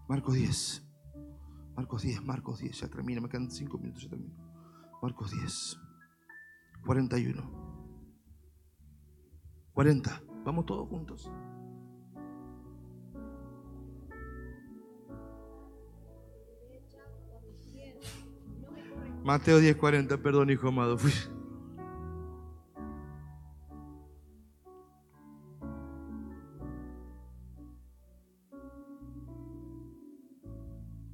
Marcos 0.08 0.34
10. 0.34 0.86
Marcos 1.74 2.02
10, 2.02 2.24
Marcos 2.24 2.58
10. 2.60 2.80
Ya 2.80 2.88
termina, 2.88 3.20
me 3.20 3.28
quedan 3.28 3.50
5 3.50 3.78
minutos, 3.78 4.04
ya 4.04 4.10
termino. 4.10 4.34
Marcos 5.02 5.32
10. 5.32 5.78
41. 6.84 7.66
40. 9.72 10.22
Vamos 10.44 10.64
todos 10.64 10.88
juntos. 10.88 11.30
Mateo 19.26 19.60
10:40, 19.60 20.18
perdón, 20.18 20.50
hijo 20.50 20.68
amado. 20.68 20.96
Fui. 20.96 21.10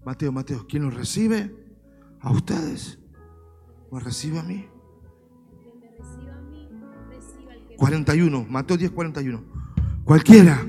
Mateo, 0.04 0.30
Mateo, 0.30 0.66
¿quién 0.68 0.82
lo 0.82 0.90
recibe? 0.90 1.56
A 2.20 2.30
ustedes. 2.32 2.98
¿Me 3.90 3.98
recibe 3.98 4.40
a 4.40 4.42
mí? 4.42 4.68
41, 7.78 8.46
Mateo 8.46 8.76
10, 8.76 8.90
41. 8.90 9.42
Cualquiera 10.04 10.60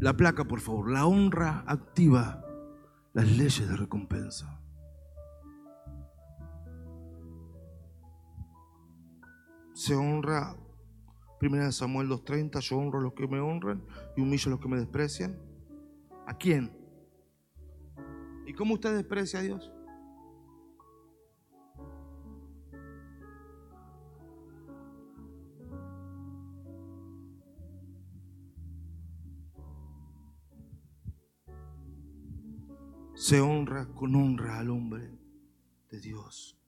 La 0.00 0.16
placa, 0.16 0.44
por 0.44 0.60
favor. 0.60 0.90
La 0.90 1.06
honra 1.06 1.62
activa 1.66 2.42
las 3.12 3.30
leyes 3.30 3.68
de 3.68 3.76
recompensa. 3.76 4.58
Se 9.74 9.94
honra, 9.94 10.56
primera 11.38 11.70
Samuel 11.70 12.08
2.30, 12.08 12.60
yo 12.60 12.78
honro 12.78 12.98
a 12.98 13.02
los 13.02 13.12
que 13.12 13.28
me 13.28 13.40
honran 13.40 13.84
y 14.16 14.22
humillo 14.22 14.48
a 14.48 14.50
los 14.50 14.60
que 14.60 14.68
me 14.68 14.78
desprecian. 14.78 15.38
¿A 16.26 16.34
quién? 16.34 16.79
¿Y 18.50 18.52
cómo 18.52 18.74
usted 18.74 18.96
desprecia 18.96 19.38
a 19.38 19.42
Dios? 19.42 19.70
se 33.14 33.40
honra 33.40 33.86
con 33.94 34.16
honra 34.16 34.58
al 34.58 34.70
hombre 34.70 35.16
de 35.90 36.00
Dios. 36.00 36.58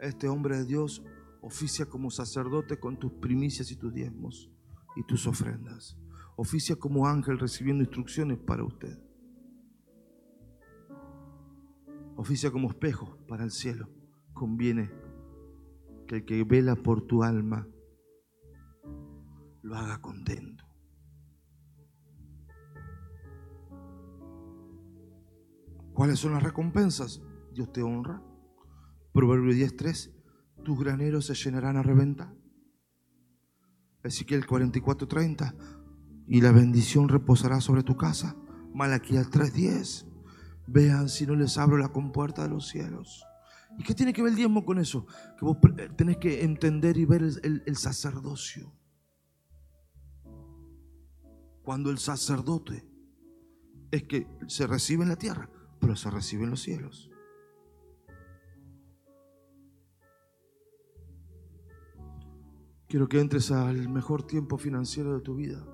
Este 0.00 0.26
hombre 0.26 0.56
de 0.56 0.64
Dios 0.64 1.04
oficia 1.40 1.86
como 1.86 2.10
sacerdote 2.10 2.80
con 2.80 2.98
tus 2.98 3.12
primicias 3.12 3.70
y 3.70 3.76
tus 3.76 3.94
diezmos 3.94 4.50
y 4.96 5.04
tus 5.04 5.28
ofrendas. 5.28 5.96
Oficia 6.34 6.74
como 6.74 7.06
ángel 7.06 7.38
recibiendo 7.38 7.84
instrucciones 7.84 8.38
para 8.38 8.64
usted. 8.64 9.05
Oficia 12.16 12.50
como 12.50 12.70
espejo 12.70 13.18
para 13.28 13.44
el 13.44 13.50
cielo. 13.50 13.88
Conviene 14.32 14.90
que 16.06 16.16
el 16.16 16.24
que 16.24 16.44
vela 16.44 16.76
por 16.76 17.02
tu 17.02 17.22
alma 17.22 17.68
lo 19.62 19.76
haga 19.76 20.00
contento. 20.00 20.64
¿Cuáles 25.92 26.18
son 26.18 26.32
las 26.32 26.42
recompensas? 26.42 27.22
Dios 27.52 27.72
te 27.72 27.82
honra. 27.82 28.22
Proverbio 29.12 29.54
10.3, 29.54 30.12
tus 30.62 30.78
graneros 30.78 31.26
se 31.26 31.34
llenarán 31.34 31.78
a 31.78 31.82
reventa. 31.82 32.34
Ezequiel 34.02 34.46
44:30. 34.46 35.54
Y 36.28 36.40
la 36.42 36.52
bendición 36.52 37.08
reposará 37.08 37.60
sobre 37.60 37.82
tu 37.82 37.96
casa. 37.96 38.36
Malaquías 38.74 39.30
3:10. 39.30 40.06
Vean 40.66 41.08
si 41.08 41.26
no 41.26 41.34
les 41.34 41.58
abro 41.58 41.76
la 41.76 41.88
compuerta 41.88 42.42
de 42.42 42.48
los 42.48 42.68
cielos. 42.68 43.24
¿Y 43.78 43.82
qué 43.82 43.94
tiene 43.94 44.12
que 44.12 44.22
ver 44.22 44.30
el 44.30 44.36
diezmo 44.36 44.64
con 44.64 44.78
eso? 44.78 45.06
Que 45.38 45.44
vos 45.44 45.58
tenés 45.96 46.16
que 46.16 46.42
entender 46.42 46.96
y 46.96 47.04
ver 47.04 47.22
el, 47.22 47.62
el 47.66 47.76
sacerdocio. 47.76 48.72
Cuando 51.62 51.90
el 51.90 51.98
sacerdote 51.98 52.88
es 53.90 54.04
que 54.04 54.26
se 54.46 54.66
recibe 54.66 55.02
en 55.02 55.08
la 55.08 55.16
tierra, 55.16 55.50
pero 55.80 55.96
se 55.96 56.10
recibe 56.10 56.44
en 56.44 56.50
los 56.50 56.62
cielos. 56.62 57.10
Quiero 62.88 63.08
que 63.08 63.20
entres 63.20 63.50
al 63.50 63.88
mejor 63.88 64.22
tiempo 64.22 64.58
financiero 64.58 65.14
de 65.14 65.20
tu 65.20 65.34
vida. 65.34 65.64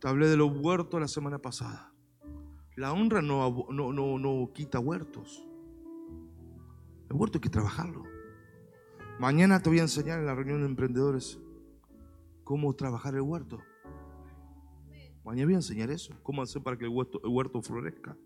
Te 0.00 0.08
hablé 0.08 0.28
de 0.28 0.36
los 0.36 0.52
huertos 0.56 1.00
la 1.00 1.08
semana 1.08 1.38
pasada. 1.38 1.93
La 2.76 2.92
honra 2.92 3.22
no, 3.22 3.66
no, 3.70 3.92
no, 4.18 4.52
quita 4.52 4.80
huertos. 4.80 5.46
El 7.08 7.16
huerto 7.16 7.38
hay 7.38 7.42
que 7.42 7.48
trabajarlo. 7.48 8.02
Mañana 9.20 9.60
te 9.60 9.70
voy 9.70 9.78
a 9.78 9.82
enseñar 9.82 10.18
en 10.18 10.26
la 10.26 10.34
reunión 10.34 10.60
de 10.60 10.66
emprendedores 10.66 11.38
cómo 12.42 12.74
trabajar 12.74 13.14
el 13.14 13.20
huerto. 13.20 13.60
Mañana 15.24 15.46
voy 15.46 15.54
a 15.54 15.58
enseñar 15.58 15.90
eso, 15.90 16.14
cómo 16.22 16.42
hacer 16.42 16.62
para 16.62 16.76
que 16.76 16.84
el 16.84 16.90
huerto, 16.90 17.20
el 17.22 17.30
huerto 17.30 17.62
florezca. 17.62 18.16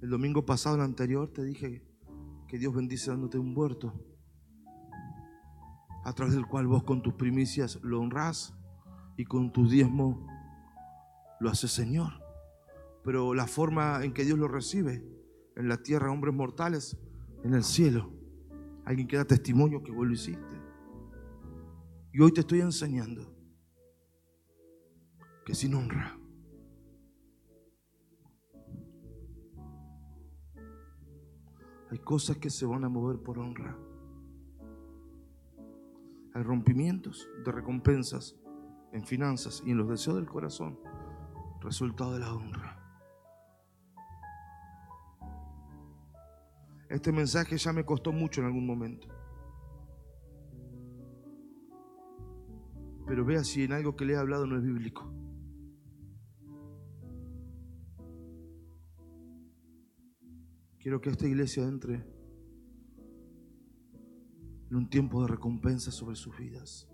El 0.00 0.08
domingo 0.08 0.46
pasado, 0.46 0.76
el 0.76 0.82
anterior, 0.82 1.30
te 1.30 1.44
dije 1.44 1.84
que 2.48 2.58
Dios 2.58 2.74
bendice 2.74 3.10
dándote 3.10 3.38
un 3.38 3.56
huerto 3.56 3.92
a 6.04 6.12
través 6.14 6.34
del 6.34 6.46
cual 6.46 6.66
vos 6.66 6.82
con 6.84 7.02
tus 7.02 7.14
primicias 7.14 7.78
lo 7.82 8.00
honrás 8.00 8.54
y 9.16 9.24
con 9.24 9.52
tus 9.52 9.70
diezmo 9.70 10.26
lo 11.38 11.50
haces 11.50 11.70
Señor. 11.70 12.19
Pero 13.04 13.34
la 13.34 13.46
forma 13.46 14.04
en 14.04 14.12
que 14.12 14.24
Dios 14.24 14.38
lo 14.38 14.48
recibe, 14.48 15.04
en 15.56 15.68
la 15.68 15.82
tierra, 15.82 16.10
hombres 16.10 16.34
mortales, 16.34 16.96
en 17.42 17.54
el 17.54 17.64
cielo, 17.64 18.12
alguien 18.84 19.08
que 19.08 19.16
da 19.16 19.24
testimonio 19.24 19.82
que 19.82 19.92
vos 19.92 20.06
lo 20.06 20.12
hiciste. 20.12 20.60
Y 22.12 22.20
hoy 22.20 22.32
te 22.32 22.40
estoy 22.40 22.60
enseñando 22.60 23.34
que 25.44 25.54
sin 25.54 25.74
honra, 25.74 26.18
hay 31.90 31.98
cosas 31.98 32.36
que 32.38 32.50
se 32.50 32.66
van 32.66 32.84
a 32.84 32.88
mover 32.88 33.18
por 33.18 33.38
honra. 33.38 33.76
Hay 36.34 36.42
rompimientos 36.42 37.28
de 37.44 37.50
recompensas 37.50 38.36
en 38.92 39.04
finanzas 39.04 39.62
y 39.66 39.72
en 39.72 39.78
los 39.78 39.88
deseos 39.88 40.16
del 40.16 40.28
corazón, 40.28 40.78
resultado 41.60 42.12
de 42.14 42.20
la 42.20 42.32
honra. 42.32 42.69
Este 46.90 47.12
mensaje 47.12 47.56
ya 47.56 47.72
me 47.72 47.84
costó 47.84 48.10
mucho 48.10 48.40
en 48.40 48.48
algún 48.48 48.66
momento. 48.66 49.06
Pero 53.06 53.24
vea 53.24 53.44
si 53.44 53.62
en 53.62 53.72
algo 53.72 53.94
que 53.94 54.04
le 54.04 54.14
he 54.14 54.16
hablado 54.16 54.44
no 54.44 54.56
es 54.56 54.64
bíblico. 54.64 55.08
Quiero 60.80 61.00
que 61.00 61.10
esta 61.10 61.28
iglesia 61.28 61.62
entre 61.62 61.94
en 64.70 64.76
un 64.76 64.90
tiempo 64.90 65.22
de 65.22 65.28
recompensa 65.28 65.92
sobre 65.92 66.16
sus 66.16 66.36
vidas. 66.36 66.88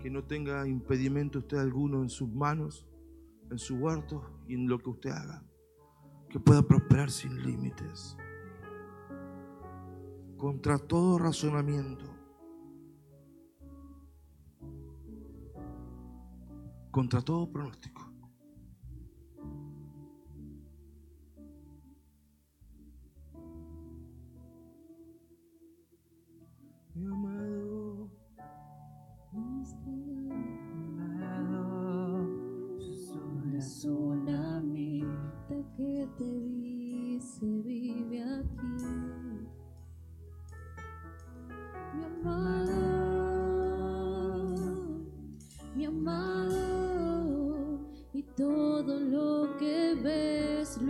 Que 0.00 0.10
no 0.10 0.24
tenga 0.24 0.66
impedimento 0.66 1.38
usted 1.38 1.58
alguno 1.58 2.02
en 2.02 2.08
sus 2.08 2.28
manos, 2.28 2.84
en 3.48 3.58
su 3.58 3.76
huerto 3.76 4.40
y 4.48 4.54
en 4.54 4.66
lo 4.66 4.80
que 4.80 4.90
usted 4.90 5.10
haga. 5.10 5.45
Que 6.28 6.40
pueda 6.40 6.62
prosperar 6.62 7.10
sin 7.10 7.42
límites. 7.42 8.16
Contra 10.36 10.78
todo 10.78 11.18
razonamiento. 11.18 12.04
Contra 16.90 17.20
todo 17.22 17.50
pronóstico. 17.50 18.06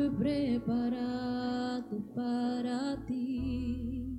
He 0.07 0.11
preparado 0.11 2.00
para 2.14 3.04
ti 3.07 4.16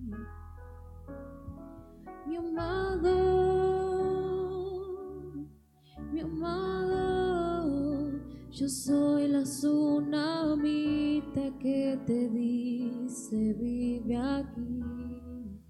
mi 2.28 2.36
amado, 2.36 3.14
mi 6.12 6.20
amado, 6.20 8.12
yo 8.52 8.68
soy 8.68 9.30
la 9.30 9.44
tsunamita 9.44 11.42
que 11.58 12.00
te 12.06 12.30
dice 12.30 13.54
vive 13.54 14.18
aquí. 14.18 14.84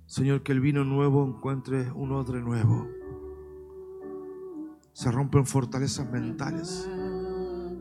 Señor, 0.08 0.42
que 0.42 0.52
el 0.52 0.62
vino 0.62 0.84
nuevo 0.84 1.24
encuentre 1.28 1.92
un 1.92 2.12
odre 2.12 2.42
nuevo. 2.42 2.88
Se 4.94 5.12
rompen 5.12 5.46
fortalezas 5.46 6.10
mentales, 6.10 6.90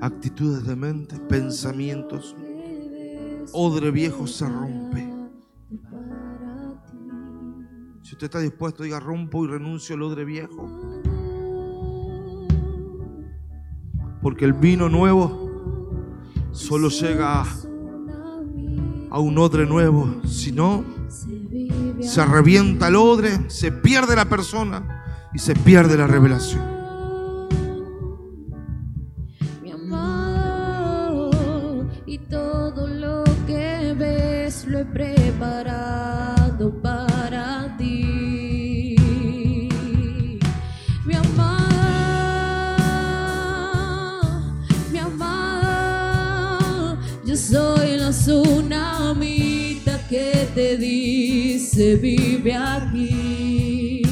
actitudes 0.01 0.64
de 0.64 0.76
mente, 0.76 1.18
pensamientos. 1.18 2.36
Odre 3.53 3.90
viejo 3.90 4.26
se 4.26 4.49
rompe. 4.49 5.07
Si 8.03 8.12
usted 8.12 8.26
está 8.26 8.38
dispuesto, 8.38 8.82
diga 8.82 9.01
rompo 9.01 9.44
y 9.44 9.49
renuncio 9.49 9.97
al 9.97 10.03
odre 10.03 10.24
viejo. 10.24 10.68
Porque 14.22 14.44
el 14.44 14.53
vino 14.53 14.88
nuevo 14.88 15.47
solo 16.53 16.88
llega 16.88 17.44
a 19.11 19.18
un 19.18 19.38
odre 19.38 19.66
nuevo. 19.66 20.20
Si 20.24 20.53
no, 20.53 20.84
se 22.01 22.24
revienta 22.24 22.88
el 22.88 22.97
odre, 22.97 23.51
se 23.51 23.72
pierde 23.72 24.14
la 24.14 24.28
persona 24.28 25.28
y 25.32 25.38
se 25.38 25.55
pierde 25.55 25.97
la 25.97 26.07
revelación. 26.07 26.76
Dice 51.77 51.97
vive 51.97 52.55
aquí. 52.55 54.03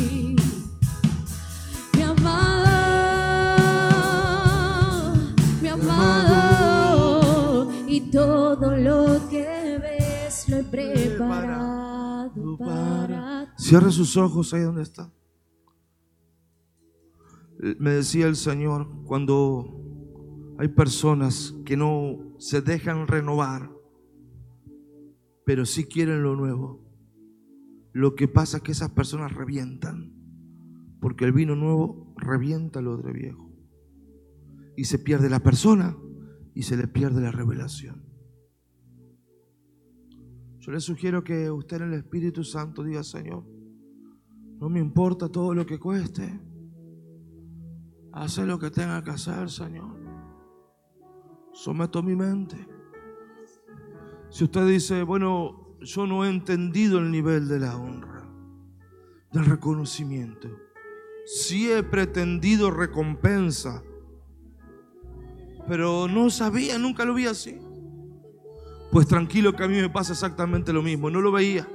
Mi 1.95 2.03
amado, 2.03 2.35
mi 5.63 5.69
amado, 5.69 7.23
y 7.89 8.01
todo 8.11 8.77
lo 8.77 9.29
que 9.31 9.79
ves 9.81 10.47
lo 10.49 10.59
he 10.59 10.65
preparado 10.65 12.59
para 12.59 13.47
ti. 13.57 13.63
Cierre 13.65 13.91
sus 13.91 14.15
ojos 14.19 14.53
ahí 14.53 14.61
donde 14.63 14.83
está. 14.83 15.11
Me 17.79 17.93
decía 17.93 18.27
el 18.27 18.37
Señor, 18.37 18.87
cuando 19.07 19.81
hay 20.59 20.69
personas 20.69 21.55
que 21.65 21.79
no 21.79 22.35
se 22.39 22.61
dejan 22.61 23.07
renovar, 23.09 23.71
pero 25.47 25.65
sí 25.65 25.85
quieren 25.85 26.23
lo 26.23 26.37
nuevo, 26.37 26.84
lo 27.95 28.17
que 28.17 28.27
pasa 28.27 28.57
es 28.57 28.63
que 28.65 28.73
esas 28.73 28.91
personas 28.91 29.33
revientan, 29.33 30.13
porque 31.01 31.25
el 31.25 31.33
vino 31.33 31.55
nuevo 31.55 32.13
revienta 32.17 32.83
lo 32.83 32.97
de 32.97 33.13
viejo. 33.13 33.53
Y 34.77 34.87
se 34.87 34.99
pierde 34.99 35.31
la 35.31 35.45
persona 35.45 35.97
y 36.55 36.63
se 36.63 36.77
le 36.77 36.89
pierde 36.89 37.23
la 37.23 37.31
revelación. 37.31 38.05
Yo 40.59 40.73
le 40.73 40.81
sugiero 40.81 41.23
que 41.23 41.49
usted 41.53 41.83
en 41.83 41.93
el 41.93 42.01
Espíritu 42.01 42.43
Santo 42.43 42.83
diga, 42.83 43.05
Señor, 43.05 43.47
No 44.59 44.69
me 44.69 44.81
importa 44.81 45.29
todo 45.29 45.55
lo 45.55 45.65
que 45.65 45.79
cueste. 45.79 46.41
Hace 48.13 48.45
lo 48.45 48.59
que 48.59 48.71
tenga 48.71 49.05
que 49.05 49.11
hacer, 49.11 49.51
Señor. 49.51 49.97
Someto 51.53 52.03
mi 52.03 52.17
mente. 52.17 52.57
Si 54.31 54.43
usted 54.43 54.67
dice, 54.67 55.03
bueno, 55.05 55.64
yo 55.85 56.07
no 56.07 56.25
he 56.25 56.29
entendido 56.29 56.99
el 56.99 57.11
nivel 57.11 57.47
de 57.47 57.61
la 57.61 57.77
honra, 57.77 58.27
del 59.33 59.45
reconocimiento. 59.45 60.49
Si 61.27 61.71
he 61.71 61.83
pretendido 61.83 62.71
recompensa, 62.71 63.83
pero 65.69 66.09
no 66.09 66.31
sabía, 66.31 66.79
nunca 66.79 67.05
lo 67.05 67.15
vi 67.15 67.27
así. 67.27 67.59
Pues 68.91 69.07
tranquilo 69.07 69.55
que 69.55 69.65
a 69.65 69.69
mí 69.69 69.77
me 69.77 69.91
pasa 69.91 70.13
exactamente 70.13 70.73
lo 70.73 70.83
mismo. 70.83 71.11
No 71.11 71.21
lo 71.21 71.33
veía, 71.33 71.69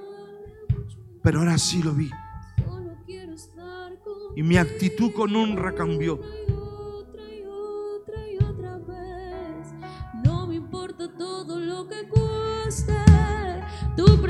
pero 1.22 1.40
ahora 1.40 1.58
sí 1.58 1.84
lo 1.84 1.94
vi. 1.94 2.10
Y 4.36 4.44
mi 4.44 4.58
actitud 4.58 5.12
con 5.12 5.36
honra 5.36 5.74
cambió. 5.74 6.22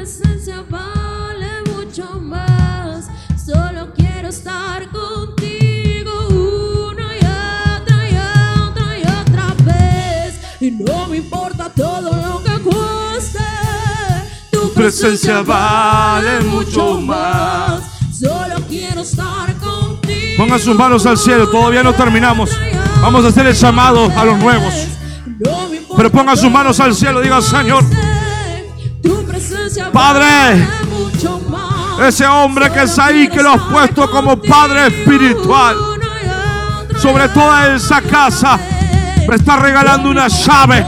Presencia 0.10 0.64
vale 0.68 1.62
mucho 1.76 2.20
más. 2.20 3.08
Solo 3.46 3.94
quiero 3.96 4.30
estar 4.30 4.90
contigo 4.90 6.28
una 6.30 7.16
y 7.16 7.20
otra 7.20 8.10
y 8.10 8.16
otra 8.68 8.98
y 8.98 9.02
otra 9.02 9.56
vez. 9.64 10.40
Y 10.60 10.72
no 10.72 11.08
me 11.08 11.18
importa 11.18 11.70
todo 11.70 12.12
lo 12.12 12.44
que 12.44 12.60
cueste, 12.60 13.40
tu 14.52 14.74
presencia 14.74 15.44
vale 15.44 16.42
mucho 16.42 17.00
más. 17.02 17.84
Solo 18.12 18.56
quiero 18.68 19.02
estar 19.02 19.56
contigo. 19.58 20.38
Ponga 20.38 20.58
sus 20.58 20.76
manos 20.76 21.06
al 21.06 21.18
cielo, 21.18 21.50
todavía 21.50 21.84
no 21.84 21.94
terminamos. 21.94 22.50
Vamos 23.02 23.26
a 23.26 23.28
hacer 23.28 23.46
el 23.46 23.54
llamado 23.54 24.12
a 24.18 24.26
los 24.26 24.40
nuevos. 24.40 24.74
Pero 25.96 26.12
ponga 26.12 26.36
sus 26.36 26.50
manos 26.50 26.80
al 26.80 26.96
cielo, 26.96 27.22
diga 27.22 27.42
Señor, 27.42 27.84
Padre, 29.92 30.68
ese 32.08 32.26
hombre 32.26 32.72
que 32.72 32.84
es 32.84 32.98
ahí, 33.00 33.28
que 33.28 33.42
lo 33.42 33.52
has 33.52 33.62
puesto 33.64 34.10
como 34.10 34.42
Padre 34.42 34.88
espiritual 34.88 35.76
sobre 36.98 37.30
toda 37.30 37.76
esa 37.76 38.02
casa, 38.02 38.60
me 39.28 39.36
está 39.36 39.58
regalando 39.58 40.10
una 40.10 40.28
llave 40.28 40.86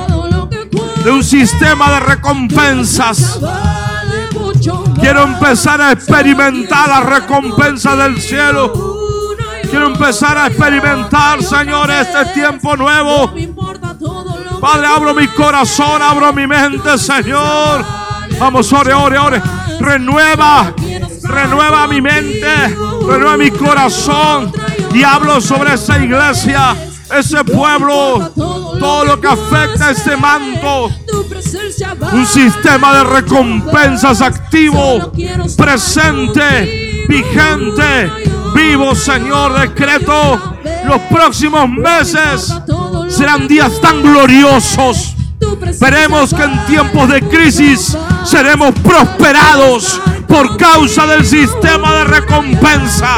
de 1.03 1.11
un 1.11 1.23
sistema 1.23 1.91
de 1.91 1.99
recompensas. 2.01 3.39
Quiero 4.99 5.23
empezar 5.23 5.81
a 5.81 5.91
experimentar 5.91 6.87
la 6.87 7.01
recompensa 7.01 7.95
del 7.95 8.21
cielo. 8.21 8.71
Quiero 9.69 9.87
empezar 9.87 10.37
a 10.37 10.47
experimentar, 10.47 11.41
Señor, 11.41 11.89
este 11.89 12.25
tiempo 12.33 12.75
nuevo. 12.75 13.33
Padre, 14.59 14.87
abro 14.87 15.13
mi 15.13 15.27
corazón, 15.27 16.01
abro 16.01 16.31
mi 16.33 16.45
mente, 16.45 16.97
Señor. 16.97 18.00
Vamos, 18.41 18.73
ore, 18.73 18.91
ore, 18.91 19.19
ore. 19.19 19.39
Renueva, 19.79 20.73
renueva 21.21 21.87
mi 21.87 22.01
mente, 22.01 22.75
renueva 23.07 23.37
mi 23.37 23.51
corazón. 23.51 24.51
Y 24.91 25.03
hablo 25.03 25.39
sobre 25.39 25.75
esa 25.75 26.03
iglesia, 26.03 26.75
ese 27.15 27.43
pueblo, 27.43 28.31
todo 28.35 29.05
lo 29.05 29.21
que 29.21 29.27
afecta 29.27 29.89
a 29.89 29.91
este 29.91 30.17
manto. 30.17 30.89
Un 32.13 32.25
sistema 32.25 32.95
de 32.95 33.03
recompensas 33.03 34.23
activo, 34.23 35.11
presente, 35.55 37.05
vigente, 37.07 38.11
vivo, 38.55 38.95
Señor. 38.95 39.53
Decreto 39.59 40.57
los 40.87 40.99
próximos 41.11 41.69
meses 41.69 42.51
serán 43.07 43.47
días 43.47 43.79
tan 43.79 44.01
gloriosos. 44.01 45.15
Veremos 45.79 46.33
que 46.33 46.43
en 46.43 46.65
tiempos 46.65 47.07
de 47.07 47.21
crisis 47.21 47.95
seremos 48.23 48.71
prosperados 48.79 50.01
por 50.27 50.57
causa 50.57 51.05
del 51.05 51.25
sistema 51.25 51.93
de 51.95 52.03
recompensa. 52.05 53.17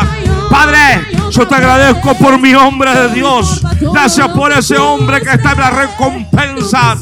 Padre, 0.49 1.08
yo 1.32 1.47
te 1.47 1.56
agradezco 1.56 2.14
por 2.16 2.39
mi 2.39 2.54
hombre 2.54 2.93
de 2.93 3.10
Dios. 3.10 3.62
Gracias 3.82 4.28
por 4.30 4.51
ese 4.51 4.78
hombre 4.78 5.22
que 5.22 5.32
está 5.32 5.51
en 5.51 5.60
la 5.60 5.70
recompensa. 5.72 6.95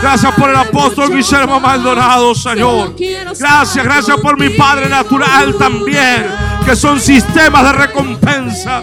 Gracias 0.00 0.32
por 0.34 0.50
el 0.50 0.56
apóstol 0.56 1.14
Guillermo 1.14 1.58
Maldonado, 1.58 2.34
Señor. 2.34 2.94
Gracias, 3.38 3.84
gracias 3.84 4.16
por 4.18 4.38
mi 4.38 4.50
Padre 4.50 4.88
natural 4.88 5.54
también, 5.58 6.26
que 6.64 6.76
son 6.76 7.00
sistemas 7.00 7.62
de 7.64 7.72
recompensa. 7.72 8.82